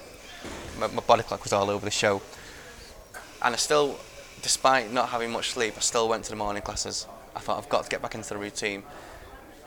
my, 0.79 0.87
my 0.87 1.01
body 1.01 1.23
clock 1.23 1.43
was 1.43 1.53
all 1.53 1.69
over 1.69 1.85
the 1.85 1.91
show, 1.91 2.21
and 3.43 3.53
I 3.53 3.57
still, 3.57 3.99
despite 4.41 4.91
not 4.91 5.09
having 5.09 5.31
much 5.31 5.51
sleep, 5.51 5.75
I 5.77 5.81
still 5.81 6.09
went 6.09 6.23
to 6.25 6.31
the 6.31 6.35
morning 6.35 6.63
classes. 6.63 7.05
I 7.35 7.39
thought 7.39 7.59
I've 7.59 7.69
got 7.69 7.83
to 7.83 7.89
get 7.89 8.01
back 8.01 8.15
into 8.15 8.29
the 8.29 8.37
routine. 8.37 8.83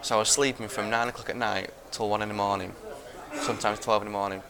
So 0.03 0.16
I 0.16 0.18
was 0.18 0.29
sleeping 0.29 0.66
from 0.66 0.90
nine 0.90 1.09
o'clock 1.09 1.31
at 1.31 1.37
night 1.37 1.70
till 1.92 2.09
one 2.09 2.22
in 2.22 2.29
the 2.29 2.35
morning, 2.35 2.74
sometimes 3.35 3.79
twelve 3.79 4.03
in 4.03 4.09
the 4.09 4.12
morning. 4.12 4.42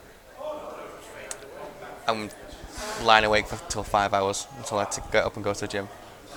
I'm 2.08 2.30
lying 3.02 3.24
awake 3.24 3.46
for 3.46 3.56
till 3.70 3.82
five 3.82 4.12
hours 4.14 4.46
until 4.58 4.78
I 4.78 4.82
had 4.84 4.92
to 4.92 5.02
get 5.12 5.24
up 5.24 5.34
and 5.36 5.44
go 5.44 5.52
to 5.54 5.60
the 5.60 5.68
gym. 5.68 5.88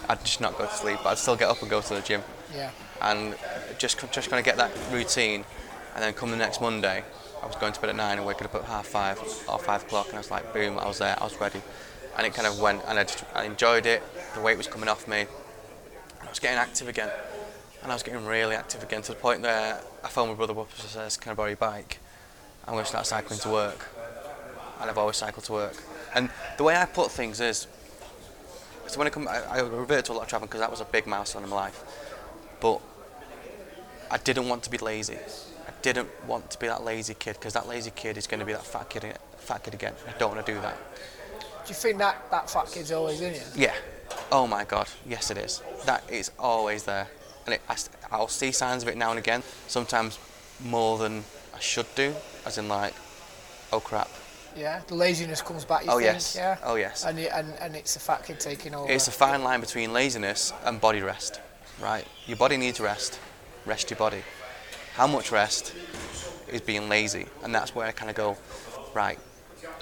I'd 0.09 0.19
just 0.23 0.41
not 0.41 0.57
go 0.57 0.65
to 0.65 0.73
sleep, 0.73 0.99
but 1.03 1.09
I'd 1.11 1.17
still 1.17 1.35
get 1.35 1.49
up 1.49 1.61
and 1.61 1.69
go 1.69 1.81
to 1.81 1.93
the 1.95 2.01
gym 2.01 2.21
Yeah. 2.53 2.71
and 3.01 3.35
just 3.77 3.99
just 4.11 4.29
going 4.29 4.43
to 4.43 4.45
get 4.47 4.57
that 4.57 4.71
routine. 4.91 5.45
And 5.95 6.03
then 6.03 6.13
come 6.13 6.31
the 6.31 6.37
next 6.37 6.59
Monday, 6.59 7.03
I 7.41 7.45
was 7.45 7.55
going 7.55 7.71
to 7.73 7.79
bed 7.79 7.91
at 7.91 7.95
nine 7.95 8.17
and 8.17 8.25
waking 8.25 8.45
up 8.45 8.55
at 8.55 8.63
half 8.63 8.87
five 8.87 9.19
or 9.47 9.59
five 9.59 9.83
o'clock, 9.83 10.07
and 10.07 10.15
I 10.15 10.17
was 10.19 10.31
like, 10.31 10.51
boom, 10.53 10.79
I 10.79 10.87
was 10.87 10.97
there, 10.97 11.15
I 11.21 11.23
was 11.23 11.39
ready, 11.39 11.61
and 12.17 12.25
it 12.25 12.33
kind 12.33 12.47
of 12.47 12.59
went, 12.59 12.81
and 12.87 12.97
I, 12.97 13.03
just, 13.03 13.23
I 13.35 13.43
enjoyed 13.45 13.85
it. 13.85 14.01
The 14.33 14.41
weight 14.41 14.57
was 14.57 14.65
coming 14.67 14.89
off 14.89 15.07
me, 15.07 15.19
and 15.21 15.27
I 16.23 16.29
was 16.29 16.39
getting 16.39 16.57
active 16.57 16.87
again, 16.87 17.11
and 17.83 17.91
I 17.91 17.95
was 17.95 18.01
getting 18.01 18.25
really 18.25 18.55
active 18.55 18.81
again 18.81 19.03
to 19.03 19.09
the 19.11 19.19
point 19.19 19.41
where 19.41 19.79
I 20.03 20.07
phoned 20.07 20.31
my 20.31 20.35
brother 20.35 20.53
up 20.59 20.67
and 20.79 20.89
says, 20.89 21.15
"Can 21.17 21.31
I 21.31 21.35
borrow 21.35 21.49
your 21.49 21.57
bike? 21.57 21.99
I'm 22.65 22.73
going 22.73 22.83
to 22.85 22.89
start 22.89 23.05
cycling 23.05 23.39
to 23.41 23.49
work," 23.49 23.85
and 24.83 24.91
I've 24.91 24.97
always 24.97 25.15
cycled 25.15 25.45
to 25.45 25.53
work. 25.53 25.81
And 26.13 26.29
the 26.57 26.63
way 26.63 26.75
I 26.75 26.85
put 26.85 27.09
things 27.09 27.39
is, 27.39 27.67
so 28.87 28.99
when 28.99 29.07
I 29.07 29.09
come, 29.09 29.29
I, 29.29 29.41
I 29.49 29.59
revert 29.61 30.05
to 30.05 30.11
a 30.11 30.13
lot 30.13 30.23
of 30.23 30.27
traveling 30.27 30.49
because 30.49 30.59
that 30.59 30.69
was 30.69 30.81
a 30.81 30.85
big 30.85 31.07
milestone 31.07 31.43
in 31.43 31.49
my 31.49 31.55
life, 31.55 31.81
but 32.59 32.81
I 34.11 34.17
didn't 34.17 34.49
want 34.49 34.61
to 34.63 34.69
be 34.69 34.77
lazy. 34.77 35.15
I 35.15 35.71
didn't 35.81 36.09
want 36.27 36.51
to 36.51 36.59
be 36.59 36.67
that 36.67 36.83
lazy 36.83 37.13
kid 37.13 37.35
because 37.35 37.53
that 37.53 37.65
lazy 37.67 37.91
kid 37.95 38.17
is 38.17 38.27
going 38.27 38.41
to 38.41 38.45
be 38.45 38.51
that 38.51 38.65
fat 38.65 38.89
kid, 38.89 39.17
fat 39.37 39.63
kid 39.63 39.73
again. 39.73 39.93
I 40.05 40.17
don't 40.19 40.35
want 40.35 40.45
to 40.45 40.53
do 40.53 40.59
that. 40.59 40.77
Do 41.39 41.69
you 41.69 41.75
think 41.75 41.97
that 41.99 42.29
that 42.29 42.49
fat 42.49 42.69
kid's 42.69 42.91
always 42.91 43.21
in 43.21 43.35
you? 43.35 43.41
Yeah. 43.55 43.73
Oh 44.33 44.45
my 44.45 44.65
God. 44.65 44.89
Yes, 45.07 45.31
it 45.31 45.37
is. 45.37 45.61
That 45.85 46.03
is 46.11 46.29
always 46.37 46.83
there, 46.83 47.07
and 47.45 47.55
it, 47.55 47.61
I, 48.11 48.17
will 48.17 48.27
see 48.27 48.51
signs 48.51 48.83
of 48.83 48.89
it 48.89 48.97
now 48.97 49.11
and 49.11 49.17
again. 49.17 49.43
Sometimes 49.67 50.19
more 50.59 50.97
than 50.97 51.23
I 51.55 51.59
should 51.59 51.87
do, 51.95 52.13
as 52.45 52.57
in 52.57 52.67
like, 52.67 52.93
oh 53.71 53.79
crap, 53.79 54.09
Yeah, 54.55 54.81
the 54.87 54.95
laziness 54.95 55.41
comes 55.41 55.65
back. 55.65 55.83
You 55.85 55.91
Oh, 55.91 55.95
think? 55.97 56.05
yes. 56.13 56.35
Yeah. 56.35 56.57
Oh, 56.63 56.75
yes. 56.75 57.05
And, 57.05 57.19
and 57.19 57.53
and 57.59 57.75
it's 57.75 57.95
a 57.95 58.19
kid 58.25 58.39
taking 58.39 58.75
over. 58.75 58.91
It's 58.91 59.07
a 59.07 59.11
fine 59.11 59.43
line 59.43 59.61
between 59.61 59.93
laziness 59.93 60.53
and 60.65 60.79
body 60.79 61.01
rest, 61.01 61.39
right? 61.81 62.05
Your 62.27 62.37
body 62.37 62.57
needs 62.57 62.79
rest. 62.79 63.19
Rest 63.65 63.89
your 63.89 63.97
body. 63.97 64.21
How 64.95 65.07
much 65.07 65.31
rest 65.31 65.73
is 66.47 66.61
being 66.61 66.89
lazy? 66.89 67.25
And 67.43 67.53
that's 67.53 67.73
where 67.73 67.87
I 67.87 67.91
kind 67.91 68.09
of 68.09 68.15
go, 68.15 68.37
right. 68.93 69.17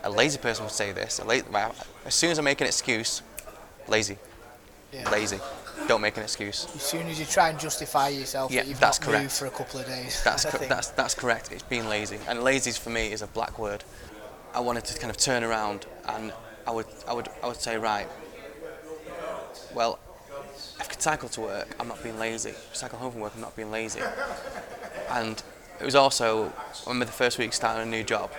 A 0.04 0.10
lazy 0.10 0.38
person 0.38 0.64
would 0.66 0.74
say 0.74 0.92
this. 0.92 1.20
A 1.20 1.26
la- 1.26 1.72
as 2.06 2.16
soon 2.16 2.32
as 2.32 2.40
I 2.40 2.42
make 2.42 2.62
an 2.62 2.68
excuse, 2.68 3.22
lazy, 3.88 4.18
yeah. 4.94 5.10
lazy. 5.10 5.40
Don't 5.88 6.02
make 6.02 6.16
an 6.18 6.24
excuse. 6.24 6.68
As 6.76 6.82
soon 6.84 7.08
as 7.08 7.20
you 7.20 7.26
try 7.26 7.50
and 7.50 7.60
justify 7.60 8.10
yourself 8.10 8.52
Yeah, 8.52 8.62
that 8.62 8.68
you've 8.70 8.80
that's 8.80 9.00
not 9.02 9.08
correct. 9.10 9.24
moved 9.24 9.34
for 9.36 9.46
a 9.48 9.50
couple 9.50 9.80
of 9.80 9.88
days. 9.88 10.22
That's 10.24 10.46
think. 10.58 10.70
that's 10.70 10.90
that's 10.90 11.16
correct. 11.16 11.52
It's 11.52 11.64
being 11.64 11.88
lazy, 11.90 12.20
and 12.28 12.44
lazy 12.44 12.72
for 12.72 12.92
me 12.92 13.12
is 13.12 13.22
a 13.22 13.28
black 13.28 13.58
word. 13.60 13.84
I 14.54 14.60
wanted 14.60 14.86
to 14.86 15.00
kind 15.00 15.10
of 15.10 15.18
turn 15.18 15.44
around, 15.44 15.86
and 16.06 16.34
I 16.68 16.72
would 16.72 16.88
I 17.08 17.14
would 17.14 17.30
I 17.44 17.48
would 17.48 17.62
say 17.62 17.78
right. 17.78 18.08
Well, 19.74 20.00
I 20.80 20.84
could 20.84 21.02
cycle 21.02 21.30
to 21.30 21.42
work, 21.42 21.68
I'm 21.80 21.88
not 21.88 22.04
being 22.04 22.20
lazy. 22.20 22.54
Cycle 22.74 23.00
home 23.00 23.12
from 23.14 23.22
work, 23.22 23.32
I'm 23.36 23.42
not 23.42 23.56
being 23.56 23.72
lazy. 23.72 24.02
And 25.10 25.42
it 25.80 25.86
was 25.86 25.96
also 25.96 26.52
I 26.86 26.90
remember 26.90 27.06
the 27.06 27.12
first 27.12 27.38
week 27.38 27.54
starting 27.54 27.88
a 27.88 27.90
new 27.90 28.04
job. 28.04 28.32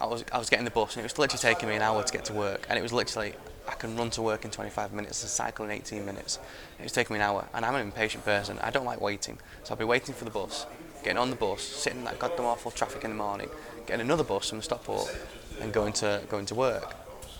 I 0.00 0.06
was 0.06 0.24
I 0.32 0.38
was 0.38 0.48
getting 0.48 0.64
the 0.64 0.70
bus, 0.70 0.96
and 0.96 1.00
it 1.00 1.04
was 1.04 1.18
literally 1.18 1.40
taking 1.40 1.68
me 1.68 1.76
an 1.76 1.82
hour 1.82 2.02
to 2.02 2.12
get 2.12 2.24
to 2.26 2.32
work, 2.32 2.66
and 2.70 2.78
it 2.78 2.82
was 2.82 2.92
literally 2.92 3.34
I 3.68 3.74
can 3.74 3.96
run 3.96 4.10
to 4.10 4.22
work 4.22 4.44
in 4.44 4.50
25 4.50 4.92
minutes 4.92 5.22
and 5.22 5.30
cycle 5.30 5.64
in 5.66 5.70
18 5.70 6.04
minutes. 6.04 6.38
It 6.78 6.82
was 6.82 6.92
taking 6.92 7.14
me 7.14 7.20
an 7.20 7.26
hour, 7.26 7.46
and 7.52 7.64
I'm 7.64 7.74
an 7.74 7.82
impatient 7.82 8.24
person. 8.24 8.58
I 8.62 8.70
don't 8.70 8.86
like 8.86 9.00
waiting, 9.00 9.38
so 9.62 9.74
I'll 9.74 9.78
be 9.78 9.84
waiting 9.84 10.14
for 10.14 10.24
the 10.24 10.30
bus, 10.30 10.66
getting 11.02 11.18
on 11.18 11.28
the 11.28 11.36
bus, 11.36 11.62
sitting 11.62 11.98
in 12.00 12.04
that 12.06 12.18
goddamn 12.18 12.46
awful 12.46 12.70
traffic 12.70 13.04
in 13.04 13.10
the 13.10 13.16
morning, 13.16 13.50
getting 13.86 14.00
another 14.00 14.24
bus 14.24 14.48
from 14.48 14.58
the 14.58 14.64
Stockport, 14.64 15.14
and 15.60 15.72
going 15.72 15.92
to 15.94 16.22
going 16.28 16.46
to 16.46 16.54
work, 16.54 16.94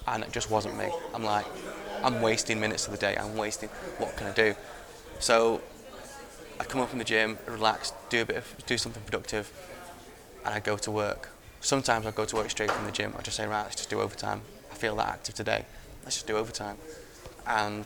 and 0.07 0.23
it 0.23 0.33
just 0.33 0.51
wasn't 0.51 0.77
me. 0.77 0.89
I'm 1.15 1.25
like, 1.25 1.47
I'm 2.03 2.23
wasting 2.23 2.61
minutes 2.61 2.87
of 2.87 2.93
the 2.93 2.99
day. 2.99 3.17
I'm 3.17 3.37
wasting. 3.37 3.69
What 3.99 4.17
can 4.17 4.29
I 4.29 4.33
do? 4.33 4.55
So 5.19 5.61
I 6.59 6.65
come 6.65 6.81
up 6.81 6.89
from 6.91 6.99
the 6.99 7.05
gym, 7.05 7.39
relax, 7.47 7.93
do 8.09 8.23
a 8.23 8.25
bit 8.27 8.37
of 8.37 8.67
do 8.67 8.77
something 8.79 9.03
productive, 9.03 9.53
and 10.45 10.55
I 10.55 10.61
go 10.61 10.77
to 10.79 10.91
work. 10.91 11.31
Sometimes 11.61 12.07
I 12.07 12.11
go 12.11 12.25
to 12.25 12.37
work 12.37 12.51
straight 12.51 12.71
from 12.71 12.87
the 12.87 12.93
gym. 12.93 13.15
I 13.19 13.23
just 13.23 13.37
say, 13.37 13.47
right, 13.47 13.63
let's 13.63 13.77
just 13.77 13.91
do 13.91 14.01
overtime. 14.01 14.43
I 14.71 14.75
feel 14.75 14.97
that 14.97 15.09
active 15.09 15.35
today. 15.35 15.67
Let's 16.05 16.17
just 16.17 16.27
do 16.27 16.37
overtime. 16.37 16.77
And 17.47 17.85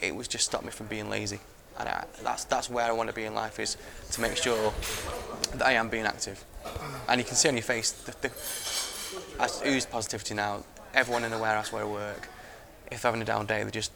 it 0.00 0.14
was 0.14 0.26
just 0.28 0.46
stopped 0.46 0.64
me 0.64 0.70
from 0.70 0.86
being 0.86 1.10
lazy. 1.10 1.40
And 1.78 1.88
I, 1.88 2.04
that's 2.22 2.44
that's 2.44 2.70
where 2.70 2.86
I 2.86 2.92
want 2.92 3.08
to 3.08 3.14
be 3.14 3.24
in 3.24 3.34
life 3.34 3.58
is 3.58 3.76
to 4.12 4.20
make 4.20 4.36
sure 4.36 4.72
that 5.52 5.66
I 5.66 5.72
am 5.72 5.88
being 5.88 6.06
active. 6.06 6.44
And 7.08 7.20
you 7.20 7.24
can 7.26 7.34
see 7.36 7.48
on 7.48 7.54
your 7.54 7.62
face 7.62 7.90
the, 7.92 8.14
the 8.20 8.28
I 9.38 9.48
ooze 9.66 9.86
positivity 9.86 10.34
now. 10.34 10.64
Everyone 10.92 11.24
in 11.24 11.30
the 11.30 11.38
warehouse 11.38 11.72
where 11.72 11.82
I 11.82 11.86
work, 11.86 12.28
if 12.90 13.02
they're 13.02 13.10
having 13.10 13.22
a 13.22 13.24
down 13.24 13.46
day, 13.46 13.62
they 13.64 13.70
just 13.70 13.92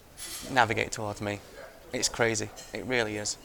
navigate 0.51 0.93
towards 0.93 1.21
me. 1.21 1.41
It's 1.93 2.09
crazy. 2.09 2.51
It 2.73 2.85
really 2.87 3.17
is. 3.17 3.37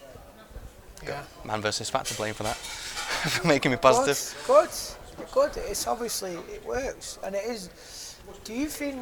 yeah. 1.06 1.24
Man 1.46 1.62
versus 1.62 1.90
fat 1.90 2.06
to 2.06 2.16
blame 2.16 2.34
for 2.34 2.44
that. 2.44 2.56
for 3.30 3.48
making 3.48 3.72
me 3.72 3.78
positive. 3.78 4.18
Good, 4.48 4.70
good, 5.18 5.54
good. 5.54 5.64
It's 5.70 5.88
obviously 5.88 6.34
it 6.54 6.66
works, 6.66 7.20
and 7.24 7.36
it 7.36 7.46
is. 7.46 8.16
Do 8.44 8.54
you 8.54 8.68
think? 8.68 8.98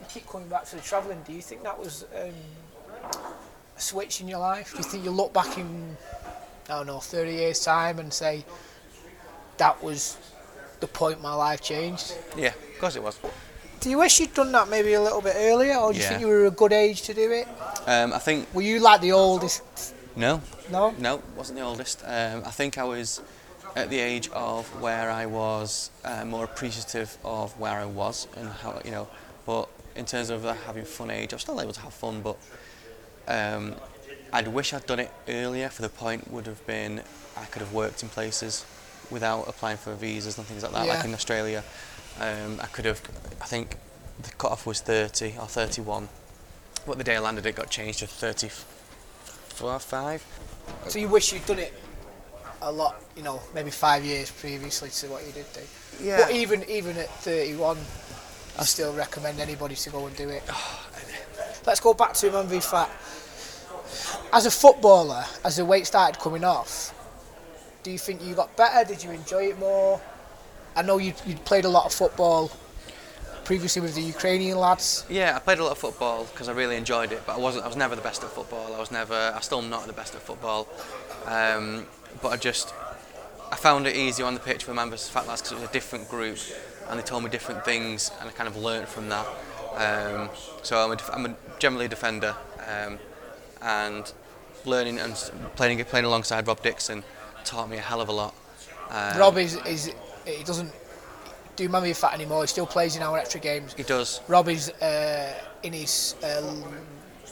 You 0.00 0.06
keep 0.08 0.26
coming 0.28 0.48
back 0.48 0.64
to 0.66 0.76
the 0.76 0.82
travelling. 0.82 1.22
Do 1.26 1.32
you 1.32 1.42
think 1.42 1.62
that 1.62 1.78
was 1.78 2.04
um, 2.14 2.32
a 3.76 3.80
switch 3.80 4.20
in 4.20 4.28
your 4.28 4.40
life? 4.40 4.72
Do 4.72 4.78
you 4.78 4.84
think 4.84 5.04
you 5.04 5.10
look 5.10 5.32
back 5.32 5.56
in, 5.58 5.96
I 6.68 6.76
don't 6.78 6.86
know, 6.86 6.98
30 6.98 7.32
years' 7.32 7.64
time 7.64 7.98
and 7.98 8.12
say 8.12 8.44
that 9.56 9.82
was 9.82 10.18
the 10.80 10.86
point 10.86 11.20
my 11.22 11.34
life 11.34 11.60
changed? 11.62 12.14
Yeah, 12.36 12.48
of 12.48 12.78
course 12.80 12.96
it 12.96 13.02
was. 13.02 13.18
Do 13.80 13.90
you 13.90 13.98
wish 13.98 14.18
you'd 14.20 14.34
done 14.34 14.52
that 14.52 14.68
maybe 14.68 14.94
a 14.94 15.02
little 15.02 15.20
bit 15.20 15.34
earlier, 15.36 15.76
or 15.76 15.92
do 15.92 15.98
you 15.98 16.02
Yeah. 16.02 16.08
think 16.10 16.20
you 16.22 16.26
were 16.28 16.46
a 16.46 16.50
good 16.50 16.72
age 16.72 17.02
to 17.02 17.14
do 17.14 17.30
it? 17.32 17.46
Um, 17.86 18.12
I 18.12 18.18
think 18.18 18.48
Were 18.54 18.62
you 18.62 18.80
like 18.80 19.00
the 19.00 19.12
oldest? 19.12 19.62
no, 20.16 20.40
No. 20.70 20.94
no, 20.98 21.22
wasn't 21.36 21.58
the 21.58 21.64
oldest. 21.64 22.02
Um, 22.04 22.42
I 22.44 22.50
think 22.50 22.78
I 22.78 22.84
was 22.84 23.20
at 23.76 23.90
the 23.90 24.00
age 24.00 24.30
of 24.32 24.66
where 24.80 25.10
I 25.10 25.26
was 25.26 25.90
uh, 26.04 26.24
more 26.24 26.44
appreciative 26.44 27.18
of 27.24 27.58
where 27.60 27.78
I 27.78 27.84
was 27.84 28.26
and 28.36 28.48
how 28.48 28.80
you 28.84 28.90
know. 28.90 29.08
But 29.44 29.68
in 29.94 30.06
terms 30.06 30.30
of 30.30 30.42
the 30.42 30.54
having 30.54 30.84
fun 30.86 31.10
age, 31.10 31.32
I 31.32 31.36
was 31.36 31.42
still 31.42 31.60
able 31.60 31.74
to 31.74 31.80
have 31.80 31.92
fun, 31.94 32.22
but 32.22 32.36
um, 33.28 33.74
I'd 34.32 34.48
wish 34.48 34.72
I'd 34.72 34.86
done 34.86 35.00
it 35.00 35.10
earlier. 35.28 35.68
For 35.68 35.82
the 35.82 35.88
point 35.90 36.30
would 36.30 36.46
have 36.46 36.66
been 36.66 37.02
I 37.36 37.44
could 37.44 37.60
have 37.60 37.72
worked 37.74 38.02
in 38.02 38.08
places 38.08 38.64
without 39.10 39.48
applying 39.48 39.76
for 39.76 39.94
visas 39.94 40.38
and 40.38 40.46
things 40.46 40.62
like 40.62 40.72
that, 40.72 40.86
Yeah. 40.86 40.94
like 40.94 41.04
in 41.04 41.14
Australia. 41.14 41.62
Um, 42.20 42.58
I 42.62 42.66
could 42.66 42.84
have. 42.84 43.00
I 43.40 43.44
think 43.46 43.76
the 44.22 44.30
cutoff 44.32 44.66
was 44.66 44.80
30 44.80 45.36
or 45.40 45.46
31. 45.46 46.08
But 46.86 46.98
the 46.98 47.04
day 47.04 47.16
I 47.16 47.18
landed, 47.18 47.44
it 47.46 47.54
got 47.56 47.68
changed 47.68 47.98
to 48.00 48.06
34, 48.06 49.78
five. 49.80 50.24
So 50.88 50.98
you 50.98 51.08
wish 51.08 51.32
you'd 51.32 51.44
done 51.46 51.58
it 51.58 51.72
a 52.62 52.70
lot, 52.72 52.96
you 53.16 53.22
know, 53.22 53.40
maybe 53.54 53.70
five 53.70 54.04
years 54.04 54.30
previously 54.30 54.88
to 54.90 55.08
what 55.08 55.26
you 55.26 55.32
did 55.32 55.46
do. 55.52 55.60
Yeah. 56.00 56.18
But 56.22 56.30
even 56.32 56.64
even 56.68 56.96
at 56.96 57.10
31, 57.20 57.78
I 58.58 58.64
still 58.64 58.92
recommend 58.94 59.40
anybody 59.40 59.74
to 59.74 59.90
go 59.90 60.06
and 60.06 60.16
do 60.16 60.28
it. 60.28 60.42
Let's 61.66 61.80
go 61.80 61.92
back 61.94 62.14
to 62.14 62.30
Man 62.30 62.46
v 62.46 62.60
Fat. 62.60 62.90
As 64.32 64.46
a 64.46 64.50
footballer, 64.50 65.24
as 65.44 65.56
the 65.56 65.64
weight 65.64 65.86
started 65.86 66.20
coming 66.20 66.44
off, 66.44 66.92
do 67.86 67.92
you 67.92 67.98
think 67.98 68.20
you 68.20 68.34
got 68.34 68.56
better? 68.56 68.84
Did 68.84 69.04
you 69.04 69.12
enjoy 69.12 69.44
it 69.44 69.60
more? 69.60 70.00
I 70.74 70.82
know 70.82 70.98
you 70.98 71.14
you 71.24 71.36
played 71.36 71.64
a 71.64 71.68
lot 71.68 71.86
of 71.86 71.92
football 71.92 72.50
previously 73.44 73.80
with 73.80 73.94
the 73.94 74.02
Ukrainian 74.02 74.58
lads. 74.58 75.06
Yeah, 75.08 75.36
I 75.36 75.38
played 75.38 75.60
a 75.60 75.62
lot 75.62 75.70
of 75.70 75.78
football 75.78 76.24
because 76.24 76.48
I 76.48 76.52
really 76.52 76.74
enjoyed 76.74 77.12
it, 77.12 77.22
but 77.24 77.36
I 77.36 77.38
wasn't. 77.38 77.62
I 77.64 77.68
was 77.68 77.76
never 77.76 77.94
the 77.94 78.02
best 78.02 78.24
at 78.24 78.30
football. 78.30 78.74
I 78.74 78.80
was 78.80 78.90
never. 78.90 79.14
I 79.14 79.40
still 79.40 79.62
not 79.62 79.86
the 79.86 79.92
best 79.92 80.16
at 80.16 80.20
football. 80.20 80.66
Um, 81.26 81.86
but 82.20 82.30
I 82.30 82.36
just, 82.36 82.74
I 83.52 83.54
found 83.54 83.86
it 83.86 83.94
easier 83.94 84.26
on 84.26 84.34
the 84.34 84.40
pitch 84.40 84.66
with 84.66 84.74
Man 84.74 84.90
vs 84.90 85.08
Fat 85.08 85.28
Lads 85.28 85.42
because 85.42 85.52
it 85.52 85.60
was 85.60 85.70
a 85.70 85.72
different 85.72 86.08
group, 86.08 86.38
and 86.88 86.98
they 86.98 87.04
told 87.04 87.22
me 87.22 87.30
different 87.30 87.64
things, 87.64 88.10
and 88.18 88.28
I 88.28 88.32
kind 88.32 88.48
of 88.48 88.56
learnt 88.56 88.88
from 88.88 89.08
that. 89.10 89.26
Um, 89.76 90.30
so 90.64 90.72
I'm 90.82 90.90
a, 90.90 90.96
def- 90.96 91.10
I'm 91.12 91.26
a 91.26 91.36
generally 91.60 91.86
a 91.86 91.88
defender, 91.88 92.34
um, 92.66 92.98
and 93.62 94.12
learning 94.64 94.98
and 94.98 95.14
playing 95.54 95.84
playing 95.84 96.04
alongside 96.04 96.48
Rob 96.48 96.60
Dixon 96.64 97.04
taught 97.46 97.70
me 97.70 97.76
a 97.78 97.80
hell 97.80 98.00
of 98.00 98.08
a 98.08 98.12
lot. 98.12 98.34
Um, 98.90 99.18
Rob 99.18 99.38
is, 99.38 99.56
is 99.64 99.92
he 100.26 100.44
doesn't 100.44 100.70
do 101.56 101.68
Man 101.68 101.82
v 101.82 101.92
Fat 101.92 102.12
anymore. 102.14 102.42
He 102.42 102.46
still 102.48 102.66
plays 102.66 102.96
in 102.96 103.02
our 103.02 103.16
extra 103.18 103.40
games. 103.40 103.72
he 103.74 103.82
does. 103.82 104.20
Rob 104.28 104.48
is 104.48 104.68
uh, 104.70 105.32
in 105.62 105.72
his, 105.72 106.14
uh, 106.22 106.52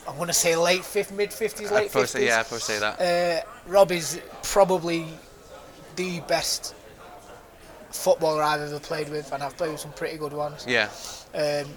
I 0.07 0.11
want 0.17 0.29
to 0.29 0.33
say 0.33 0.55
late 0.55 0.83
fifth, 0.83 1.11
mid 1.11 1.31
fifties, 1.31 1.71
late 1.71 1.91
fifties. 1.91 2.23
yeah, 2.23 2.39
I'd 2.39 2.47
probably 2.47 2.59
say 2.61 2.79
that. 2.79 2.99
Uh, 3.45 3.49
Rob 3.69 3.91
is 3.91 4.19
probably 4.43 5.05
the 5.95 6.19
best 6.21 6.73
footballer 7.91 8.43
I've 8.43 8.61
ever 8.61 8.79
played 8.79 9.09
with, 9.09 9.31
and 9.31 9.41
I've 9.43 9.55
played 9.57 9.71
with 9.71 9.79
some 9.79 9.93
pretty 9.93 10.17
good 10.17 10.33
ones. 10.33 10.65
yeah, 10.67 10.89
Um, 11.33 11.69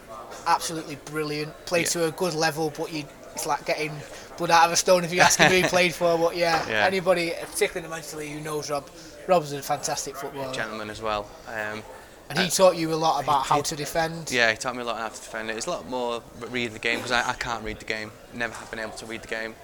absolutely 0.47 0.97
brilliant. 1.05 1.53
Played 1.66 1.82
Yeah. 1.86 1.91
to 1.91 2.05
a 2.07 2.11
good 2.12 2.34
level, 2.34 2.72
but 2.76 2.93
you, 2.93 3.05
it's 3.34 3.47
like 3.47 3.64
getting 3.64 3.93
blood 4.39 4.51
out 4.51 4.66
of 4.66 4.72
a 4.72 4.76
stone 4.76 5.05
if 5.05 5.12
you 5.12 5.20
ask 5.20 5.39
him 5.39 5.51
who 5.51 5.57
he 5.59 5.62
played 5.68 5.95
for. 5.95 6.16
But 6.16 6.36
yeah, 6.36 6.66
Yeah. 6.68 6.84
anybody, 6.86 7.32
particularly 7.41 7.78
in 7.78 7.82
the 7.84 7.89
Manchester 7.91 8.16
League, 8.18 8.32
who 8.32 8.41
knows 8.41 8.70
Rob, 8.70 8.89
Rob's 9.26 9.53
a 9.53 9.61
fantastic 9.61 10.16
footballer, 10.16 10.53
gentleman 10.55 10.89
as 10.91 11.03
well. 11.03 11.28
Um, 11.47 11.82
and 12.30 12.39
he 12.39 12.49
taught 12.51 12.76
you 12.76 12.93
a 12.93 12.97
lot 12.97 13.22
about 13.22 13.47
how 13.47 13.62
to 13.62 13.74
defend. 13.76 14.30
Yeah, 14.30 14.51
he 14.51 14.57
taught 14.59 14.76
me 14.76 14.82
a 14.82 14.84
lot 14.84 14.97
on 14.97 15.03
how 15.03 15.09
to 15.09 15.14
defend 15.20 15.51
it. 15.51 15.57
It's 15.57 15.66
a 15.66 15.70
lot 15.70 15.89
more 15.89 16.22
reading 16.51 16.72
the 16.74 16.78
game 16.78 16.99
because 16.99 17.12
I, 17.12 17.30
I 17.30 17.32
can't 17.34 17.64
read 17.64 17.78
the 17.80 17.86
game. 17.86 18.11
Never 18.34 18.55
have 18.55 18.70
been 18.70 18.80
able 18.80 18.93
to 18.93 19.07
read 19.07 19.22
the 19.22 19.28
game. 19.28 19.55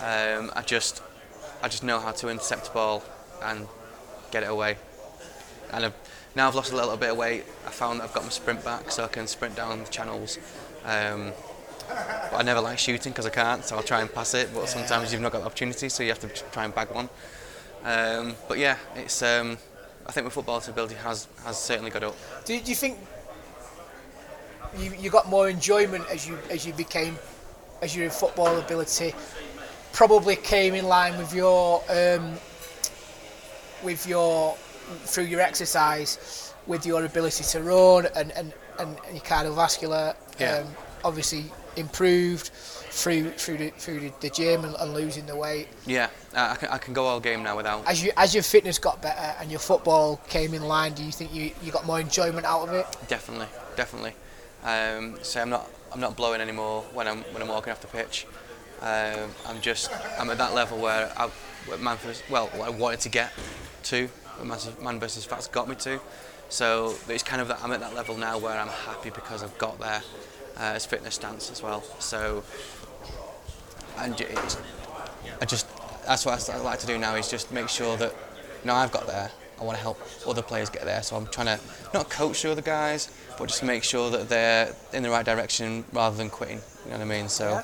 Um, 0.00 0.50
I 0.56 0.62
just, 0.66 1.02
I 1.62 1.68
just 1.68 1.84
know 1.84 2.00
how 2.00 2.10
to 2.12 2.28
intercept 2.28 2.64
the 2.64 2.70
ball 2.70 3.04
and 3.42 3.68
get 4.32 4.42
it 4.42 4.50
away. 4.50 4.76
And 5.72 5.84
I've, 5.84 5.94
now 6.34 6.48
I've 6.48 6.54
lost 6.56 6.72
a 6.72 6.76
little 6.76 6.96
bit 6.96 7.10
of 7.10 7.16
weight. 7.16 7.44
I 7.66 7.70
found 7.70 8.00
that 8.00 8.04
I've 8.04 8.12
got 8.12 8.24
my 8.24 8.30
sprint 8.30 8.64
back, 8.64 8.90
so 8.90 9.04
I 9.04 9.08
can 9.08 9.26
sprint 9.28 9.54
down 9.54 9.84
the 9.84 9.88
channels. 9.90 10.38
Um, 10.84 11.32
but 12.30 12.36
I 12.36 12.42
never 12.42 12.60
like 12.60 12.78
shooting 12.78 13.12
because 13.12 13.26
I 13.26 13.30
can't, 13.30 13.64
so 13.64 13.76
I'll 13.76 13.82
try 13.82 14.00
and 14.00 14.12
pass 14.12 14.34
it. 14.34 14.50
But 14.54 14.68
sometimes 14.68 15.12
you've 15.12 15.22
not 15.22 15.32
got 15.32 15.40
the 15.40 15.46
opportunity, 15.46 15.88
so 15.88 16.02
you 16.02 16.10
have 16.10 16.20
to 16.20 16.28
try 16.28 16.64
and 16.64 16.74
bag 16.74 16.90
one. 16.90 17.08
Um, 17.84 18.34
but 18.48 18.58
yeah, 18.58 18.76
it's. 18.96 19.22
Um, 19.22 19.58
I 20.06 20.12
think 20.12 20.24
my 20.24 20.30
football 20.30 20.62
ability 20.66 20.94
has 20.96 21.28
has 21.44 21.58
certainly 21.60 21.90
got 21.90 22.02
up. 22.02 22.16
Do, 22.44 22.58
do 22.58 22.70
you 22.70 22.74
think 22.74 22.98
you, 24.76 24.92
you 24.98 25.10
got 25.10 25.28
more 25.28 25.48
enjoyment 25.48 26.04
as 26.10 26.26
you 26.26 26.38
as 26.50 26.66
you 26.66 26.72
became 26.72 27.18
as 27.82 27.94
your 27.96 28.10
football 28.10 28.58
ability 28.58 29.14
probably 29.92 30.36
came 30.36 30.74
in 30.74 30.86
line 30.86 31.16
with 31.18 31.34
your 31.34 31.82
um, 31.90 32.34
with 33.82 34.06
your 34.06 34.54
through 35.04 35.24
your 35.24 35.40
exercise 35.40 36.52
with 36.66 36.84
your 36.86 37.04
ability 37.04 37.44
to 37.44 37.62
run 37.62 38.06
and 38.16 38.30
and, 38.32 38.52
and, 38.78 38.96
and 39.06 39.14
your 39.14 39.24
cardiovascular 39.24 40.14
Yeah. 40.38 40.58
um, 40.58 40.68
obviously 41.04 41.44
improved 41.76 42.50
through 42.90 43.30
through 43.32 43.56
the, 43.56 43.70
through 43.70 44.12
the, 44.20 44.30
gym 44.30 44.64
and, 44.64 44.74
and 44.78 44.92
losing 44.94 45.26
the 45.26 45.36
weight. 45.36 45.68
Yeah, 45.86 46.10
I, 46.34 46.52
I 46.52 46.54
can, 46.56 46.68
I 46.70 46.78
can 46.78 46.94
go 46.94 47.06
all 47.06 47.20
game 47.20 47.42
now 47.42 47.56
without. 47.56 47.86
As 47.86 48.02
you 48.02 48.12
as 48.16 48.34
your 48.34 48.42
fitness 48.42 48.78
got 48.78 49.00
better 49.00 49.34
and 49.40 49.50
your 49.50 49.60
football 49.60 50.16
came 50.28 50.54
in 50.54 50.62
line, 50.62 50.92
do 50.92 51.04
you 51.04 51.12
think 51.12 51.32
you, 51.32 51.52
you 51.62 51.72
got 51.72 51.86
more 51.86 52.00
enjoyment 52.00 52.44
out 52.44 52.68
of 52.68 52.74
it? 52.74 52.86
Definitely, 53.08 53.46
definitely. 53.76 54.14
Um, 54.64 55.16
so 55.22 55.40
I'm 55.40 55.50
not 55.50 55.70
I'm 55.92 56.00
not 56.00 56.16
blowing 56.16 56.40
anymore 56.40 56.82
when 56.92 57.06
I'm 57.08 57.22
when 57.32 57.42
I'm 57.42 57.48
walking 57.48 57.72
off 57.72 57.80
the 57.80 57.86
pitch. 57.86 58.26
Um, 58.80 59.30
I'm 59.46 59.60
just 59.60 59.90
I'm 60.18 60.30
at 60.30 60.38
that 60.38 60.54
level 60.54 60.78
where 60.78 61.12
I 61.16 61.28
where 61.66 61.78
man 61.78 61.96
versus, 61.98 62.22
well 62.28 62.48
what 62.48 62.68
I 62.68 62.70
wanted 62.70 63.00
to 63.00 63.08
get 63.08 63.32
to, 63.84 64.06
where 64.36 64.46
man 64.46 64.58
versus- 64.58 64.80
man 64.80 65.00
versus 65.00 65.24
fats 65.24 65.46
got 65.46 65.68
me 65.68 65.76
to. 65.76 66.00
So 66.48 66.96
it's 67.08 67.22
kind 67.22 67.40
of 67.40 67.46
that 67.48 67.60
I'm 67.62 67.70
at 67.72 67.80
that 67.80 67.94
level 67.94 68.16
now 68.16 68.36
where 68.36 68.58
I'm 68.58 68.68
happy 68.68 69.10
because 69.10 69.44
I've 69.44 69.56
got 69.58 69.78
there 69.78 70.02
uh, 70.60 70.74
as 70.74 70.86
fitness 70.86 71.14
stance 71.14 71.50
as 71.50 71.62
well. 71.62 71.82
So 71.98 72.44
and 73.98 74.14
I 75.40 75.44
just 75.44 75.66
that's 76.06 76.24
what 76.24 76.48
I 76.48 76.58
like 76.58 76.78
to 76.80 76.86
do 76.86 76.98
now 76.98 77.16
is 77.16 77.30
just 77.30 77.52
make 77.52 77.68
sure 77.68 77.96
that 77.96 78.14
now 78.64 78.76
I've 78.76 78.92
got 78.92 79.06
there. 79.06 79.30
I 79.60 79.64
want 79.64 79.76
to 79.76 79.82
help 79.82 80.00
other 80.26 80.42
players 80.42 80.70
get 80.70 80.84
there, 80.84 81.02
so 81.02 81.16
I'm 81.16 81.26
trying 81.26 81.58
to 81.58 81.60
not 81.92 82.08
coach 82.08 82.42
the 82.42 82.50
other 82.50 82.62
guys, 82.62 83.10
but 83.38 83.48
just 83.48 83.62
make 83.62 83.84
sure 83.84 84.10
that 84.10 84.28
they're 84.28 84.74
in 84.94 85.02
the 85.02 85.10
right 85.10 85.24
direction 85.24 85.84
rather 85.92 86.16
than 86.16 86.30
quitting. 86.30 86.60
You 86.84 86.92
know 86.92 86.98
what 86.98 87.04
I 87.04 87.04
mean? 87.04 87.28
So. 87.28 87.62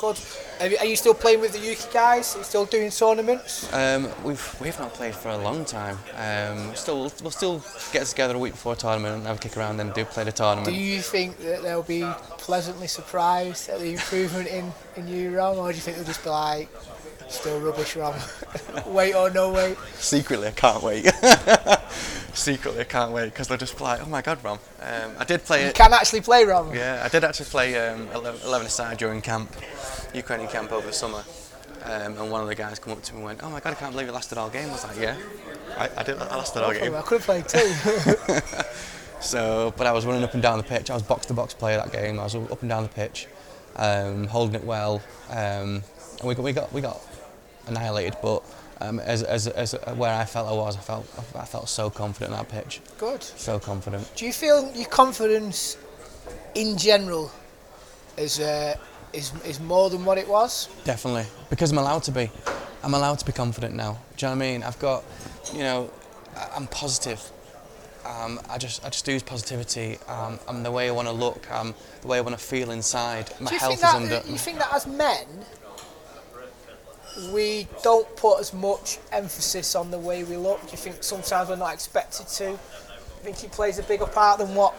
Good. 0.00 0.18
Are 0.60 0.66
you, 0.66 0.78
are 0.78 0.86
you 0.86 0.96
still 0.96 1.12
playing 1.12 1.42
with 1.42 1.52
the 1.52 1.58
Yuki 1.58 1.84
guys? 1.92 2.34
Are 2.34 2.38
you 2.38 2.44
still 2.44 2.64
doing 2.64 2.90
tournaments? 2.90 3.70
Um, 3.70 4.08
we've 4.24 4.56
we've 4.58 4.78
not 4.78 4.94
played 4.94 5.14
for 5.14 5.28
a 5.28 5.36
long 5.36 5.66
time. 5.66 5.98
Um, 6.16 6.74
still 6.74 7.12
we'll 7.20 7.30
still 7.30 7.62
get 7.92 8.06
together 8.06 8.34
a 8.34 8.38
week 8.38 8.52
before 8.52 8.72
a 8.72 8.76
tournament 8.76 9.16
and 9.16 9.26
have 9.26 9.36
a 9.36 9.38
kick 9.38 9.58
around, 9.58 9.76
then 9.76 9.90
do 9.92 10.06
play 10.06 10.24
the 10.24 10.32
tournament. 10.32 10.68
Do 10.68 10.74
you 10.74 11.02
think 11.02 11.36
that 11.40 11.62
they'll 11.62 11.82
be 11.82 12.10
pleasantly 12.38 12.86
surprised 12.86 13.68
at 13.68 13.80
the 13.80 13.92
improvement 13.92 14.48
in, 14.48 14.72
in 14.96 15.06
you, 15.06 15.38
or 15.38 15.70
do 15.70 15.76
you 15.76 15.82
think 15.82 15.98
they'll 15.98 16.06
just 16.06 16.24
be 16.24 16.30
like, 16.30 16.70
still 17.30 17.60
rubbish, 17.60 17.96
Rom? 17.96 18.14
wait 18.86 19.14
or 19.14 19.30
no 19.30 19.52
wait? 19.52 19.76
Secretly, 19.94 20.48
I 20.48 20.52
can't 20.52 20.82
wait. 20.82 21.04
Secretly, 22.34 22.80
I 22.80 22.84
can't 22.84 23.12
wait 23.12 23.26
because 23.26 23.48
they'll 23.48 23.58
just 23.58 23.76
be 23.76 23.84
like, 23.84 24.00
"Oh 24.02 24.08
my 24.08 24.22
God, 24.22 24.42
Rom!" 24.44 24.58
Um, 24.80 25.12
I 25.18 25.24
did 25.24 25.44
play 25.44 25.62
You 25.62 25.68
it. 25.68 25.74
can 25.74 25.92
actually 25.92 26.20
play, 26.20 26.44
Rom. 26.44 26.74
Yeah, 26.74 27.02
I 27.04 27.08
did 27.08 27.24
actually 27.24 27.46
play 27.46 27.76
um, 27.88 28.08
11, 28.14 28.40
11 28.44 28.66
aside 28.66 28.98
during 28.98 29.20
camp, 29.20 29.54
Ukrainian 30.14 30.48
camp 30.48 30.72
over 30.72 30.86
the 30.86 30.92
summer. 30.92 31.24
Um, 31.82 32.18
and 32.18 32.30
one 32.30 32.42
of 32.42 32.46
the 32.46 32.54
guys 32.54 32.78
come 32.78 32.92
up 32.92 33.02
to 33.02 33.12
me 33.12 33.18
and 33.18 33.24
went, 33.26 33.42
"Oh 33.42 33.50
my 33.50 33.60
God, 33.60 33.72
I 33.72 33.74
can't 33.74 33.92
believe 33.92 34.08
it 34.08 34.12
lasted 34.12 34.38
all 34.38 34.50
game." 34.50 34.68
I 34.68 34.72
was 34.72 34.84
like, 34.84 34.98
"Yeah, 34.98 35.16
I, 35.76 35.88
I 35.96 36.02
did. 36.02 36.18
I 36.18 36.36
lasted 36.36 36.62
all 36.62 36.72
game." 36.72 36.94
I 36.94 37.02
could 37.02 37.20
have 37.22 37.26
played 37.26 37.48
too. 37.48 37.74
So, 39.20 39.74
but 39.76 39.86
I 39.86 39.92
was 39.92 40.06
running 40.06 40.24
up 40.24 40.32
and 40.32 40.42
down 40.42 40.56
the 40.56 40.64
pitch. 40.64 40.90
I 40.90 40.94
was 40.94 41.02
box 41.02 41.26
to 41.26 41.34
box 41.34 41.52
player 41.52 41.76
that 41.76 41.92
game. 41.92 42.18
I 42.18 42.24
was 42.24 42.34
up 42.34 42.62
and 42.62 42.70
down 42.70 42.84
the 42.84 42.88
pitch, 42.88 43.26
um, 43.76 44.26
holding 44.26 44.54
it 44.54 44.64
well, 44.64 45.02
um, 45.28 45.36
and 46.18 46.24
we 46.24 46.34
got 46.34 46.42
we 46.42 46.52
got 46.54 46.72
we 46.72 46.80
got 46.80 47.00
annihilated. 47.70 48.16
But 48.22 48.42
um, 48.80 49.00
as, 49.00 49.22
as, 49.22 49.46
as 49.46 49.72
where 49.94 50.14
I 50.14 50.24
felt 50.24 50.48
I 50.48 50.52
was, 50.52 50.76
I 50.76 50.80
felt 50.80 51.06
I 51.34 51.44
felt 51.44 51.68
so 51.68 51.90
confident 51.90 52.32
on 52.32 52.44
that 52.44 52.48
pitch, 52.48 52.80
Good. 52.98 53.22
so 53.22 53.58
confident. 53.58 54.10
Do 54.16 54.26
you 54.26 54.32
feel 54.32 54.70
your 54.74 54.88
confidence 54.88 55.76
in 56.54 56.76
general 56.76 57.30
is 58.16 58.40
uh, 58.40 58.76
is 59.12 59.32
is 59.44 59.60
more 59.60 59.90
than 59.90 60.04
what 60.04 60.18
it 60.18 60.28
was? 60.28 60.68
Definitely, 60.84 61.26
because 61.48 61.72
I'm 61.72 61.78
allowed 61.78 62.02
to 62.04 62.12
be. 62.12 62.30
I'm 62.82 62.94
allowed 62.94 63.18
to 63.18 63.26
be 63.26 63.32
confident 63.32 63.74
now. 63.74 63.98
Do 64.16 64.26
you 64.26 64.32
know 64.32 64.36
what 64.38 64.44
I 64.44 64.50
mean? 64.52 64.62
I've 64.62 64.78
got, 64.78 65.04
you 65.52 65.58
know, 65.60 65.90
I'm 66.56 66.66
positive. 66.66 67.20
Um, 68.06 68.40
I 68.48 68.56
just, 68.56 68.84
I 68.84 68.88
just 68.88 69.06
use 69.06 69.22
positivity. 69.22 69.98
Um, 70.08 70.38
I'm 70.48 70.62
the 70.62 70.70
way 70.70 70.88
I 70.88 70.90
want 70.90 71.06
to 71.06 71.12
look. 71.12 71.50
Um, 71.50 71.74
the 72.00 72.08
way 72.08 72.16
I 72.16 72.20
want 72.22 72.38
to 72.38 72.42
feel 72.42 72.70
inside. 72.70 73.30
My 73.38 73.52
health 73.52 73.80
that 73.82 73.88
is 73.88 74.12
under. 74.12 74.22
you 74.30 74.38
think 74.38 74.58
that 74.58 74.72
as 74.72 74.86
men 74.86 75.26
we 77.32 77.66
don't 77.82 78.14
put 78.16 78.40
as 78.40 78.52
much 78.52 78.98
emphasis 79.12 79.74
on 79.74 79.90
the 79.90 79.98
way 79.98 80.24
we 80.24 80.36
look? 80.36 80.60
Do 80.62 80.72
you 80.72 80.78
think 80.78 81.02
sometimes 81.02 81.48
we're 81.48 81.56
not 81.56 81.74
expected 81.74 82.26
to? 82.28 82.52
I 82.52 83.22
think 83.22 83.44
it 83.44 83.52
plays 83.52 83.78
a 83.78 83.82
bigger 83.82 84.06
part 84.06 84.38
than 84.38 84.54
what 84.54 84.74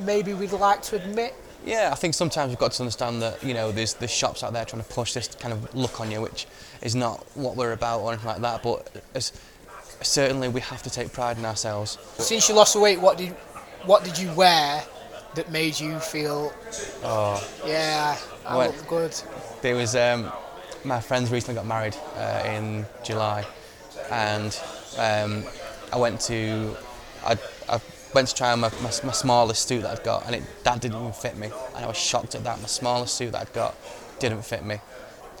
maybe 0.00 0.34
we'd 0.34 0.52
like 0.52 0.82
to 0.82 0.96
admit? 0.96 1.34
Yeah, 1.64 1.90
I 1.92 1.96
think 1.96 2.14
sometimes 2.14 2.50
we've 2.50 2.58
got 2.58 2.72
to 2.72 2.82
understand 2.82 3.20
that 3.22 3.42
you 3.42 3.52
know 3.52 3.72
there's 3.72 3.94
there's 3.94 4.12
shops 4.12 4.42
out 4.44 4.52
there 4.52 4.64
trying 4.64 4.82
to 4.82 4.88
push 4.88 5.14
this 5.14 5.28
kind 5.28 5.52
of 5.52 5.74
look 5.74 6.00
on 6.00 6.10
you, 6.10 6.20
which 6.20 6.46
is 6.80 6.94
not 6.94 7.26
what 7.34 7.56
we're 7.56 7.72
about 7.72 8.00
or 8.00 8.12
anything 8.12 8.28
like 8.28 8.40
that. 8.40 8.62
But 8.62 9.02
as, 9.14 9.32
certainly 10.00 10.48
we 10.48 10.60
have 10.60 10.82
to 10.84 10.90
take 10.90 11.12
pride 11.12 11.38
in 11.38 11.44
ourselves. 11.44 11.98
Since 12.18 12.48
you 12.48 12.54
lost 12.54 12.74
the 12.74 12.80
weight, 12.80 13.00
what 13.00 13.18
did 13.18 13.30
what 13.84 14.04
did 14.04 14.18
you 14.18 14.32
wear 14.32 14.82
that 15.34 15.50
made 15.50 15.78
you 15.78 15.98
feel? 15.98 16.52
Oh. 17.02 17.46
Yeah, 17.66 18.16
I 18.46 18.66
look 18.66 18.88
good. 18.88 19.14
There 19.60 19.74
was 19.76 19.96
um, 19.96 20.32
my 20.86 21.00
friends 21.00 21.30
recently 21.30 21.54
got 21.56 21.66
married 21.66 21.96
uh, 22.16 22.42
in 22.46 22.86
July, 23.04 23.44
and 24.10 24.58
um, 24.98 25.44
I 25.92 25.98
went 25.98 26.20
to 26.22 26.76
I, 27.24 27.36
I 27.68 27.80
went 28.14 28.28
to 28.28 28.34
try 28.34 28.52
on 28.52 28.60
my, 28.60 28.70
my, 28.82 28.90
my 29.04 29.12
smallest 29.12 29.66
suit 29.68 29.82
that 29.82 29.98
I'd 29.98 30.04
got, 30.04 30.26
and 30.26 30.34
it 30.36 30.42
that 30.64 30.80
didn't 30.80 30.98
even 31.00 31.12
fit 31.12 31.36
me, 31.36 31.50
and 31.74 31.84
I 31.84 31.88
was 31.88 31.96
shocked 31.96 32.34
at 32.34 32.44
that. 32.44 32.60
My 32.60 32.68
smallest 32.68 33.14
suit 33.14 33.32
that 33.32 33.42
I'd 33.42 33.52
got 33.52 33.74
didn't 34.18 34.42
fit 34.42 34.64
me. 34.64 34.78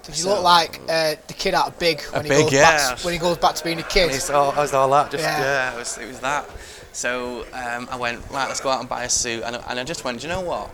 Did 0.02 0.16
you 0.16 0.22
So- 0.24 0.34
look 0.34 0.42
like 0.44 0.80
uh, 0.88 1.14
the 1.26 1.34
kid 1.34 1.54
out 1.54 1.68
of 1.68 1.78
Big 1.78 2.00
when 2.02 2.24
he 2.24 2.28
Big, 2.28 2.44
goes 2.44 2.52
yeah. 2.52 2.94
back 2.94 3.04
when 3.04 3.12
he 3.14 3.18
goes 3.18 3.38
back 3.38 3.54
to 3.56 3.64
being 3.64 3.78
a 3.80 3.82
kid? 3.84 4.10
It's 4.12 4.30
all, 4.30 4.50
it 4.52 4.56
was 4.56 4.72
all 4.72 4.88
that, 4.90 5.10
just 5.10 5.22
Yeah. 5.24 5.40
yeah, 5.40 5.74
it, 5.74 5.78
was, 5.78 5.98
it 5.98 6.06
was 6.06 6.20
that. 6.20 6.48
So 6.92 7.44
um, 7.52 7.88
I 7.90 7.96
went 7.96 8.20
right, 8.30 8.46
let's 8.48 8.60
go 8.60 8.70
out 8.70 8.80
and 8.80 8.88
buy 8.88 9.04
a 9.04 9.08
suit, 9.08 9.42
and, 9.44 9.56
I- 9.56 9.64
and 9.68 9.80
I 9.80 9.84
just 9.84 10.04
went, 10.04 10.20
do 10.20 10.26
you 10.28 10.32
know 10.32 10.40
what? 10.42 10.70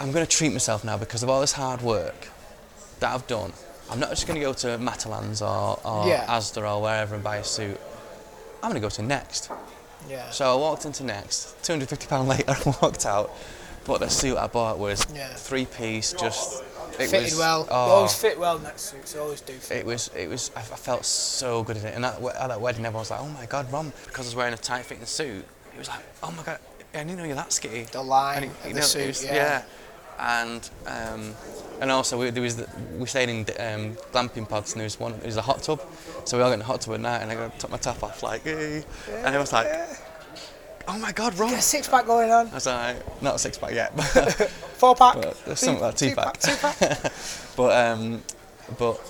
I'm 0.00 0.12
going 0.12 0.26
to 0.26 0.30
treat 0.30 0.52
myself 0.52 0.84
now 0.84 0.98
because 0.98 1.22
of 1.22 1.30
all 1.30 1.40
this 1.40 1.52
hard 1.52 1.80
work 1.82 2.28
that 3.00 3.14
I've 3.14 3.26
done. 3.26 3.52
I'm 3.90 4.00
not 4.00 4.10
just 4.10 4.26
going 4.26 4.38
to 4.40 4.44
go 4.46 4.52
to 4.54 4.78
Matalan's 4.78 5.42
or, 5.42 5.78
or 5.84 6.06
Yeah. 6.08 6.26
Asda 6.26 6.68
or 6.68 6.80
wherever 6.82 7.14
and 7.14 7.22
buy 7.24 7.36
a 7.36 7.44
suit. 7.44 7.78
I'm 8.62 8.70
going 8.70 8.74
to 8.74 8.80
go 8.80 8.88
to 8.88 9.02
Next. 9.02 9.50
yeah. 10.08 10.30
So 10.30 10.52
I 10.52 10.56
walked 10.56 10.84
into 10.86 11.04
Next. 11.04 11.62
250 11.64 12.06
pound 12.06 12.28
later, 12.28 12.44
I 12.66 12.74
walked 12.80 13.04
out. 13.06 13.30
But 13.84 14.00
the 14.00 14.08
suit 14.08 14.38
I 14.38 14.46
bought 14.46 14.78
was 14.78 15.06
Yeah. 15.14 15.28
three 15.34 15.66
piece, 15.66 16.12
just 16.14 16.62
it 16.98 17.08
Fitted 17.08 17.22
was, 17.24 17.36
well. 17.38 17.66
Oh, 17.70 17.74
always 17.74 18.14
fit 18.14 18.38
well 18.38 18.58
next 18.58 18.82
suits. 18.82 19.14
Always 19.16 19.40
do 19.42 19.52
fit. 19.54 19.78
it 19.78 19.84
was, 19.86 20.08
it 20.16 20.28
was. 20.28 20.50
I, 20.56 20.60
I 20.60 20.62
felt 20.62 21.04
so 21.04 21.62
good 21.64 21.76
in 21.76 21.84
it. 21.84 21.94
And 21.94 22.04
that, 22.04 22.22
at 22.22 22.48
that 22.48 22.60
wedding, 22.60 22.86
everyone 22.86 23.00
was 23.00 23.10
like, 23.10 23.20
"Oh 23.20 23.28
my 23.28 23.44
God, 23.46 23.70
Ron!" 23.72 23.92
Because 24.06 24.26
I 24.26 24.28
was 24.28 24.36
wearing 24.36 24.54
a 24.54 24.56
tight-fitting 24.56 25.04
suit. 25.04 25.44
It 25.74 25.78
was 25.78 25.88
like, 25.88 25.98
"Oh 26.22 26.30
my 26.30 26.44
God, 26.44 26.60
I 26.94 26.98
didn't 26.98 27.16
know 27.18 27.24
you're 27.24 27.34
that 27.34 27.52
skinny." 27.52 27.82
The 27.82 28.00
line 28.00 28.44
it- 28.44 28.62
the 28.62 28.74
know, 28.74 28.80
suit, 28.80 29.06
was- 29.08 29.24
yeah. 29.24 29.62
And 30.18 30.68
um, 30.86 31.34
and 31.80 31.90
also 31.90 32.18
we, 32.20 32.30
there 32.30 32.42
was 32.42 32.56
the, 32.56 32.68
we 32.98 33.06
stayed 33.06 33.28
in 33.28 33.38
um, 33.58 33.96
glamping 34.12 34.48
pods 34.48 34.72
and 34.72 34.80
there 34.80 34.86
was 34.86 34.98
one 35.00 35.12
there 35.18 35.26
was 35.26 35.36
a 35.36 35.42
hot 35.42 35.62
tub, 35.62 35.80
so 36.24 36.36
we 36.36 36.42
all 36.42 36.50
got 36.50 36.54
in 36.54 36.58
the 36.60 36.64
hot 36.64 36.80
tub 36.80 36.94
at 36.94 37.00
night 37.00 37.18
and 37.22 37.30
I 37.30 37.34
got 37.34 37.58
took 37.58 37.70
my 37.70 37.78
top 37.78 38.02
off 38.02 38.22
like, 38.22 38.42
hey. 38.42 38.84
and 39.08 39.34
I 39.34 39.38
was 39.38 39.52
like, 39.52 39.66
"Oh 40.86 40.96
my 40.98 41.10
God, 41.12 41.36
Ron!" 41.36 41.50
Get 41.50 41.58
a 41.58 41.62
six 41.62 41.88
pack 41.88 42.06
going 42.06 42.30
on. 42.30 42.48
I 42.48 42.54
was 42.54 42.66
like, 42.66 43.22
not 43.22 43.34
a 43.34 43.38
six 43.38 43.58
pack 43.62 43.72
yet, 43.72 43.94
but 43.96 44.04
Four 44.76 44.94
pack. 44.94 45.16
But 45.16 45.36
something 45.58 45.82
like 45.82 45.96
two 45.96 46.10
two 46.10 46.14
pack. 46.14 46.38
Two 46.38 46.54
pack. 46.56 47.12
but 47.56 47.88
um, 47.92 48.22
but 48.78 49.00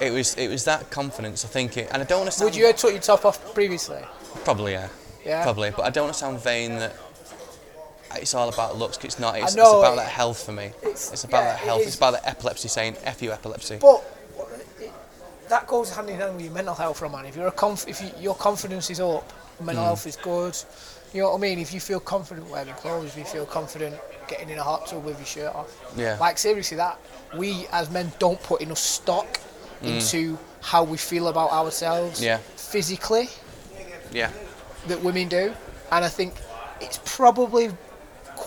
it 0.00 0.10
was 0.10 0.34
it 0.36 0.48
was 0.48 0.64
that 0.64 0.90
confidence. 0.90 1.44
I 1.44 1.48
think 1.48 1.76
it, 1.76 1.88
and 1.92 2.02
I 2.02 2.06
don't 2.06 2.20
want 2.20 2.32
to 2.32 2.44
Would 2.44 2.56
you 2.56 2.66
have 2.66 2.76
took 2.76 2.92
your 2.92 3.00
top 3.00 3.24
off 3.26 3.52
previously? 3.54 4.00
probably 4.44 4.72
yeah, 4.72 4.88
Yeah. 5.24 5.42
probably, 5.42 5.70
but 5.70 5.84
I 5.84 5.90
don't 5.90 6.04
want 6.04 6.14
to 6.14 6.20
sound 6.20 6.40
vain 6.40 6.78
that 6.78 6.96
it's 8.20 8.34
all 8.34 8.48
about 8.48 8.76
looks. 8.76 8.98
it's 9.04 9.18
not. 9.18 9.36
It's, 9.38 9.54
know, 9.54 9.62
it's 9.62 9.72
about 9.72 9.92
it- 9.94 9.96
that 9.96 10.08
health 10.08 10.44
for 10.44 10.52
me. 10.52 10.66
it's- 10.82 11.12
It's, 11.12 11.24
about 11.24 11.38
yeah, 11.38 11.44
that 11.52 11.58
health. 11.58 11.80
is. 11.82 11.86
It's 11.88 11.96
about 11.96 12.12
that 12.14 12.26
epilepsy. 12.26 12.68
Saying 12.68 12.96
"f 13.04 13.22
you 13.22 13.32
epilepsy." 13.32 13.76
But 13.80 14.02
it, 14.80 14.92
that 15.48 15.66
goes 15.66 15.94
hand 15.94 16.08
in 16.10 16.16
hand 16.18 16.34
with 16.36 16.44
your 16.44 16.54
mental 16.54 16.74
health, 16.74 17.00
Roman. 17.02 17.26
If 17.26 17.36
you're 17.36 17.48
a 17.48 17.52
conf- 17.52 17.86
if 17.88 18.00
you, 18.02 18.10
your 18.20 18.34
confidence 18.34 18.90
is 18.90 19.00
up, 19.00 19.30
mental 19.60 19.82
Mm. 19.84 19.86
health 19.86 20.06
is 20.06 20.16
good. 20.16 20.56
You 21.12 21.22
know 21.22 21.30
what 21.30 21.36
I 21.38 21.40
mean? 21.42 21.58
If 21.60 21.72
you 21.72 21.78
feel 21.80 22.00
confident 22.00 22.48
wearing 22.50 22.74
clothes, 22.74 23.10
if 23.10 23.16
you 23.18 23.24
feel 23.24 23.46
confident 23.46 23.94
getting 24.26 24.50
in 24.50 24.58
a 24.58 24.62
hot 24.64 24.86
tub 24.88 25.04
with 25.04 25.16
your 25.18 25.26
shirt 25.26 25.54
off. 25.54 25.70
Yeah. 25.96 26.16
Like 26.18 26.38
seriously, 26.38 26.76
that 26.78 26.98
we 27.36 27.66
as 27.70 27.88
men 27.90 28.12
don't 28.18 28.42
put 28.42 28.62
enough 28.62 28.78
stock 28.78 29.38
into 29.82 30.38
how 30.62 30.82
we 30.82 30.96
feel 30.96 31.28
about 31.28 31.52
ourselves. 31.52 32.20
Mm. 32.20 32.24
Yeah. 32.24 32.38
Physically, 32.56 33.28
yeah, 34.12 34.30
that 34.88 35.02
women 35.02 35.28
do, 35.28 35.54
and 35.92 36.04
I 36.04 36.08
think 36.08 36.34
it's 36.80 36.98
probably 37.04 37.70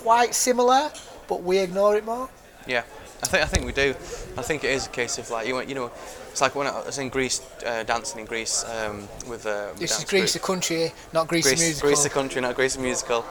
quite 0.04 0.34
similar, 0.36 0.92
but 1.28 1.44
we 1.44 1.58
ignore 1.60 1.98
it 1.98 2.06
more. 2.06 2.30
yeah. 2.68 2.84
I 3.24 3.26
think 3.26 3.44
I 3.44 3.48
think 3.48 3.66
we 3.66 3.72
do. 3.72 3.90
I 4.38 4.44
think 4.44 4.64
it 4.64 4.70
is 4.70 4.86
a 4.86 4.90
case 4.90 5.18
of 5.18 5.32
like 5.32 5.48
you 5.48 5.60
you 5.64 5.74
know, 5.74 5.90
it's 6.32 6.40
like 6.40 6.54
when 6.54 6.68
I 6.68 6.86
was 6.86 7.00
in 7.00 7.10
Greece 7.10 7.42
uh, 7.66 7.82
dancing 7.82 8.20
in 8.20 8.28
Greece 8.28 8.64
um, 8.64 9.08
with 9.28 9.48
uh, 9.48 9.74
This 9.80 9.98
is 9.98 10.06
Greece, 10.06 10.34
group. 10.34 10.42
the 10.44 10.48
country, 10.48 10.92
not 11.14 11.28
Greece, 11.28 11.46
the 11.46 11.50
Greece, 11.56 11.62
musical. 11.62 11.90
Greece 11.90 12.04
the 12.04 12.10
country, 12.12 12.42
not 12.42 12.56
Greece 12.56 12.76
the 12.76 12.84
musical. 12.84 13.26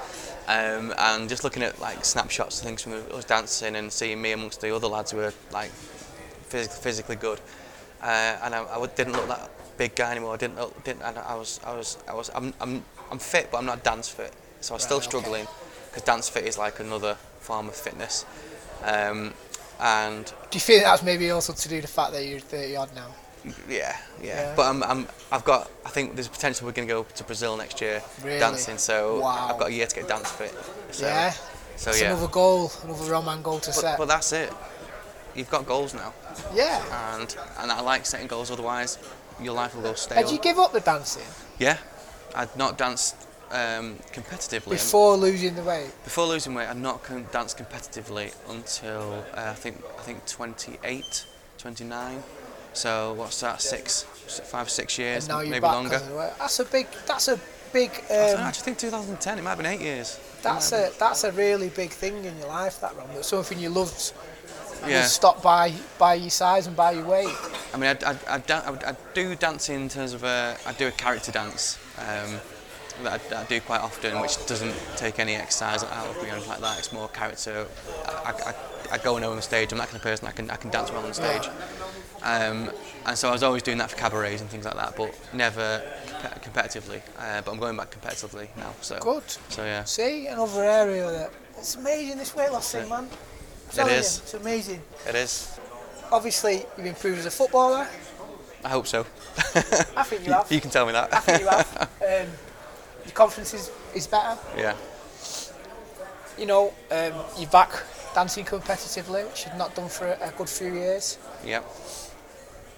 Um, 0.49 0.93
and 0.99 1.29
just 1.29 1.45
looking 1.45 1.62
at 1.62 1.79
like 1.81 2.05
snapshots 2.05 2.59
and 2.61 2.67
things 2.67 2.83
from 2.83 2.95
us 3.17 3.25
dancing 3.25 3.77
and 3.77 3.93
seeing 3.93 4.21
me 4.21 4.33
amongst 4.33 4.61
the 4.61 4.75
other 4.75 4.89
lads 4.89 5.12
who 5.12 5.19
were 5.19 5.33
like 5.53 5.71
physically, 6.51 6.83
physically 6.83 7.17
good. 7.17 7.41
Uh, 8.03 8.43
and 8.43 8.55
I, 8.57 8.64
I 8.64 8.87
didn't 8.87 9.12
look 9.12 9.29
that 9.29 9.51
big 9.79 9.95
guy 9.95 10.11
anymore. 10.11 10.35
I 10.35 10.37
didn't 10.37 10.57
look, 10.57 10.83
didn't. 10.83 11.03
And 11.03 11.17
I 11.19 11.37
was, 11.37 11.61
I 11.64 11.77
was, 11.77 11.99
I 12.09 12.14
was. 12.14 12.29
I'm, 12.35 12.53
I'm, 12.61 12.85
I'm 13.12 13.21
fit, 13.21 13.51
but 13.53 13.59
I'm 13.59 13.67
not 13.67 13.85
dance 13.85 14.09
fit. 14.09 14.33
So 14.61 14.75
I'm 14.75 14.81
still 14.81 15.01
struggling. 15.01 15.45
okay. 15.45 15.51
Because 15.97 16.07
dance 16.07 16.29
fit 16.29 16.45
is 16.45 16.59
like 16.59 16.79
another 16.81 17.15
form 17.41 17.69
of 17.69 17.75
fitness. 17.75 18.27
Um, 18.85 19.33
and 19.81 20.27
Do 20.51 20.57
you 20.57 20.61
think 20.61 20.83
that's 20.85 21.03
maybe 21.03 21.31
also 21.31 21.53
to 21.55 21.69
do 21.69 21.77
with 21.77 21.85
the 21.85 21.91
fact 21.91 22.13
that 22.13 22.27
you're 22.27 22.39
30 22.41 22.77
odd 22.77 22.95
now? 22.95 23.09
yeah, 23.45 23.53
yeah. 23.69 23.97
Yeah. 24.23 24.55
But 24.57 24.67
I'm, 24.67 24.83
I'm, 24.83 25.07
I've 25.33 25.45
got. 25.45 25.71
I 25.85 25.89
think 25.91 26.15
there's 26.15 26.27
a 26.27 26.31
potential 26.31 26.67
we're 26.67 26.73
going 26.73 26.89
to 26.89 26.93
go 26.95 27.03
to 27.05 27.25
Brazil 27.25 27.57
next 27.57 27.81
year 27.81 28.03
Really? 28.23 28.39
dancing. 28.39 28.77
So 28.79 29.21
Wow. 29.21 29.49
I've 29.51 29.59
got 29.59 29.69
a 29.69 29.73
year 29.73 29.87
to 29.87 29.95
get 29.95 30.09
dance 30.09 30.31
fit. 30.31 30.55
So, 30.91 31.07
yeah. 31.07 31.31
So 31.77 31.91
It's 31.91 32.01
yeah. 32.03 32.11
another 32.13 32.29
goal, 32.29 32.71
another 32.85 33.11
Roman 33.11 33.43
goal 33.43 33.61
to 33.61 33.69
But, 33.69 33.75
set. 33.75 33.99
but 33.99 34.09
that's 34.09 34.33
it. 34.33 34.53
You've 35.35 35.51
got 35.51 35.67
goals 35.67 35.93
now, 35.93 36.15
yeah. 36.55 36.83
and 37.19 37.37
and 37.59 37.71
I 37.71 37.83
like 37.83 38.07
setting 38.07 38.27
goals. 38.27 38.51
Otherwise, 38.51 38.99
your 39.39 39.53
life 39.53 39.75
will 39.75 39.83
go 39.83 39.93
stale. 39.93 40.17
Had 40.17 40.31
you 40.31 40.39
give 40.39 40.59
up 40.59 40.73
the 40.73 40.81
dancing 40.81 41.27
Yeah, 41.59 41.77
I'd 42.35 42.57
not 42.57 42.79
danced 42.79 43.17
um, 43.51 43.97
competitively. 44.13 44.71
before 44.71 45.17
losing 45.17 45.55
the 45.55 45.63
weight? 45.63 45.91
Before 46.05 46.27
losing 46.27 46.55
weight, 46.55 46.69
I'd 46.69 46.77
not 46.77 47.03
con- 47.03 47.27
danced 47.33 47.59
competitively 47.59 48.35
until 48.49 49.25
uh, 49.35 49.51
I 49.51 49.55
think 49.55 49.83
I 49.99 50.03
think 50.03 50.27
28, 50.27 51.25
29. 51.59 52.23
So 52.73 53.15
what's 53.15 53.41
that? 53.41 53.63
Six, 53.63 54.03
five, 54.45 54.69
six 54.69 54.99
years, 54.99 55.25
And 55.25 55.29
now 55.35 55.41
you're 55.41 55.51
maybe 55.51 55.67
longer. 55.67 55.91
'cause 55.91 56.03
of 56.03 56.09
the 56.09 56.15
weight. 56.17 56.33
That's 56.39 56.59
a 56.61 56.65
big. 56.65 56.87
That's 57.07 57.29
a 57.29 57.41
big. 57.73 57.91
I 58.11 58.15
don't 58.15 58.37
know, 58.39 58.43
I 58.43 58.47
Um, 58.49 58.53
think 58.53 58.79
2010. 58.79 59.39
It 59.39 59.43
might 59.43 59.51
have 59.51 59.59
been 59.59 59.67
eight 59.67 59.81
years. 59.81 60.19
that's 60.43 60.73
a 60.73 60.91
that's 60.99 61.25
a 61.25 61.33
really 61.33 61.69
big 61.71 61.91
thing 61.91 62.25
in 62.25 62.39
your 62.39 62.49
life. 62.49 62.81
That 62.81 62.95
Ron. 62.97 63.07
That's 63.15 63.29
something 63.29 63.59
you 63.59 63.71
loved. 63.71 64.13
Yeah. 64.87 65.01
Was 65.03 65.13
stopped 65.13 65.43
by 65.43 65.73
by 65.99 66.15
your 66.15 66.31
size 66.31 66.67
and 66.67 66.77
by 66.77 66.93
your 66.93 67.05
weight. 67.07 67.35
I 67.73 67.79
mean, 67.79 67.97
I, 68.05 68.11
I, 68.11 68.17
I, 68.37 68.43
I, 68.49 68.91
I 68.91 68.97
do 69.15 69.35
dancing 69.35 69.77
in 69.83 69.89
terms 69.89 70.13
of 70.13 70.23
a, 70.23 70.57
I 70.67 70.73
do 70.73 70.87
a 70.87 70.91
character 70.93 71.33
dance 71.33 71.79
um, 71.99 72.39
that 73.03 73.21
I, 73.33 73.43
I 73.43 73.45
do 73.45 73.61
quite 73.61 73.81
often, 73.81 74.21
which 74.21 74.45
doesn't 74.47 74.75
take 74.97 75.19
any 75.19 75.35
exercise 75.35 75.85
out 75.85 76.07
of 76.07 76.23
me 76.23 76.29
or 76.29 76.33
anything 76.33 76.51
like 76.51 76.61
that. 76.61 76.79
It's 76.79 76.93
more 76.93 77.09
character. 77.09 77.67
I, 78.07 78.33
I, 78.33 78.55
I 78.93 78.99
go 78.99 79.17
and 79.17 79.25
on 79.25 79.41
stage. 79.43 79.73
I'm 79.73 79.79
that 79.79 79.89
kind 79.89 79.97
of 79.97 80.03
person. 80.03 80.29
I 80.29 80.33
can 80.33 80.51
I 80.51 80.57
can 80.57 80.71
dance 80.71 80.91
well 80.91 81.05
on 81.05 81.15
stage. 81.15 81.49
Um, 82.23 82.71
and 83.05 83.17
so 83.17 83.29
I 83.29 83.33
was 83.33 83.43
always 83.43 83.63
doing 83.63 83.79
that 83.79 83.91
for 83.91 83.97
cabarets 83.97 84.41
and 84.41 84.51
things 84.51 84.65
like 84.65 84.75
that, 84.75 84.97
but 84.97 85.15
never 85.33 85.83
compe- 86.07 86.43
competitively. 86.43 87.01
Uh, 87.19 87.41
but 87.43 87.53
I'm 87.53 87.59
going 87.59 87.77
back 87.77 87.91
competitively 87.91 88.49
now. 88.57 88.73
So 88.81 88.99
Good. 88.99 89.23
So 89.49 89.65
yeah. 89.65 89.85
See, 89.85 90.27
another 90.27 90.65
area 90.65 91.11
that 91.11 91.31
it's 91.57 91.77
amazing. 91.77 92.19
This 92.19 92.35
weight 92.35 92.51
loss 92.51 92.73
thing, 92.73 92.89
man. 92.89 93.05
I'm 93.05 93.09
telling 93.71 93.93
you. 93.93 93.99
It's 93.99 94.35
amazing. 94.35 94.83
It 95.09 95.15
is. 95.15 95.59
Obviously, 96.11 96.65
you've 96.77 96.87
improved 96.87 97.19
as 97.19 97.27
a 97.27 97.31
footballer. 97.31 97.87
I 98.65 98.69
hope 98.69 98.87
so. 98.87 99.07
I 99.55 100.03
think 100.03 100.27
you 100.27 100.33
have. 100.33 100.51
you 100.51 100.61
can 100.61 100.71
tell 100.71 100.87
me 100.87 100.93
that. 100.93 101.13
I 101.15 101.21
think 101.21 101.41
you 101.41 101.49
have. 101.49 101.91
Um, 102.07 102.29
your 103.07 103.15
confidence 103.15 103.55
is, 103.55 103.71
is 103.95 104.07
better. 104.07 104.39
yeah. 104.57 104.75
You 106.39 106.45
know, 106.45 106.75
um, 106.91 107.13
you're 107.39 107.49
back 107.51 107.71
dancing 108.15 108.45
competitively, 108.45 109.27
which 109.27 109.47
you've 109.47 109.57
not 109.57 109.75
done 109.75 109.89
for 109.89 110.07
a, 110.07 110.29
a 110.29 110.33
good 110.37 110.49
few 110.49 110.73
years. 110.73 111.19
Yep. 111.45 111.65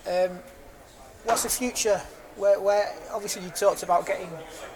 Um, 0.06 0.38
what's 1.24 1.42
the 1.42 1.48
future? 1.48 2.00
Where, 2.36 2.60
where 2.60 2.92
obviously 3.12 3.42
you 3.42 3.50
talked 3.50 3.82
about 3.82 4.06
getting 4.06 4.30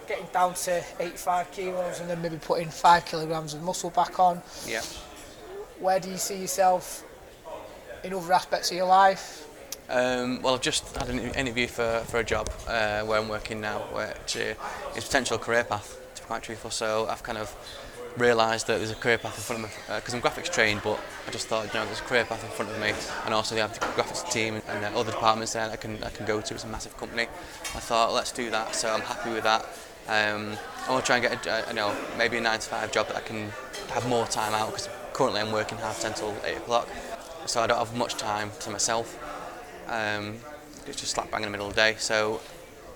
getting 0.08 0.26
down 0.32 0.54
to 0.54 0.82
85 0.98 1.52
kilos 1.52 2.00
and 2.00 2.10
then 2.10 2.20
maybe 2.20 2.36
putting 2.36 2.68
five 2.68 3.04
kilograms 3.04 3.54
of 3.54 3.62
muscle 3.62 3.90
back 3.90 4.18
on. 4.18 4.42
Yep. 4.66 4.84
Where 5.78 6.00
do 6.00 6.10
you 6.10 6.16
see 6.16 6.36
yourself 6.36 7.04
in 8.02 8.12
other 8.12 8.32
aspects 8.32 8.70
of 8.72 8.76
your 8.76 8.86
life? 8.86 9.46
Um, 9.88 10.40
well, 10.42 10.54
I've 10.54 10.60
just 10.62 10.96
had 10.96 11.08
an 11.08 11.18
interview 11.18 11.66
for, 11.66 12.02
for 12.06 12.20
a 12.20 12.24
job 12.24 12.48
uh, 12.66 13.02
where 13.02 13.18
I'm 13.18 13.28
working 13.28 13.60
now, 13.60 13.80
which 13.92 14.36
uh, 14.36 14.54
is 14.96 15.04
potential 15.04 15.38
career 15.38 15.64
path, 15.64 16.00
to 16.14 16.22
be 16.22 16.26
quite 16.26 16.42
truthful. 16.42 16.70
So 16.70 17.06
I've 17.08 17.22
kind 17.22 17.38
of 17.38 17.54
realised 18.16 18.66
that 18.66 18.78
there's 18.78 18.90
a 18.90 18.94
career 18.94 19.18
path 19.18 19.36
in 19.36 19.42
front 19.42 19.64
of 19.64 19.70
me, 19.70 19.76
because 19.96 20.14
I'm 20.14 20.20
graphics 20.20 20.52
trained, 20.52 20.82
but 20.82 21.00
I 21.26 21.30
just 21.30 21.48
thought, 21.48 21.66
you 21.66 21.78
know, 21.78 21.84
there's 21.86 22.00
a 22.00 22.04
career 22.04 22.24
path 22.24 22.44
in 22.44 22.50
front 22.50 22.70
of 22.70 22.80
me, 22.80 22.92
and 23.24 23.34
also 23.34 23.54
they 23.54 23.60
have 23.60 23.78
the 23.78 23.84
graphics 23.86 24.30
team 24.30 24.60
and 24.68 24.84
uh, 24.84 24.98
other 24.98 25.12
departments 25.12 25.52
there 25.52 25.66
that 25.66 25.72
I 25.72 25.76
can, 25.76 26.02
I 26.02 26.10
can 26.10 26.26
go 26.26 26.40
to. 26.40 26.54
It's 26.54 26.64
a 26.64 26.68
massive 26.68 26.96
company. 26.96 27.22
I 27.22 27.80
thought, 27.80 28.12
let's 28.12 28.32
do 28.32 28.50
that, 28.50 28.74
so 28.74 28.92
I'm 28.92 29.00
happy 29.00 29.30
with 29.30 29.44
that. 29.44 29.62
Um, 30.08 30.56
I 30.86 30.90
want 30.90 31.04
to 31.04 31.06
try 31.06 31.16
and 31.18 31.28
get, 31.28 31.46
a, 31.46 31.66
uh, 31.66 31.68
you 31.68 31.74
know, 31.74 31.96
maybe 32.18 32.36
a 32.36 32.40
9 32.40 32.58
to 32.58 32.68
5 32.68 32.92
job 32.92 33.08
that 33.08 33.16
I 33.16 33.20
can 33.20 33.50
have 33.90 34.08
more 34.08 34.26
time 34.26 34.52
out, 34.54 34.68
because 34.68 34.88
currently 35.12 35.40
I'm 35.40 35.52
working 35.52 35.78
half 35.78 36.00
10 36.00 36.14
till 36.14 36.34
8 36.44 36.56
o'clock, 36.56 36.88
so 37.46 37.62
I 37.62 37.66
don't 37.66 37.78
have 37.78 37.96
much 37.96 38.14
time 38.14 38.50
to 38.60 38.70
myself 38.70 39.18
um, 39.92 40.34
it's 40.86 40.98
just 41.00 41.12
slap 41.12 41.30
bang 41.30 41.42
in 41.42 41.46
the 41.46 41.50
middle 41.50 41.68
of 41.68 41.74
the 41.74 41.80
day. 41.80 41.94
So 41.98 42.40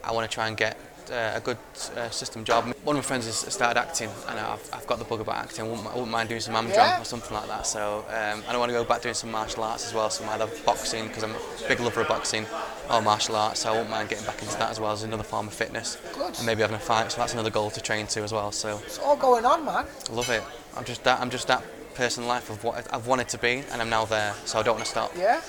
I 0.02 0.12
want 0.12 0.28
to 0.28 0.34
try 0.34 0.48
and 0.48 0.56
get 0.56 0.76
uh, 1.10 1.32
a 1.36 1.40
good 1.40 1.58
uh, 1.96 2.10
system 2.10 2.42
job. 2.44 2.64
One 2.82 2.96
of 2.96 3.02
my 3.04 3.06
friends 3.06 3.26
has 3.26 3.36
started 3.52 3.78
acting, 3.78 4.10
and 4.28 4.40
I've, 4.40 4.68
I've 4.72 4.86
got 4.88 4.98
the 4.98 5.04
bug 5.04 5.20
about 5.20 5.36
acting. 5.36 5.64
I 5.64 5.68
wouldn't, 5.68 5.86
I 5.86 5.90
wouldn't 5.92 6.10
mind 6.10 6.28
doing 6.28 6.40
some 6.40 6.54
Amdram 6.54 6.74
Yeah. 6.74 7.00
or 7.00 7.04
something 7.04 7.32
like 7.32 7.46
that. 7.46 7.66
So 7.66 8.04
um, 8.08 8.42
don't 8.50 8.58
want 8.58 8.70
to 8.70 8.78
go 8.78 8.84
back 8.84 9.02
doing 9.02 9.14
some 9.14 9.30
martial 9.30 9.62
arts 9.62 9.86
as 9.86 9.94
well. 9.94 10.10
So 10.10 10.24
I 10.24 10.34
either 10.34 10.48
boxing 10.64 11.06
because 11.06 11.22
I'm 11.22 11.30
a 11.32 11.68
big 11.68 11.78
lover 11.80 12.00
of 12.00 12.08
boxing, 12.08 12.44
or 12.90 13.00
martial 13.02 13.36
arts. 13.36 13.60
So 13.60 13.68
I 13.68 13.72
wouldn't 13.72 13.90
mind 13.90 14.08
getting 14.08 14.26
back 14.26 14.42
into 14.42 14.56
that 14.58 14.70
as 14.70 14.80
well 14.80 14.92
as 14.92 15.02
another 15.04 15.22
form 15.22 15.46
of 15.46 15.54
fitness. 15.54 15.96
Good. 16.14 16.36
And 16.38 16.46
maybe 16.46 16.62
having 16.62 16.76
a 16.76 16.80
fight. 16.80 17.12
So 17.12 17.18
that's 17.18 17.34
another 17.34 17.50
goal 17.50 17.70
to 17.70 17.80
train 17.80 18.06
to 18.08 18.22
as 18.22 18.32
well. 18.32 18.50
So 18.50 18.80
It's 18.84 18.98
all 18.98 19.16
going 19.16 19.44
on, 19.44 19.64
man. 19.64 19.86
I 20.10 20.12
love 20.12 20.28
it. 20.30 20.42
I'm 20.76 20.84
just 20.84 21.04
that. 21.04 21.20
I'm 21.20 21.30
just 21.30 21.46
that 21.48 21.62
person 21.94 22.24
in 22.24 22.28
life 22.28 22.50
of 22.50 22.62
what 22.64 22.86
I've 22.92 23.06
wanted 23.06 23.28
to 23.30 23.38
be, 23.38 23.62
and 23.70 23.80
I'm 23.80 23.88
now 23.90 24.04
there. 24.06 24.34
So 24.44 24.58
I 24.58 24.62
don't 24.62 24.74
want 24.74 24.84
to 24.84 24.90
stop. 24.90 25.12
Yeah, 25.16 25.40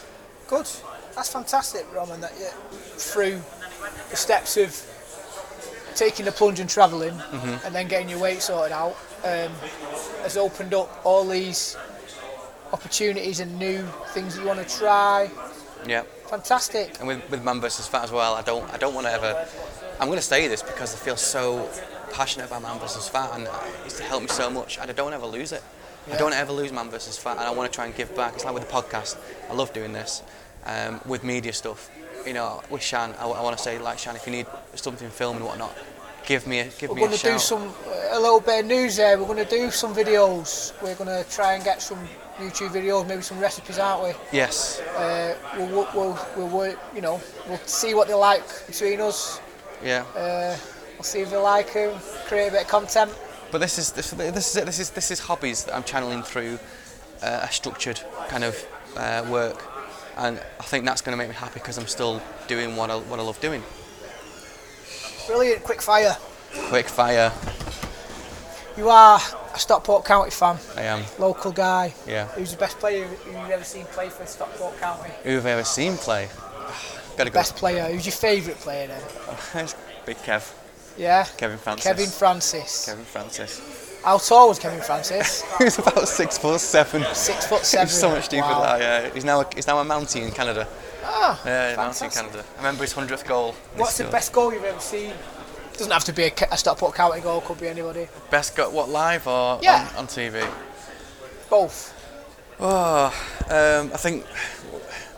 good. 0.47 0.67
That's 1.17 1.29
fantastic, 1.33 1.85
Roman. 1.93 2.21
That 2.21 2.31
you 2.39 2.45
through 2.45 3.41
the 4.11 4.15
steps 4.15 4.55
of 4.55 4.69
taking 5.95 6.25
the 6.25 6.31
plunge 6.31 6.59
and 6.59 6.69
travelling, 6.69 7.13
Mm-hmm. 7.15 7.65
and 7.65 7.73
then 7.75 7.87
getting 7.87 8.07
your 8.07 8.19
weight 8.19 8.41
sorted 8.41 8.71
out, 8.71 8.95
um, 9.25 9.51
has 10.21 10.37
opened 10.37 10.73
up 10.75 11.01
all 11.03 11.25
these 11.27 11.75
opportunities 12.71 13.39
and 13.39 13.57
new 13.57 13.81
things 14.09 14.35
that 14.35 14.41
you 14.43 14.47
want 14.47 14.65
to 14.65 14.77
try. 14.77 15.29
Yeah. 15.87 16.03
Fantastic. 16.27 16.99
And 16.99 17.07
with, 17.07 17.27
with 17.31 17.43
Man 17.43 17.61
versus 17.61 17.87
Fat 17.87 18.03
as 18.03 18.11
well, 18.11 18.33
I 18.35 18.41
don't 18.43 18.71
I 18.73 18.77
don't 18.77 18.93
want 18.93 19.07
to 19.07 19.11
ever. 19.13 19.47
I'm 19.99 20.07
going 20.07 20.19
to 20.19 20.23
say 20.25 20.47
this 20.47 20.61
because 20.61 20.93
I 20.93 20.97
feel 20.99 21.15
so 21.17 21.67
passionate 22.11 22.45
about 22.47 22.61
Man 22.61 22.77
versus 22.79 23.09
Fat, 23.09 23.31
and 23.33 23.47
it's 23.85 23.99
helped 23.99 24.23
me 24.23 24.29
so 24.29 24.49
much. 24.51 24.77
And 24.77 24.89
I 24.91 24.93
don't 24.93 25.13
ever 25.13 25.25
lose 25.25 25.51
it. 25.51 25.63
I 26.11 26.15
don't 26.15 26.33
ever 26.33 26.53
lose 26.53 26.71
Man 26.71 26.89
versus 26.91 27.17
Fat, 27.17 27.37
and 27.37 27.41
I 27.47 27.51
want 27.51 27.71
to 27.71 27.75
try 27.75 27.85
and 27.85 27.95
give 27.95 28.15
back. 28.15 28.35
It's 28.35 28.45
like 28.45 28.53
with 28.53 28.67
the 28.67 28.71
podcast. 28.73 29.17
I 29.49 29.53
love 29.53 29.73
doing 29.73 29.93
this. 29.93 30.21
Um, 30.67 30.99
with 31.05 31.23
media 31.23 31.53
stuff, 31.53 31.89
you 32.25 32.33
know, 32.33 32.61
with 32.69 32.81
Shan, 32.81 33.15
I, 33.19 33.25
want 33.25 33.57
to 33.57 33.63
say 33.63 33.79
like 33.79 33.97
Shan, 33.97 34.17
if 34.17 34.25
you 34.25 34.33
need 34.33 34.47
something 34.75 35.09
filmed 35.09 35.37
and 35.37 35.45
whatnot, 35.45 35.73
give 36.25 36.45
me 36.45 36.59
a 36.59 36.65
give 36.65 36.89
We're 36.89 36.97
me 36.97 37.03
a 37.03 37.07
going 37.07 37.17
to 37.17 37.27
do 37.31 37.39
some 37.39 37.73
a 38.11 38.19
little 38.19 38.41
bit 38.41 38.59
of 38.61 38.65
news 38.65 38.97
there. 38.97 39.17
We're 39.17 39.27
going 39.27 39.45
to 39.45 39.49
do 39.49 39.71
some 39.71 39.95
videos. 39.95 40.73
We're 40.81 40.95
going 40.95 41.23
to 41.23 41.29
try 41.31 41.53
and 41.53 41.63
get 41.63 41.81
some 41.81 41.99
YouTube 42.37 42.69
videos, 42.69 43.07
maybe 43.07 43.21
some 43.21 43.39
recipes, 43.39 43.79
aren't 43.79 44.03
we? 44.03 44.11
Yes. 44.31 44.79
Uh, 44.79 45.35
we'll, 45.57 45.67
we'll, 45.69 45.87
we'll, 45.95 46.19
we'll, 46.35 46.47
work- 46.49 46.79
you 46.93 47.01
know, 47.01 47.21
we'll 47.47 47.57
see 47.59 47.93
what 47.93 48.07
they 48.07 48.13
like 48.13 48.67
between 48.67 48.99
us. 48.99 49.39
Yeah. 49.83 50.03
Uh, 50.15 50.57
we'll 50.95 51.03
see 51.03 51.21
if 51.21 51.29
they 51.31 51.37
like 51.37 51.73
them. 51.73 51.97
Create 52.27 52.49
a 52.49 52.51
bit 52.51 52.61
of 52.63 52.67
content. 52.67 53.11
But 53.51 53.59
this 53.59 53.77
is 53.77 53.93
this, 53.93 54.11
this 54.11 54.49
is 54.49 54.55
it. 54.57 54.65
This 54.65 54.79
is 54.79 54.89
this 54.89 55.11
is 55.11 55.19
hobbies 55.19 55.63
that 55.63 55.75
I'm 55.75 55.83
channeling 55.83 56.21
through 56.21 56.59
uh, 57.23 57.39
a 57.43 57.51
structured 57.51 58.01
kind 58.27 58.43
of 58.43 58.67
uh, 58.97 59.25
work, 59.29 59.63
and 60.17 60.39
I 60.59 60.63
think 60.63 60.85
that's 60.85 61.01
going 61.01 61.13
to 61.13 61.17
make 61.17 61.29
me 61.29 61.35
happy 61.35 61.59
because 61.59 61.77
I'm 61.77 61.87
still 61.87 62.21
doing 62.47 62.75
what 62.75 62.89
I 62.89 62.97
what 62.97 63.19
I 63.19 63.23
love 63.23 63.39
doing. 63.39 63.63
Brilliant, 65.27 65.63
quick 65.63 65.81
fire. 65.81 66.15
Quick 66.69 66.87
fire. 66.87 67.31
You 68.77 68.89
are 68.89 69.19
a 69.53 69.59
Stockport 69.59 70.05
County 70.05 70.29
fan, 70.31 70.57
I 70.75 70.83
am. 70.83 71.03
local 71.17 71.51
guy. 71.51 71.93
Yeah. 72.07 72.27
Who's 72.27 72.51
the 72.51 72.57
best 72.57 72.79
player 72.79 73.07
you've 73.25 73.49
ever 73.49 73.63
seen 73.63 73.85
play 73.85 74.09
for 74.09 74.25
Stockport 74.25 74.79
County? 74.79 75.09
Who 75.23 75.31
have 75.31 75.45
I 75.45 75.51
ever 75.51 75.63
seen 75.63 75.97
play? 75.97 76.29
Gotta 77.17 77.31
go. 77.31 77.39
Best 77.39 77.55
player. 77.55 77.85
Who's 77.85 78.05
your 78.05 78.13
favourite 78.13 78.59
player 78.59 78.87
then? 78.87 79.01
It's 79.55 79.75
Big 80.05 80.17
Kev. 80.17 80.53
Yeah. 80.97 81.25
Kevin 81.37 81.57
Francis. 81.57 81.83
Kevin 81.85 82.07
Francis. 82.07 82.85
Kevin 82.85 83.05
Francis. 83.05 83.61
How 84.07 84.17
tall 84.17 84.47
was 84.47 84.57
Kevin 84.57 84.79
Francis? 84.79 85.43
he 85.57 85.65
was 85.65 85.77
about 85.79 86.07
six 86.07 86.37
foot 86.37 86.61
seven. 86.61 87.03
Six 87.13 87.45
foot 87.45 87.65
seven. 87.65 87.87
He's 87.87 87.99
so 87.99 88.09
much 88.09 88.29
deeper 88.29 88.43
Wow. 88.47 88.77
than 88.77 88.79
that. 88.79 89.03
Yeah. 89.03 89.13
He's 89.13 89.25
now 89.25 89.41
a, 89.41 89.45
he's 89.53 89.67
now 89.67 89.79
a 89.79 89.83
Mountie 89.83 90.21
in 90.25 90.31
Canada. 90.31 90.65
Ah, 91.03 91.41
Yeah, 91.45 91.75
Mountie 91.75 92.05
in. 92.05 92.11
Canada. 92.11 92.45
I 92.55 92.57
remember 92.59 92.83
his 92.83 92.93
hundredth 92.93 93.27
goal. 93.27 93.51
What's 93.75 93.97
the 93.97 94.05
He's 94.05 94.11
best 94.13 94.31
goal 94.31 94.53
you've 94.53 94.63
ever 94.63 94.79
seen? 94.79 95.11
Doesn't 95.73 95.91
have 95.91 96.05
to 96.05 96.13
be 96.13 96.23
a, 96.23 96.31
a 96.51 96.57
Stockport 96.57 96.95
County 96.95 97.19
goal. 97.19 97.41
Could 97.41 97.59
be 97.59 97.67
anybody. 97.67 98.07
best 98.31 98.55
go 98.55 98.69
what 98.69 98.87
live 98.87 99.27
or 99.27 99.59
Yeah. 99.61 99.89
on, 99.97 100.03
on 100.03 100.07
TV? 100.07 100.49
Both. 101.49 101.93
Oh, 102.61 103.07
um, 103.49 103.91
I 103.93 103.97
think 103.97 104.25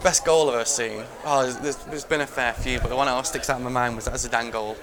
best 0.04 0.26
goal 0.26 0.50
I've 0.50 0.56
ever 0.56 0.66
seen. 0.66 1.04
Oh, 1.26 1.46
there's, 1.62 1.76
there's 1.76 2.06
been 2.06 2.22
a 2.22 2.28
fair 2.28 2.54
few, 2.54 2.80
but 2.80 2.90
the 2.90 2.96
one 2.96 3.06
that 3.06 3.12
always 3.12 3.28
sticks 3.28 3.52
out 3.52 3.58
in 3.60 3.64
my 3.64 3.70
mind 3.70 3.96
was 3.98 4.06
that 4.06 4.16
Zidane 4.16 4.52
goal. 4.52 4.76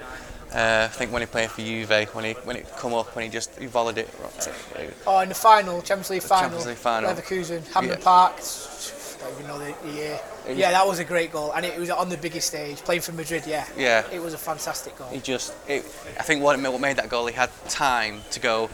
Uh, 0.53 0.87
I 0.89 0.93
think 0.93 1.11
when 1.11 1.21
he 1.21 1.25
played 1.25 1.51
for 1.51 1.61
Juve, 1.61 1.89
when 2.13 2.23
he 2.25 2.33
when 2.45 2.55
it 2.55 2.65
come 2.77 2.93
up, 2.93 3.13
when 3.15 3.25
he 3.25 3.29
just 3.31 3.57
he 3.59 3.67
volleyed 3.67 3.97
it. 3.97 4.09
Oh, 5.05 5.19
in 5.19 5.29
the 5.29 5.35
final, 5.35 5.81
Champions 5.81 6.09
League 6.09 6.21
final. 6.23 6.43
Champions 6.43 6.65
League 6.67 6.77
final. 6.77 7.13
Leverkusen, 7.13 7.65
Hampden 7.73 7.97
Yeah. 7.99 8.03
Park. 8.03 8.33
I 8.39 9.19
don't 9.29 9.33
even 9.33 9.47
know 9.47 9.59
the, 9.59 9.73
the 9.85 9.91
year. 9.93 10.19
It- 10.47 10.57
Yeah, 10.57 10.71
that 10.71 10.87
was 10.87 10.99
a 10.99 11.03
great 11.03 11.31
goal, 11.33 11.51
and 11.51 11.65
it 11.65 11.77
was 11.77 11.89
on 11.89 12.07
the 12.07 12.17
biggest 12.17 12.47
stage, 12.47 12.77
playing 12.77 13.01
for 13.01 13.11
Madrid. 13.11 13.43
Yeah. 13.45 13.65
Yeah. 13.75 14.05
It 14.11 14.21
was 14.21 14.33
a 14.33 14.37
fantastic 14.37 14.97
goal. 14.97 15.09
He 15.09 15.19
just, 15.19 15.53
it, 15.67 15.83
I 16.17 16.23
think 16.23 16.41
what, 16.41 16.57
what 16.61 16.79
made 16.79 16.95
that 16.97 17.09
goal, 17.09 17.25
he 17.25 17.33
had 17.33 17.49
time 17.67 18.21
to 18.31 18.39
go 18.39 18.69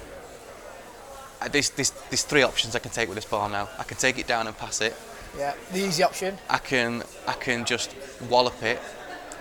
uh, 1.42 1.48
there's, 1.50 1.72
there's, 1.72 1.92
there's 2.10 2.24
three 2.24 2.44
options 2.44 2.76
I 2.76 2.80
can 2.80 2.92
take 2.92 3.10
with 3.10 3.16
this 3.16 3.26
ball 3.26 3.50
now. 3.50 3.68
I 3.78 3.84
can 3.84 3.98
take 3.98 4.18
it 4.18 4.28
down 4.28 4.48
and 4.48 4.58
pass 4.58 4.80
it. 4.80 4.96
Yeah, 5.38 5.54
the 5.74 5.80
easy 5.80 6.04
option. 6.04 6.38
I 6.50 6.60
can 6.60 7.04
I 7.28 7.34
can 7.34 7.66
just 7.66 7.96
wallop 8.30 8.62
it, 8.64 8.80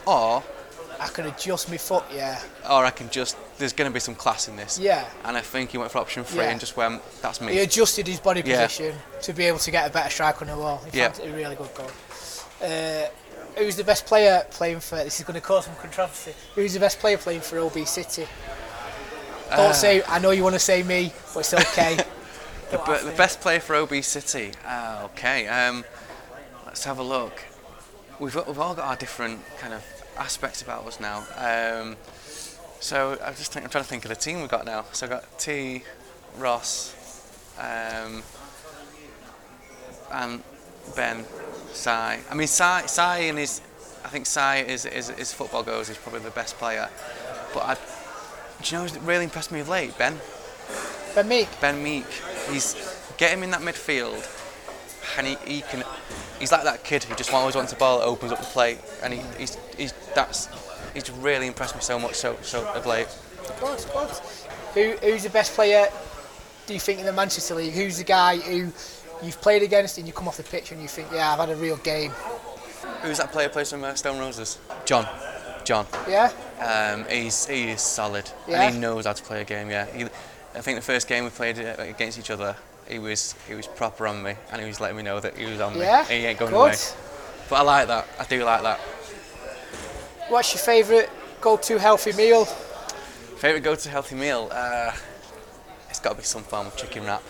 or 0.06 0.42
I 1.02 1.08
can 1.08 1.26
adjust 1.26 1.68
my 1.70 1.76
foot. 1.76 2.04
Yeah. 2.14 2.40
or 2.70 2.84
I 2.84 2.90
can 2.90 3.10
just. 3.10 3.36
There's 3.58 3.72
going 3.72 3.90
to 3.90 3.94
be 3.94 4.00
some 4.00 4.14
class 4.14 4.48
in 4.48 4.56
this. 4.56 4.78
Yeah. 4.78 5.04
And 5.24 5.36
I 5.36 5.40
think 5.40 5.70
he 5.70 5.78
went 5.78 5.90
for 5.90 5.98
option 5.98 6.24
three 6.24 6.40
Yeah. 6.44 6.50
and 6.50 6.60
just 6.60 6.76
went. 6.76 7.02
That's 7.22 7.40
me. 7.40 7.52
He 7.52 7.58
adjusted 7.60 8.06
his 8.06 8.20
body 8.20 8.42
Yeah. 8.44 8.62
position 8.66 8.94
to 9.22 9.32
be 9.32 9.44
able 9.44 9.58
to 9.58 9.70
get 9.70 9.88
a 9.88 9.92
better 9.92 10.10
strike 10.10 10.40
on 10.42 10.48
the 10.48 10.56
wall. 10.56 10.82
He 10.90 10.98
Yeah. 10.98 11.10
found 11.10 11.26
it 11.28 11.32
a 11.32 11.36
really 11.36 11.56
good 11.56 11.74
goal. 11.74 11.90
Uh, 12.62 13.06
who's 13.56 13.76
the 13.76 13.84
best 13.84 14.06
player 14.06 14.46
playing 14.50 14.80
for? 14.80 14.96
This 14.96 15.18
is 15.18 15.26
going 15.26 15.34
to 15.40 15.46
cause 15.46 15.64
some 15.66 15.74
controversy. 15.76 16.34
Who's 16.54 16.74
the 16.74 16.80
best 16.80 16.98
player 17.00 17.18
playing 17.18 17.40
for 17.40 17.58
OB 17.58 17.84
City? 17.84 18.26
Don't 19.50 19.58
Uh, 19.70 19.72
say. 19.72 20.02
I 20.08 20.18
know 20.18 20.30
you 20.30 20.42
want 20.44 20.54
to 20.54 20.58
say 20.60 20.82
me, 20.82 21.12
but 21.34 21.40
it's 21.40 21.54
okay. 21.54 21.98
The, 22.70 22.78
have 22.78 23.04
the 23.04 23.10
best 23.12 23.42
player 23.42 23.60
for 23.60 23.76
OB 23.76 24.00
City. 24.02 24.52
Ah, 24.64 25.02
okay. 25.04 25.46
Um, 25.46 25.84
let's 26.64 26.84
have 26.84 26.98
a 26.98 27.02
look. 27.02 27.44
We've 28.18 28.32
got, 28.32 28.46
we've 28.46 28.58
all 28.58 28.72
got 28.74 28.86
our 28.86 28.96
different 28.96 29.40
kind 29.58 29.74
of 29.74 29.84
aspects 30.16 30.62
about 30.62 30.86
us 30.86 31.00
now. 31.00 31.24
Um, 31.36 31.96
so 32.80 33.18
I'm 33.24 33.34
just 33.34 33.52
think, 33.52 33.64
I'm 33.64 33.70
trying 33.70 33.84
to 33.84 33.90
think 33.90 34.04
of 34.04 34.08
the 34.08 34.16
team 34.16 34.40
we've 34.40 34.48
got 34.48 34.64
now. 34.64 34.84
So 34.92 35.06
I've 35.06 35.10
got 35.10 35.38
T, 35.38 35.82
Ross, 36.38 36.94
um, 37.58 38.22
and 40.12 40.42
Ben, 40.96 41.24
Sai. 41.72 42.20
I 42.30 42.34
mean, 42.34 42.48
Sai, 42.48 42.86
Sai 42.86 43.18
in 43.18 43.36
his, 43.36 43.60
I 44.04 44.08
think 44.08 44.26
Sai 44.26 44.58
is, 44.58 44.84
is, 44.84 45.10
is 45.10 45.32
football 45.32 45.62
goes. 45.62 45.88
He's 45.88 45.96
probably 45.96 46.20
the 46.20 46.30
best 46.30 46.56
player. 46.56 46.88
But 47.54 47.62
I, 47.62 47.74
do 47.74 47.80
you 48.64 48.72
know 48.76 48.82
who's 48.88 48.98
really 48.98 49.24
impressed 49.24 49.52
me 49.52 49.60
of 49.60 49.68
late? 49.68 49.96
Ben. 49.96 50.18
Ben 51.14 51.28
Meek. 51.28 51.48
Ben 51.60 51.82
Meek, 51.82 52.06
he's 52.50 52.74
get 53.16 53.32
him 53.32 53.42
in 53.42 53.50
that 53.50 53.60
midfield, 53.60 54.26
and 55.18 55.26
he, 55.26 55.36
he 55.46 55.60
can. 55.62 55.84
He's 56.42 56.50
like 56.50 56.64
that 56.64 56.82
kid 56.82 57.04
who 57.04 57.14
just 57.14 57.32
always 57.32 57.54
wants 57.54 57.70
the 57.70 57.78
ball 57.78 58.00
that 58.00 58.04
opens 58.04 58.32
up 58.32 58.40
the 58.40 58.44
play, 58.46 58.76
and 59.00 59.14
he, 59.14 59.20
he's, 59.38 59.56
he's 59.78 59.92
that's 60.12 60.48
he's 60.92 61.08
really 61.08 61.46
impressed 61.46 61.76
me 61.76 61.80
so 61.80 62.00
much 62.00 62.16
so 62.16 62.36
so 62.42 62.66
of 62.72 62.84
late. 62.84 63.06
Good, 63.60 63.86
good. 63.92 64.10
Who, 64.74 65.06
who's 65.06 65.22
the 65.22 65.30
best 65.30 65.54
player? 65.54 65.86
Do 66.66 66.74
you 66.74 66.80
think 66.80 66.98
in 66.98 67.06
the 67.06 67.12
Manchester 67.12 67.54
League? 67.54 67.72
Who's 67.74 67.98
the 67.98 68.02
guy 68.02 68.38
who 68.38 68.72
you've 69.22 69.40
played 69.40 69.62
against 69.62 69.98
and 69.98 70.06
you 70.08 70.12
come 70.12 70.26
off 70.26 70.36
the 70.36 70.42
pitch 70.42 70.72
and 70.72 70.82
you 70.82 70.88
think, 70.88 71.12
yeah, 71.12 71.32
I've 71.32 71.38
had 71.38 71.50
a 71.50 71.54
real 71.54 71.76
game. 71.76 72.10
Who's 73.02 73.18
that 73.18 73.30
player 73.30 73.46
who 73.46 73.52
plays 73.52 73.70
from 73.70 73.84
uh, 73.84 73.94
Stone 73.94 74.18
Roses? 74.18 74.58
John. 74.84 75.06
John. 75.64 75.86
Yeah. 76.08 76.32
Um, 76.58 77.04
he's 77.08 77.46
he 77.46 77.70
is 77.70 77.82
solid, 77.82 78.28
Yeah? 78.48 78.62
and 78.62 78.74
he 78.74 78.80
knows 78.80 79.06
how 79.06 79.12
to 79.12 79.22
play 79.22 79.42
a 79.42 79.44
game. 79.44 79.70
Yeah. 79.70 79.86
He, 79.86 80.06
I 80.56 80.60
think 80.60 80.76
the 80.76 80.82
first 80.82 81.06
game 81.06 81.22
we 81.22 81.30
played 81.30 81.60
uh, 81.60 81.76
against 81.78 82.18
each 82.18 82.32
other, 82.32 82.56
he 82.92 82.98
was 82.98 83.34
he 83.48 83.54
was 83.54 83.66
proper 83.66 84.06
on 84.06 84.22
me, 84.22 84.34
and 84.50 84.60
he 84.60 84.68
was 84.68 84.80
letting 84.80 84.96
me 84.96 85.02
know 85.02 85.18
that 85.18 85.36
he 85.36 85.46
was 85.46 85.60
on 85.60 85.74
me. 85.74 85.80
Yeah. 85.80 86.04
He 86.04 86.14
ain't 86.26 86.38
going 86.38 86.52
Good. 86.52 86.58
away. 86.58 86.74
But 87.48 87.56
I 87.56 87.62
like 87.62 87.88
that. 87.88 88.06
I 88.18 88.24
do 88.24 88.44
like 88.44 88.62
that. 88.62 88.78
What's 90.28 90.54
your 90.54 90.62
favourite 90.62 91.10
go-to 91.40 91.78
healthy 91.78 92.12
meal? 92.12 92.44
Favorite 92.44 93.62
go-to 93.62 93.88
healthy 93.88 94.14
meal? 94.14 94.48
Uh, 94.50 94.92
it's 95.90 96.00
got 96.00 96.10
to 96.10 96.16
be 96.16 96.22
some 96.22 96.42
form 96.42 96.68
of 96.68 96.76
chicken 96.76 97.04
wrap. 97.04 97.22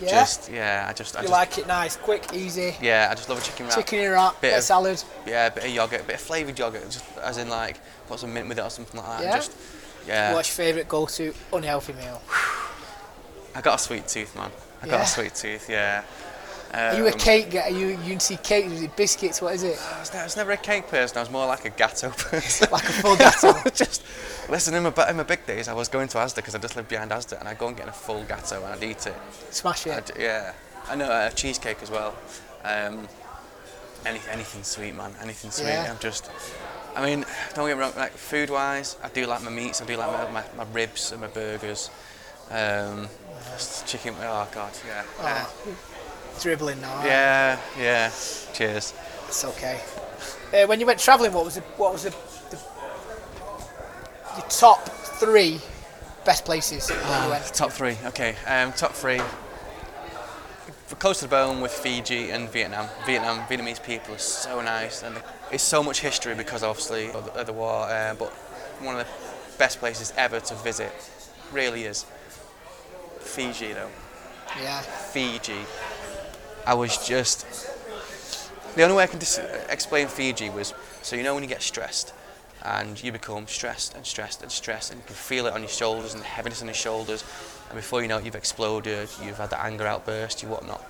Yeah. 0.00 0.10
Just 0.10 0.52
yeah, 0.52 0.86
I 0.88 0.92
just 0.92 1.16
I 1.16 1.20
you 1.20 1.28
just 1.28 1.32
like 1.32 1.56
it 1.56 1.66
nice, 1.66 1.96
quick, 1.96 2.34
easy. 2.34 2.76
yeah, 2.82 3.08
I 3.10 3.14
just 3.14 3.30
love 3.30 3.38
a 3.38 3.42
chicken 3.42 3.66
wrap. 3.66 3.76
Chicken 3.76 4.10
wrap, 4.10 4.40
Bit 4.42 4.58
of 4.58 4.62
salad. 4.62 5.02
Yeah, 5.26 5.46
a 5.46 5.50
bit 5.50 5.64
of 5.64 5.70
yogurt, 5.70 6.02
a 6.02 6.04
bit 6.04 6.16
of 6.16 6.20
flavoured 6.20 6.58
yogurt, 6.58 6.82
just 6.90 7.04
as 7.18 7.38
in 7.38 7.48
like 7.48 7.80
put 8.08 8.18
some 8.18 8.34
mint 8.34 8.48
with 8.48 8.58
it 8.58 8.62
or 8.62 8.68
something 8.68 9.00
like 9.00 9.08
that. 9.08 9.24
Yeah? 9.24 9.36
Just 9.36 9.56
yeah. 10.06 10.34
What's 10.34 10.50
your 10.50 10.66
favourite 10.66 10.88
go-to 10.88 11.32
unhealthy 11.50 11.94
meal? 11.94 12.20
I 13.54 13.62
got 13.62 13.80
a 13.80 13.82
sweet 13.82 14.06
tooth, 14.06 14.36
man. 14.36 14.50
I 14.82 14.86
got 14.86 14.96
Yeah? 14.96 15.02
a 15.02 15.06
sweet 15.06 15.34
tooth. 15.34 15.68
Yeah. 15.68 16.02
Are 16.74 16.94
you 16.96 17.06
a 17.06 17.12
Um, 17.12 17.18
cake 17.18 17.50
guy? 17.50 17.68
You 17.68 17.86
you 17.88 18.10
can 18.10 18.20
see 18.20 18.36
cake? 18.36 18.66
Is 18.66 18.82
it 18.82 18.94
biscuits? 18.96 19.40
What 19.40 19.54
is 19.54 19.62
it? 19.62 19.78
I 19.94 20.00
was, 20.00 20.10
I 20.14 20.24
was 20.24 20.36
never 20.36 20.52
a 20.52 20.56
cake 20.56 20.88
person. 20.88 21.16
I 21.16 21.20
was 21.20 21.30
more 21.30 21.46
like 21.46 21.64
a 21.64 21.70
gateau 21.70 22.10
person. 22.30 22.68
Like 22.72 22.84
a 22.84 22.92
full 22.92 23.16
gateau. 23.16 23.54
just 23.74 24.02
listen. 24.50 24.74
In 24.74 24.82
my, 24.82 24.92
in 25.10 25.16
my 25.16 25.22
big 25.22 25.46
days, 25.46 25.68
I 25.68 25.72
was 25.74 25.88
going 25.88 26.08
to 26.08 26.18
Asda 26.18 26.36
because 26.36 26.54
I 26.54 26.58
just 26.58 26.76
lived 26.76 26.88
behind 26.88 27.12
Asda, 27.12 27.38
and 27.38 27.48
I'd 27.48 27.58
go 27.58 27.68
and 27.68 27.76
get 27.76 27.88
a 27.88 27.92
full 27.92 28.24
gateau 28.24 28.56
and 28.64 28.74
I'd 28.74 28.82
eat 28.82 29.06
it. 29.06 29.14
Smash 29.50 29.86
it. 29.86 29.92
I'd, 29.94 30.18
yeah, 30.20 30.52
I 30.88 30.96
know 30.96 31.06
uh, 31.10 31.30
cheesecake 31.30 31.78
as 31.82 31.90
well. 31.90 32.14
Um, 32.64 33.08
any, 34.04 34.20
anything 34.30 34.62
sweet, 34.62 34.94
man. 34.94 35.12
Anything 35.22 35.50
sweet. 35.52 35.68
Yeah. 35.68 35.90
I'm 35.90 35.98
just. 35.98 36.30
I 36.94 37.04
mean, 37.04 37.24
don't 37.54 37.68
get 37.68 37.76
me 37.76 37.80
wrong. 37.82 37.92
Like 37.96 38.12
food 38.12 38.50
wise, 38.50 38.96
I 39.02 39.08
do 39.08 39.26
like 39.26 39.42
my 39.42 39.50
meats. 39.50 39.80
I 39.80 39.84
do 39.86 39.96
like 39.96 40.10
my, 40.10 40.30
my, 40.30 40.44
my 40.64 40.72
ribs 40.72 41.12
and 41.12 41.20
my 41.20 41.26
burgers. 41.28 41.90
Um, 42.50 43.08
chicken. 43.86 44.14
Oh 44.20 44.48
god, 44.52 44.72
yeah. 44.86 45.02
Oh, 45.20 45.54
dribbling 46.40 46.80
now. 46.80 47.04
Yeah, 47.04 47.58
yeah. 47.78 48.10
Cheers. 48.54 48.94
It's 49.28 49.44
okay. 49.44 49.80
Uh, 50.54 50.66
when 50.66 50.80
you 50.80 50.86
went 50.86 51.00
travelling, 51.00 51.32
what 51.32 51.44
was 51.44 51.56
the 51.56 51.60
what 51.76 51.92
was 51.92 52.04
the, 52.04 52.10
the 52.50 52.58
your 54.36 54.48
top 54.48 54.88
three 55.18 55.60
best 56.24 56.44
places 56.44 56.90
went? 56.90 57.44
Top 57.54 57.72
three. 57.72 57.96
Okay. 58.04 58.36
Um, 58.46 58.72
top 58.72 58.92
three. 58.92 59.20
Close 60.98 61.18
to 61.18 61.24
the 61.24 61.30
bone 61.30 61.60
with 61.60 61.72
Fiji 61.72 62.30
and 62.30 62.48
Vietnam. 62.48 62.88
Vietnam, 63.04 63.40
Vietnamese 63.48 63.82
people 63.82 64.14
are 64.14 64.18
so 64.18 64.60
nice, 64.62 65.02
and 65.02 65.16
it's 65.50 65.62
so 65.62 65.82
much 65.82 66.00
history 66.00 66.34
because 66.34 66.62
obviously 66.62 67.10
of 67.10 67.24
the, 67.24 67.40
of 67.40 67.46
the 67.46 67.52
war. 67.52 67.86
Uh, 67.86 68.14
but 68.14 68.28
one 68.80 68.98
of 68.98 69.04
the 69.04 69.58
best 69.58 69.78
places 69.78 70.12
ever 70.16 70.40
to 70.40 70.54
visit, 70.54 70.92
really 71.52 71.84
is. 71.84 72.06
Fiji 73.26 73.72
though. 73.72 73.90
Yeah. 74.60 74.80
Fiji. 74.80 75.58
I 76.66 76.74
was 76.74 77.06
just. 77.06 77.46
The 78.74 78.82
only 78.82 78.96
way 78.96 79.04
I 79.04 79.06
can 79.06 79.18
dis- 79.18 79.40
explain 79.68 80.08
Fiji 80.08 80.50
was 80.50 80.74
so 81.02 81.16
you 81.16 81.22
know 81.22 81.34
when 81.34 81.42
you 81.42 81.48
get 81.48 81.62
stressed 81.62 82.12
and 82.62 83.02
you 83.02 83.12
become 83.12 83.46
stressed 83.46 83.94
and 83.94 84.04
stressed 84.04 84.42
and 84.42 84.50
stressed 84.50 84.90
and 84.90 85.00
you 85.00 85.06
can 85.06 85.14
feel 85.14 85.46
it 85.46 85.54
on 85.54 85.60
your 85.60 85.68
shoulders 85.68 86.12
and 86.12 86.22
the 86.22 86.26
heaviness 86.26 86.60
on 86.60 86.68
your 86.68 86.74
shoulders 86.74 87.24
and 87.68 87.76
before 87.76 88.02
you 88.02 88.08
know 88.08 88.18
it 88.18 88.24
you've 88.24 88.34
exploded, 88.34 89.08
you've 89.22 89.38
had 89.38 89.50
the 89.50 89.60
anger 89.62 89.86
outburst, 89.86 90.42
you 90.42 90.48
whatnot. 90.48 90.84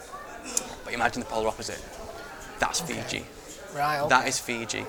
But 0.84 0.94
imagine 0.94 1.20
the 1.20 1.26
polar 1.26 1.48
opposite. 1.48 1.82
That's 2.58 2.80
Fiji. 2.80 3.24
Right. 3.74 4.00
Okay. 4.00 4.08
That 4.08 4.28
is 4.28 4.38
Fiji. 4.38 4.84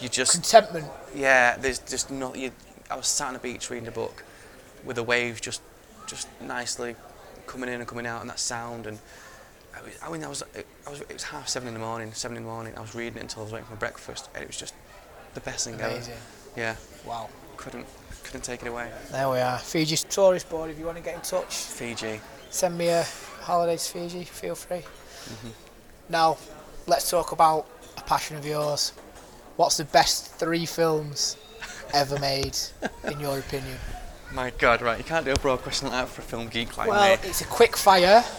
You 0.00 0.08
just 0.08 0.32
contentment. 0.32 0.86
yeah, 1.14 1.56
there's 1.56 1.80
just 1.80 2.10
not. 2.10 2.36
You, 2.36 2.52
I 2.90 2.96
was 2.96 3.06
sat 3.06 3.28
on 3.28 3.36
a 3.36 3.38
beach 3.38 3.70
reading 3.70 3.88
a 3.88 3.92
book, 3.92 4.24
with 4.84 4.96
the 4.96 5.02
waves 5.02 5.40
just, 5.40 5.60
just 6.08 6.28
nicely 6.40 6.96
coming 7.46 7.68
in 7.68 7.76
and 7.80 7.86
coming 7.86 8.06
out, 8.06 8.20
and 8.20 8.28
that 8.30 8.40
sound. 8.40 8.86
And 8.86 8.98
I, 9.76 9.82
was, 9.82 9.92
I 10.02 10.10
mean, 10.10 10.24
I 10.24 10.28
was, 10.28 10.42
I 10.86 10.90
was, 10.90 11.00
it 11.02 11.12
was 11.12 11.22
half 11.22 11.48
seven 11.48 11.68
in 11.68 11.74
the 11.74 11.80
morning, 11.80 12.12
seven 12.12 12.36
in 12.36 12.42
the 12.42 12.48
morning. 12.48 12.72
I 12.76 12.80
was 12.80 12.94
reading 12.94 13.18
it 13.18 13.22
until 13.22 13.42
I 13.42 13.44
was 13.44 13.52
waiting 13.52 13.68
for 13.68 13.76
breakfast, 13.76 14.28
and 14.34 14.42
it 14.42 14.46
was 14.48 14.56
just 14.56 14.74
the 15.34 15.40
best 15.40 15.64
thing 15.66 15.74
Amazing. 15.74 16.14
ever. 16.14 16.22
Yeah, 16.56 16.76
Wow. 17.06 17.28
couldn't, 17.56 17.86
couldn't 18.24 18.42
take 18.42 18.62
it 18.62 18.68
away. 18.68 18.90
There 19.12 19.28
we 19.30 19.38
are. 19.38 19.58
Fiji's 19.58 20.02
tourist 20.04 20.48
board. 20.50 20.70
If 20.70 20.78
you 20.78 20.86
want 20.86 20.96
to 20.98 21.04
get 21.04 21.14
in 21.14 21.20
touch, 21.20 21.54
Fiji. 21.54 22.20
send 22.50 22.76
me 22.76 22.88
a 22.88 23.04
holiday 23.42 23.76
to 23.76 23.84
Fiji. 23.92 24.24
Feel 24.24 24.54
free. 24.56 24.78
Mm-hmm. 24.78 25.48
Now, 26.08 26.38
let's 26.86 27.08
talk 27.10 27.32
about 27.32 27.66
a 27.96 28.00
passion 28.02 28.36
of 28.36 28.44
yours. 28.46 28.92
What's 29.56 29.76
the 29.76 29.84
best 29.84 30.34
three 30.34 30.66
films 30.66 31.36
ever 31.92 32.18
made, 32.18 32.56
in 33.04 33.20
your 33.20 33.38
opinion? 33.38 33.76
My 34.32 34.50
God, 34.58 34.82
right? 34.82 34.98
You 34.98 35.04
can't 35.04 35.24
do 35.24 35.32
a 35.32 35.38
broad 35.38 35.60
question 35.62 35.88
like 35.88 35.96
that 36.06 36.08
for 36.08 36.20
a 36.20 36.24
film 36.24 36.48
geek 36.48 36.76
like 36.76 36.88
Well, 36.88 37.16
me. 37.16 37.22
it's 37.28 37.40
a 37.40 37.46
quick 37.46 37.76
fire. 37.76 38.24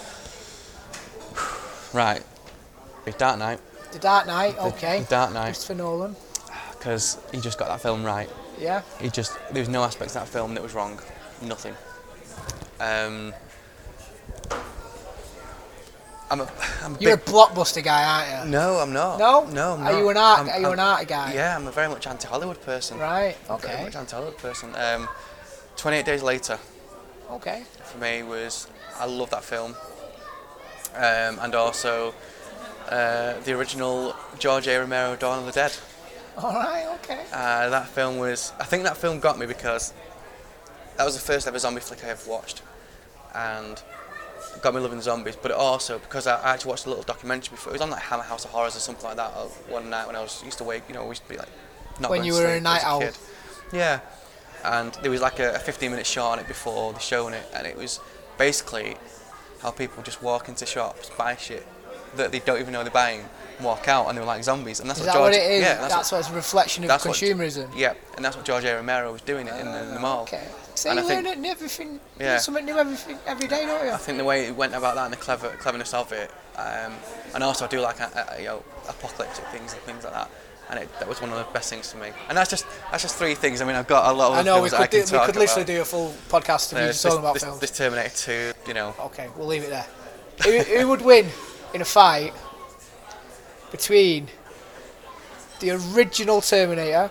Right. 1.93 2.21
Dark 3.17 3.39
Knight. 3.39 3.59
The 3.91 3.97
Dark 3.97 4.27
Knight. 4.27 4.55
Okay. 4.59 4.99
The 4.99 5.09
Dark 5.09 5.33
Knight, 5.33 5.45
Christopher 5.45 5.73
Nolan. 5.73 6.15
because 6.77 7.17
he 7.31 7.39
just 7.41 7.57
got 7.57 7.67
that 7.69 7.81
film 7.81 8.03
right. 8.03 8.29
Yeah. 8.59 8.83
He 9.01 9.09
just 9.09 9.35
there 9.51 9.61
was 9.61 9.69
no 9.69 9.83
aspect 9.83 10.09
of 10.11 10.13
that 10.21 10.27
film 10.27 10.53
that 10.53 10.61
was 10.61 10.75
wrong. 10.75 10.99
Nothing. 11.41 11.73
Um, 12.79 13.33
I'm 16.29 16.41
a, 16.41 16.51
I'm 16.83 16.95
a 16.95 16.99
You're 16.99 17.17
big, 17.17 17.27
a 17.27 17.31
blockbuster 17.31 17.83
guy, 17.83 18.03
aren't 18.37 18.45
you? 18.45 18.51
no, 18.51 18.77
I'm 18.77 18.93
not. 18.93 19.17
No? 19.17 19.45
no. 19.45 19.73
I'm 19.73 19.79
Are 19.87 19.91
not. 19.91 19.97
you 19.97 20.09
an 20.09 20.17
art? 20.17 20.39
I'm- 20.41 20.49
are 20.49 20.59
you 20.59 20.71
an 20.71 20.79
art 20.79 21.07
guy? 21.07 21.33
Yeah, 21.33 21.55
I'm 21.55 21.65
a 21.65 21.71
very 21.71 21.87
much 21.89 22.05
anti-Hollywood 22.05 22.61
person. 22.61 22.99
Right. 22.99 23.35
I'm 23.49 23.59
Very 23.59 23.73
Okay. 23.73 23.83
much 23.85 23.95
anti-Hollywood 23.95 24.37
person. 24.37 24.75
Um, 24.75 25.09
28 25.79 26.05
Days 26.05 26.23
Later 26.23 26.59
Okay. 27.31 27.63
for 27.83 27.97
me 27.99 28.23
was 28.23 28.67
I 28.99 29.05
love 29.05 29.29
that 29.29 29.43
film, 29.43 29.75
um, 30.95 31.39
and 31.39 31.55
also 31.55 32.13
uh, 32.89 33.39
the 33.45 33.53
original 33.53 34.13
George 34.39 34.67
A. 34.67 34.77
Romero 34.79 35.15
Dawn 35.15 35.39
of 35.39 35.45
the 35.45 35.51
Dead. 35.53 35.73
All 36.37 36.53
right. 36.53 36.85
Okay. 37.03 37.21
Uh, 37.31 37.69
that 37.69 37.87
film 37.87 38.17
was. 38.17 38.51
I 38.59 38.63
think 38.65 38.83
that 38.83 38.97
film 38.97 39.19
got 39.19 39.37
me 39.39 39.45
because 39.45 39.93
that 40.97 41.05
was 41.05 41.13
the 41.15 41.21
first 41.21 41.47
ever 41.47 41.59
zombie 41.59 41.79
flick 41.81 42.03
I 42.03 42.09
ever 42.09 42.29
watched, 42.29 42.61
and 43.33 43.81
got 44.61 44.73
me 44.73 44.81
loving 44.81 45.01
zombies. 45.01 45.35
But 45.37 45.51
also 45.51 45.99
because 45.99 46.27
I, 46.27 46.41
I 46.41 46.53
actually 46.55 46.71
watched 46.71 46.85
a 46.87 46.89
little 46.89 47.03
documentary 47.05 47.51
before. 47.51 47.71
It 47.71 47.75
was 47.75 47.81
on 47.81 47.89
like 47.91 48.01
Hammer 48.01 48.23
House 48.23 48.43
of 48.43 48.51
Horrors 48.51 48.75
or 48.75 48.79
something 48.79 49.05
like 49.05 49.15
that. 49.17 49.31
uh, 49.35 49.45
One 49.69 49.89
night 49.89 50.07
when 50.07 50.15
I 50.17 50.21
was 50.21 50.41
used 50.43 50.57
to 50.57 50.63
wake, 50.65 50.83
you 50.89 50.93
know, 50.95 51.03
we 51.03 51.09
used 51.09 51.23
to 51.23 51.29
be 51.29 51.37
like 51.37 51.49
not 52.01 52.09
When 52.11 52.23
you 52.25 52.33
were 52.33 52.47
a 52.47 52.59
night 52.61 52.83
owl. 52.83 52.99
kid. 53.01 53.17
Yeah, 53.71 53.99
and 54.63 54.93
there 55.01 55.11
was 55.11 55.21
like 55.21 55.39
a, 55.39 55.53
a 55.55 55.59
15 55.59 55.91
minute 55.91 56.05
shot 56.05 56.33
on 56.33 56.39
it 56.39 56.47
before 56.47 56.93
the 56.93 56.99
show 56.99 57.25
on 57.27 57.33
it, 57.33 57.45
and 57.55 57.65
it 57.67 57.77
was 57.77 57.99
basically 58.37 58.95
how 59.61 59.71
people 59.71 60.01
just 60.03 60.21
walk 60.21 60.47
into 60.49 60.65
shops, 60.65 61.09
buy 61.17 61.35
shit 61.35 61.65
that 62.15 62.31
they 62.31 62.39
don't 62.39 62.59
even 62.59 62.73
know 62.73 62.81
they're 62.83 62.91
buying, 62.91 63.23
walk 63.61 63.87
out, 63.87 64.07
and 64.07 64.17
they're 64.17 64.25
like 64.25 64.43
zombies. 64.43 64.79
And 64.79 64.89
that's 64.89 64.99
Is 64.99 65.05
what 65.05 65.13
that 65.13 65.19
George. 65.19 65.31
what 65.33 65.39
it 65.41 65.51
is? 65.51 65.61
Yeah, 65.61 65.75
that's, 65.75 65.93
that's, 65.93 66.11
what, 66.11 66.17
what's 66.19 66.29
a 66.31 66.35
reflection 66.35 66.83
of 66.83 66.87
that's 66.87 67.05
what- 67.05 67.15
consumerism. 67.15 67.69
yeah, 67.75 67.93
and 68.15 68.25
that's 68.25 68.35
what 68.35 68.45
George 68.45 68.63
A. 68.65 68.75
Romero 68.75 69.11
was 69.11 69.21
doing 69.21 69.47
it 69.47 69.53
in 69.59 69.71
the, 69.71 69.83
in 69.83 69.93
the 69.93 69.99
mall. 69.99 70.23
Okay. 70.23 70.47
So 70.75 70.89
And 70.89 70.99
you 70.99 71.07
learn 71.07 71.23
think- 71.25 71.45
everything, 71.45 71.99
Yeah. 72.19 72.37
something 72.39 72.65
new 72.65 72.77
everything, 72.77 73.19
every 73.27 73.47
day, 73.47 73.65
don't 73.65 73.85
you? 73.85 73.91
I 73.91 73.97
think 73.97 74.17
the 74.17 74.23
way 74.23 74.47
it 74.47 74.55
went 74.55 74.73
about 74.73 74.95
that 74.95 75.03
and 75.03 75.13
the 75.13 75.17
clever 75.17 75.49
cleverness 75.59 75.93
of 75.93 76.11
it, 76.13 76.31
um, 76.55 76.93
and 77.35 77.43
also 77.43 77.65
I 77.65 77.67
do 77.67 77.79
like 77.81 78.01
uh, 78.01 78.07
uh, 78.15 78.35
you 78.39 78.45
know 78.45 78.63
apocalyptic 78.87 79.45
things 79.47 79.73
and 79.73 79.81
things 79.83 80.03
like 80.03 80.13
that. 80.13 80.31
And 80.69 80.77
it, 80.79 80.99
that 80.99 81.07
was 81.09 81.19
one 81.19 81.31
of 81.31 81.37
the 81.37 81.51
best 81.51 81.69
things 81.71 81.91
for 81.91 81.97
me. 81.97 82.09
And 82.27 82.37
that's 82.37 82.49
just 82.49 82.65
that's 82.91 83.01
just 83.03 83.15
three 83.17 83.33
things. 83.35 83.59
I 83.61 83.65
mean, 83.65 83.75
I've 83.75 83.87
got 83.87 84.11
a 84.13 84.15
lot 84.15 84.31
of 84.33 84.37
I 84.37 84.41
know 84.43 84.61
we 84.61 84.69
films 84.69 84.71
that 84.71 84.81
I 84.81 84.87
could, 84.87 85.05
do, 85.07 85.17
we 85.19 85.25
could 85.25 85.35
literally 85.35 85.61
about. 85.63 85.67
do 85.67 85.81
a 85.81 85.85
full 85.85 86.13
podcast 86.29 86.71
of 86.73 86.77
you 86.77 86.83
Uh, 86.83 86.87
just 86.87 87.01
talking 87.03 87.19
about 87.19 87.33
this, 87.33 87.43
films. 87.43 87.59
this 87.59 87.71
Terminator 87.71 88.09
2, 88.09 88.53
you 88.67 88.73
know, 88.75 88.93
Okay, 89.05 89.27
we'll 89.35 89.47
leave 89.47 89.63
it 89.63 89.69
there. 89.71 89.87
who, 90.43 90.59
who 90.79 90.87
would 90.89 91.01
win 91.01 91.27
in 91.73 91.81
a 91.81 91.85
fight 91.85 92.33
between 93.71 94.27
the 95.59 95.71
original 95.71 96.41
Terminator, 96.41 97.09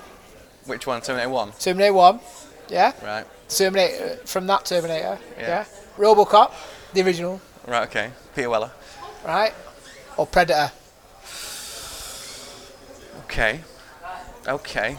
which 0.66 0.86
one? 0.86 1.00
Terminator 1.00 1.30
1, 1.30 1.52
Terminator 1.58 1.92
1, 1.92 2.20
yeah? 2.68 2.92
right? 3.04 3.26
Terminator, 3.48 4.16
from 4.24 4.46
that 4.46 4.64
Terminator, 4.66 5.18
yeah? 5.38 5.46
Yeah. 5.48 5.64
Robocop, 5.96 6.52
the 6.94 7.02
original, 7.02 7.40
Right, 7.66 7.86
okay. 7.88 8.10
Peter 8.34 8.48
Weller. 8.50 8.70
right? 9.26 9.52
Or 10.16 10.26
Predator? 10.26 10.70
Okay. 13.28 13.60
Okay. 14.46 14.96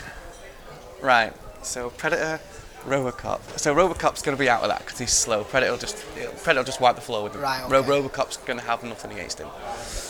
Right. 1.01 1.33
So 1.63 1.89
Predator, 1.89 2.39
Robocop. 2.85 3.57
So 3.57 3.73
Robocop's 3.73 4.21
going 4.21 4.37
to 4.37 4.39
be 4.39 4.47
out 4.47 4.61
of 4.61 4.69
that 4.69 4.79
because 4.85 4.99
he's 4.99 5.11
slow. 5.11 5.43
Predator 5.43 5.71
will 5.71 5.79
just 5.79 5.97
Predator 6.43 6.59
will 6.59 6.63
just 6.63 6.79
wipe 6.79 6.93
the 6.95 7.01
floor 7.01 7.23
with 7.23 7.33
him. 7.33 7.41
Right, 7.41 7.67
Ro- 7.67 7.81
Robocop's 7.83 8.37
going 8.37 8.59
to 8.59 8.65
have 8.65 8.83
nothing 8.83 9.11
against 9.11 9.39
him. 9.39 9.47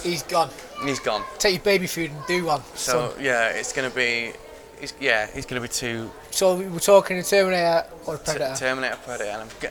He's 0.03 0.21
gone. 0.23 0.49
He's 0.83 0.99
gone. 0.99 1.23
Take 1.37 1.53
your 1.55 1.63
baby 1.63 1.87
food 1.87 2.11
and 2.11 2.19
do 2.27 2.43
one. 2.45 2.61
So 2.75 3.11
son. 3.11 3.23
yeah, 3.23 3.49
it's 3.51 3.71
going 3.71 3.89
to 3.89 3.95
be. 3.95 4.33
He's, 4.81 4.93
yeah, 4.99 5.27
he's 5.33 5.45
going 5.45 5.61
to 5.61 5.67
be 5.67 5.71
too 5.71 6.11
So 6.31 6.57
we're 6.57 6.79
talking 6.79 7.17
a 7.17 7.23
Terminator 7.23 7.85
or 8.05 8.15
a 8.15 8.17
t- 8.17 8.23
Predator? 8.25 8.55
Terminator 8.57 8.97
Predator, 9.05 9.29
and 9.29 9.41
I'm. 9.43 9.49
G- 9.61 9.67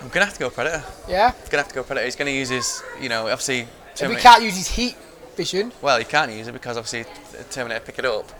I'm 0.00 0.08
gonna 0.08 0.26
have 0.26 0.34
to 0.34 0.40
go 0.40 0.50
Predator. 0.50 0.84
yeah? 1.08 1.32
Gonna 1.50 1.62
have 1.62 1.68
to 1.68 1.74
go 1.74 1.82
Predator. 1.82 2.04
He's 2.04 2.14
gonna 2.16 2.30
use 2.30 2.48
his, 2.48 2.82
you 3.00 3.08
know, 3.08 3.22
obviously. 3.22 3.66
If 4.00 4.08
we 4.08 4.14
can't 4.16 4.42
use 4.44 4.56
his 4.56 4.68
heat 4.68 4.96
vision, 5.38 5.72
Well, 5.80 5.98
he 5.98 6.04
can't 6.04 6.30
use 6.32 6.48
it 6.48 6.52
because 6.52 6.76
obviously 6.76 7.04
the 7.36 7.44
Terminator 7.44 7.80
pick 7.84 7.98
it 7.98 8.04
up, 8.04 8.30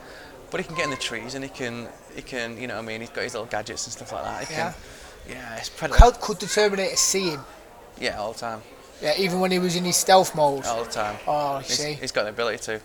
but 0.50 0.60
he 0.60 0.66
can 0.66 0.74
get 0.76 0.84
in 0.84 0.90
the 0.90 0.96
trees 0.96 1.34
and 1.34 1.42
he 1.44 1.48
can, 1.50 1.88
he 2.14 2.22
can, 2.22 2.60
you 2.60 2.66
know, 2.66 2.74
what 2.74 2.82
I 2.84 2.86
mean, 2.86 3.00
he's 3.00 3.10
got 3.10 3.22
his 3.24 3.34
little 3.34 3.46
gadgets 3.46 3.86
and 3.86 3.92
stuff 3.92 4.12
like 4.12 4.24
that. 4.24 4.44
He 4.48 4.54
Yeah. 4.54 4.72
can, 4.72 4.74
yeah, 5.30 5.56
it's 5.56 5.68
predator. 5.70 5.98
how 6.00 6.10
could 6.10 6.40
the 6.40 6.46
Terminator 6.46 6.96
see 6.96 7.30
him? 7.30 7.44
Yeah, 8.00 8.18
all 8.20 8.32
the 8.32 8.38
time, 8.40 8.62
Yeah, 9.00 9.14
even 9.16 9.38
when 9.40 9.50
he 9.52 9.58
was 9.60 9.76
in 9.76 9.84
his 9.84 9.96
stealth 9.96 10.34
mode. 10.34 10.66
all 10.66 10.84
the 10.84 10.90
time. 10.90 11.16
Oh, 11.26 11.58
you 11.58 11.64
He's, 11.64 11.78
see. 11.78 11.92
he's 11.94 12.12
got 12.12 12.24
the 12.24 12.30
ability 12.30 12.58
to. 12.64 12.80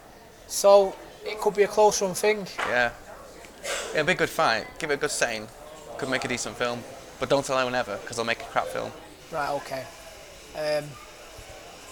So 0.48 0.96
it 1.26 1.40
could 1.40 1.56
be 1.56 1.64
a 1.64 1.68
close 1.68 2.02
run 2.02 2.14
thing. 2.14 2.48
Yeah, 2.70 2.92
it'd 3.94 4.06
be 4.06 4.12
a 4.14 4.16
good 4.16 4.30
fight. 4.30 4.68
Give 4.80 4.92
it 4.92 4.96
a 4.96 4.98
good 4.98 5.12
setting. 5.12 5.48
Could 5.98 6.10
make 6.10 6.24
a 6.26 6.28
decent 6.28 6.56
film, 6.58 6.84
but 7.20 7.30
don't 7.30 7.46
tell 7.46 7.58
anyone 7.58 7.76
ever 7.76 7.98
because 7.98 8.18
they'll 8.18 8.26
make 8.26 8.42
a 8.42 8.46
crap 8.54 8.68
film. 8.68 8.92
Right, 9.32 9.50
okay. 9.62 9.84
Um, 10.56 10.86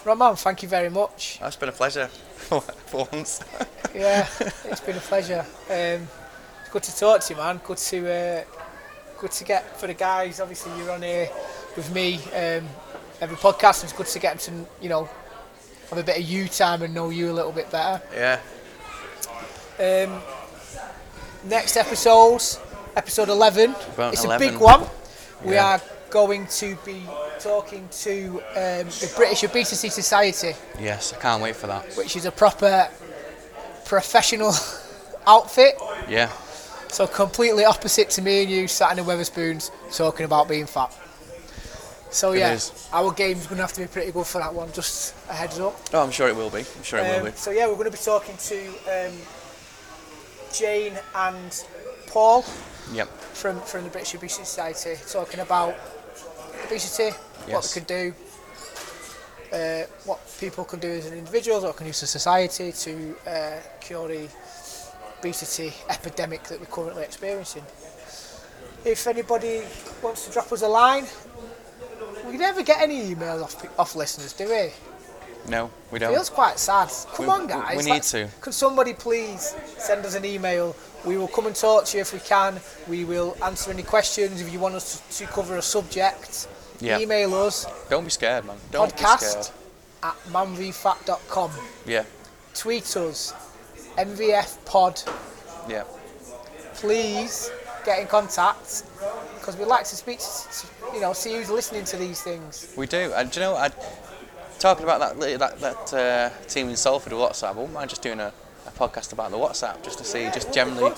right, 0.04 0.18
man, 0.18 0.36
thank 0.36 0.62
you 0.62 0.68
very 0.68 0.88
much. 0.90 1.38
That's 1.40 1.56
been 1.56 1.68
a 1.68 1.72
pleasure 1.72 2.06
for 2.48 2.62
once. 3.12 3.40
Yeah, 3.94 4.26
it's 4.64 4.80
been 4.80 4.96
a 4.96 5.00
pleasure. 5.00 5.44
Um, 5.68 6.08
it's 6.62 6.70
good 6.72 6.82
to 6.84 6.96
talk 6.98 7.20
to 7.20 7.34
you, 7.34 7.38
man. 7.38 7.60
Good 7.62 7.76
to 7.76 8.10
uh, 8.10 8.44
good 9.20 9.32
to 9.32 9.44
get 9.44 9.78
for 9.78 9.86
the 9.86 9.92
guys. 9.92 10.40
Obviously, 10.40 10.72
you're 10.78 10.90
on 10.92 11.02
here 11.02 11.28
with 11.76 11.92
me 11.94 12.14
um, 12.34 12.66
every 13.20 13.36
podcast. 13.36 13.84
It's 13.84 13.92
good 13.92 14.06
to 14.06 14.18
get 14.18 14.38
them 14.40 14.64
to 14.64 14.82
you 14.82 14.88
know 14.88 15.10
have 15.90 15.98
a 15.98 16.02
bit 16.02 16.16
of 16.16 16.22
you 16.22 16.48
time 16.48 16.80
and 16.80 16.94
know 16.94 17.10
you 17.10 17.30
a 17.30 17.34
little 17.34 17.52
bit 17.52 17.70
better. 17.70 18.00
yeah, 18.14 18.40
Um, 19.78 20.22
next 21.44 21.76
episodes, 21.76 22.58
episode 22.96 23.28
11. 23.28 23.74
About 23.94 24.14
it's 24.14 24.24
11. 24.24 24.48
a 24.48 24.50
big 24.52 24.58
one. 24.58 24.86
We 25.44 25.52
Yeah. 25.52 25.66
are 25.76 25.80
going 26.12 26.46
to 26.46 26.76
be 26.84 27.02
talking 27.40 27.88
to 27.90 28.40
um, 28.50 28.86
the 29.00 29.12
British 29.16 29.42
Obesity 29.44 29.88
Society, 29.88 30.54
yes, 30.78 31.12
I 31.12 31.16
can't 31.18 31.42
wait 31.42 31.56
for 31.56 31.66
that. 31.68 31.94
which 31.96 32.14
is 32.16 32.26
a 32.26 32.30
proper 32.30 32.88
professional 33.86 34.52
outfit. 35.26 35.74
Yeah, 36.08 36.28
So 36.88 37.06
completely 37.06 37.64
opposite 37.64 38.10
to 38.10 38.22
me 38.22 38.42
and 38.42 38.50
you 38.50 38.68
sat 38.68 38.90
in 38.96 39.04
the 39.04 39.10
Wetherspoons 39.12 39.70
talking 39.96 40.24
about 40.26 40.48
being 40.48 40.66
fat. 40.66 40.92
So 42.10 42.32
yeah, 42.32 42.52
is. 42.52 42.88
our 42.92 43.10
game's 43.10 43.46
going 43.46 43.56
to 43.56 43.62
have 43.62 43.72
to 43.72 43.80
be 43.80 43.86
pretty 43.86 44.12
good 44.12 44.26
for 44.26 44.38
that 44.38 44.52
one. 44.52 44.70
Just 44.72 45.14
a 45.30 45.32
heads 45.32 45.58
up. 45.58 45.74
oh, 45.94 46.02
I'm 46.02 46.10
sure 46.10 46.28
it 46.28 46.36
will 46.36 46.50
be. 46.50 46.58
I'm 46.58 46.82
sure 46.82 46.98
it 46.98 47.04
will 47.08 47.26
Um, 47.26 47.32
be. 47.32 47.36
so 47.38 47.50
yeah, 47.50 47.66
we're 47.66 47.74
going 47.80 47.90
to 47.90 47.96
be 47.96 48.04
talking 48.04 48.36
to 48.36 48.58
um, 49.08 49.14
Jane 50.52 50.92
and 51.14 51.64
Paul 52.06 52.44
Yep. 52.92 53.08
from 53.32 53.60
from 53.62 53.84
the 53.84 53.90
British 53.90 54.14
Obesity 54.14 54.44
Society, 54.44 54.96
talking 55.10 55.40
about 55.40 55.74
obesity, 56.64 57.10
what 57.10 57.48
Yes. 57.48 57.74
they 57.74 57.80
can 57.80 57.86
do, 57.88 58.14
uh, 59.52 59.82
what 60.04 60.20
people 60.40 60.64
can 60.64 60.78
do 60.80 60.88
as 60.90 61.06
an 61.06 61.14
individual, 61.18 61.60
what 61.60 61.76
can 61.76 61.86
do 61.86 61.90
as 61.90 62.02
a 62.02 62.06
society 62.06 62.72
to 62.72 63.16
uh, 63.26 63.58
cure 63.80 64.08
the 64.08 64.28
obesity 65.18 65.72
epidemic 65.88 66.42
that 66.44 66.58
we're 66.60 66.66
currently 66.66 67.02
experiencing. 67.04 67.64
If 68.84 69.06
anybody 69.06 69.62
wants 70.02 70.26
to 70.26 70.32
drop 70.32 70.50
us 70.52 70.62
a 70.62 70.68
line, 70.68 71.06
we 72.26 72.36
never 72.36 72.62
get 72.62 72.80
any 72.80 73.14
emails 73.14 73.42
off, 73.42 73.78
off 73.78 73.94
listeners, 73.94 74.32
do 74.32 74.48
we? 74.48 74.72
No, 75.48 75.70
we 75.90 75.98
don't. 75.98 76.12
Feels 76.14 76.30
quite 76.30 76.58
sad. 76.58 76.88
Come 77.14 77.26
We- 77.26 77.32
on, 77.32 77.46
guys. 77.46 77.76
we 77.76 77.82
need 77.82 77.90
let's- 77.90 78.10
to. 78.12 78.28
Could 78.40 78.54
somebody 78.54 78.94
please 78.94 79.54
send 79.78 80.04
us 80.06 80.14
an 80.14 80.24
email? 80.24 80.74
We 81.04 81.16
will 81.16 81.26
come 81.28 81.46
and 81.46 81.56
talk 81.56 81.84
to 81.86 81.96
you 81.96 82.00
if 82.02 82.12
we 82.12 82.20
can. 82.20 82.60
We 82.86 83.04
will 83.04 83.36
answer 83.42 83.70
any 83.72 83.82
questions. 83.82 84.40
If 84.40 84.52
you 84.52 84.60
want 84.60 84.76
us 84.76 85.00
to, 85.10 85.26
to 85.26 85.32
cover 85.32 85.56
a 85.56 85.62
subject, 85.62 86.46
Yeah. 86.80 86.98
email 87.00 87.34
us 87.34 87.66
Don't 87.90 88.04
be 88.04 88.10
scared, 88.10 88.44
man. 88.44 88.56
Don't 88.70 88.96
be 88.96 89.02
podcast 89.02 89.18
scared. 89.30 89.48
at 90.04 90.14
manvfat.com. 90.30 91.50
Yeah, 91.86 92.04
Tweet 92.54 92.96
us, 92.96 93.32
MVFpod. 93.96 95.04
yeah. 95.68 95.84
Please 96.74 97.50
get 97.84 97.98
in 97.98 98.06
contact 98.06 98.84
because 99.38 99.56
we'd 99.56 99.66
like 99.66 99.84
to 99.86 99.96
speak 99.96 100.18
to, 100.20 100.24
to- 100.24 100.94
you 100.94 101.00
know, 101.00 101.12
see 101.12 101.34
who's 101.34 101.50
listening 101.50 101.84
to 101.86 101.96
these 101.96 102.20
things. 102.22 102.72
We 102.76 102.86
do. 102.86 103.12
And 103.14 103.30
do 103.30 103.40
you 103.40 103.46
know, 103.46 103.56
I 103.56 103.70
talking 104.62 104.84
about 104.84 105.00
that 105.18 105.38
that, 105.40 105.58
that 105.60 105.92
uh, 105.94 106.30
team 106.46 106.68
in 106.68 106.76
Salford 106.76 107.12
with 107.12 107.20
WhatsApp. 107.20 107.48
I 107.48 107.52
wouldn't 107.52 107.72
mind 107.74 107.90
just 107.90 108.00
doing 108.02 108.20
a, 108.20 108.32
a 108.66 108.70
podcast 108.70 109.12
about 109.12 109.30
the 109.32 109.36
WhatsApp, 109.36 109.82
just 109.82 109.98
to 109.98 110.04
see, 110.04 110.30
just 110.32 110.52
generally, 110.52 110.90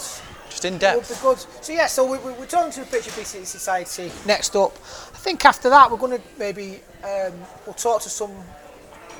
just 0.51 0.65
in 0.65 0.77
depth. 0.79 1.23
good. 1.23 1.39
So 1.65 1.73
yeah, 1.73 1.87
so 1.87 2.05
we, 2.11 2.19
we, 2.19 2.33
we're 2.39 2.47
talking 2.47 2.71
to 2.73 2.81
the 2.81 2.87
British 2.87 3.13
Obesity 3.13 3.45
Society 3.47 4.13
next 4.27 4.55
up. 4.55 4.73
I 4.77 5.19
think 5.27 5.45
after 5.47 5.71
that 5.71 5.91
we're 5.91 5.97
going 5.97 6.19
to 6.19 6.25
maybe 6.39 6.81
um, 7.03 7.33
we'll 7.65 7.75
talk 7.75 8.03
to 8.03 8.11
some 8.11 8.33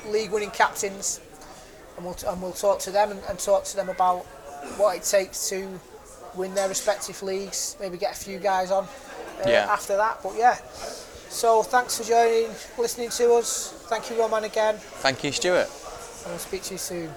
league-winning 0.07 0.51
captains, 0.51 1.19
and 1.97 2.05
we'll 2.05 2.17
and 2.27 2.39
we'll 2.41 2.51
talk 2.53 2.79
to 2.81 2.91
them 2.91 3.11
and, 3.11 3.21
and 3.27 3.39
talk 3.39 3.63
to 3.65 3.75
them 3.75 3.89
about 3.89 4.25
what 4.77 4.95
it 4.95 5.03
takes 5.03 5.49
to 5.49 5.67
win 6.35 6.53
their 6.53 6.67
respective 6.69 7.21
leagues. 7.23 7.75
Maybe 7.79 7.97
get 7.97 8.13
a 8.13 8.19
few 8.23 8.37
guys 8.37 8.69
on 8.69 8.83
uh, 8.83 9.49
Yeah. 9.49 9.67
after 9.71 9.97
that. 9.97 10.19
But 10.21 10.33
yeah. 10.37 10.57
So 11.35 11.63
thanks 11.63 11.97
for 11.97 12.05
joining, 12.05 12.49
listening 12.77 13.09
to 13.09 13.33
us. 13.33 13.73
Thank 13.89 14.09
you, 14.09 14.17
Roman, 14.17 14.45
again, 14.45 14.77
Thank 14.77 15.21
you, 15.21 15.33
Stuart. 15.33 15.67
and 16.23 16.31
we'll 16.31 16.39
speak 16.39 16.63
to 16.63 16.75
you 16.75 16.77
soon. 16.77 17.09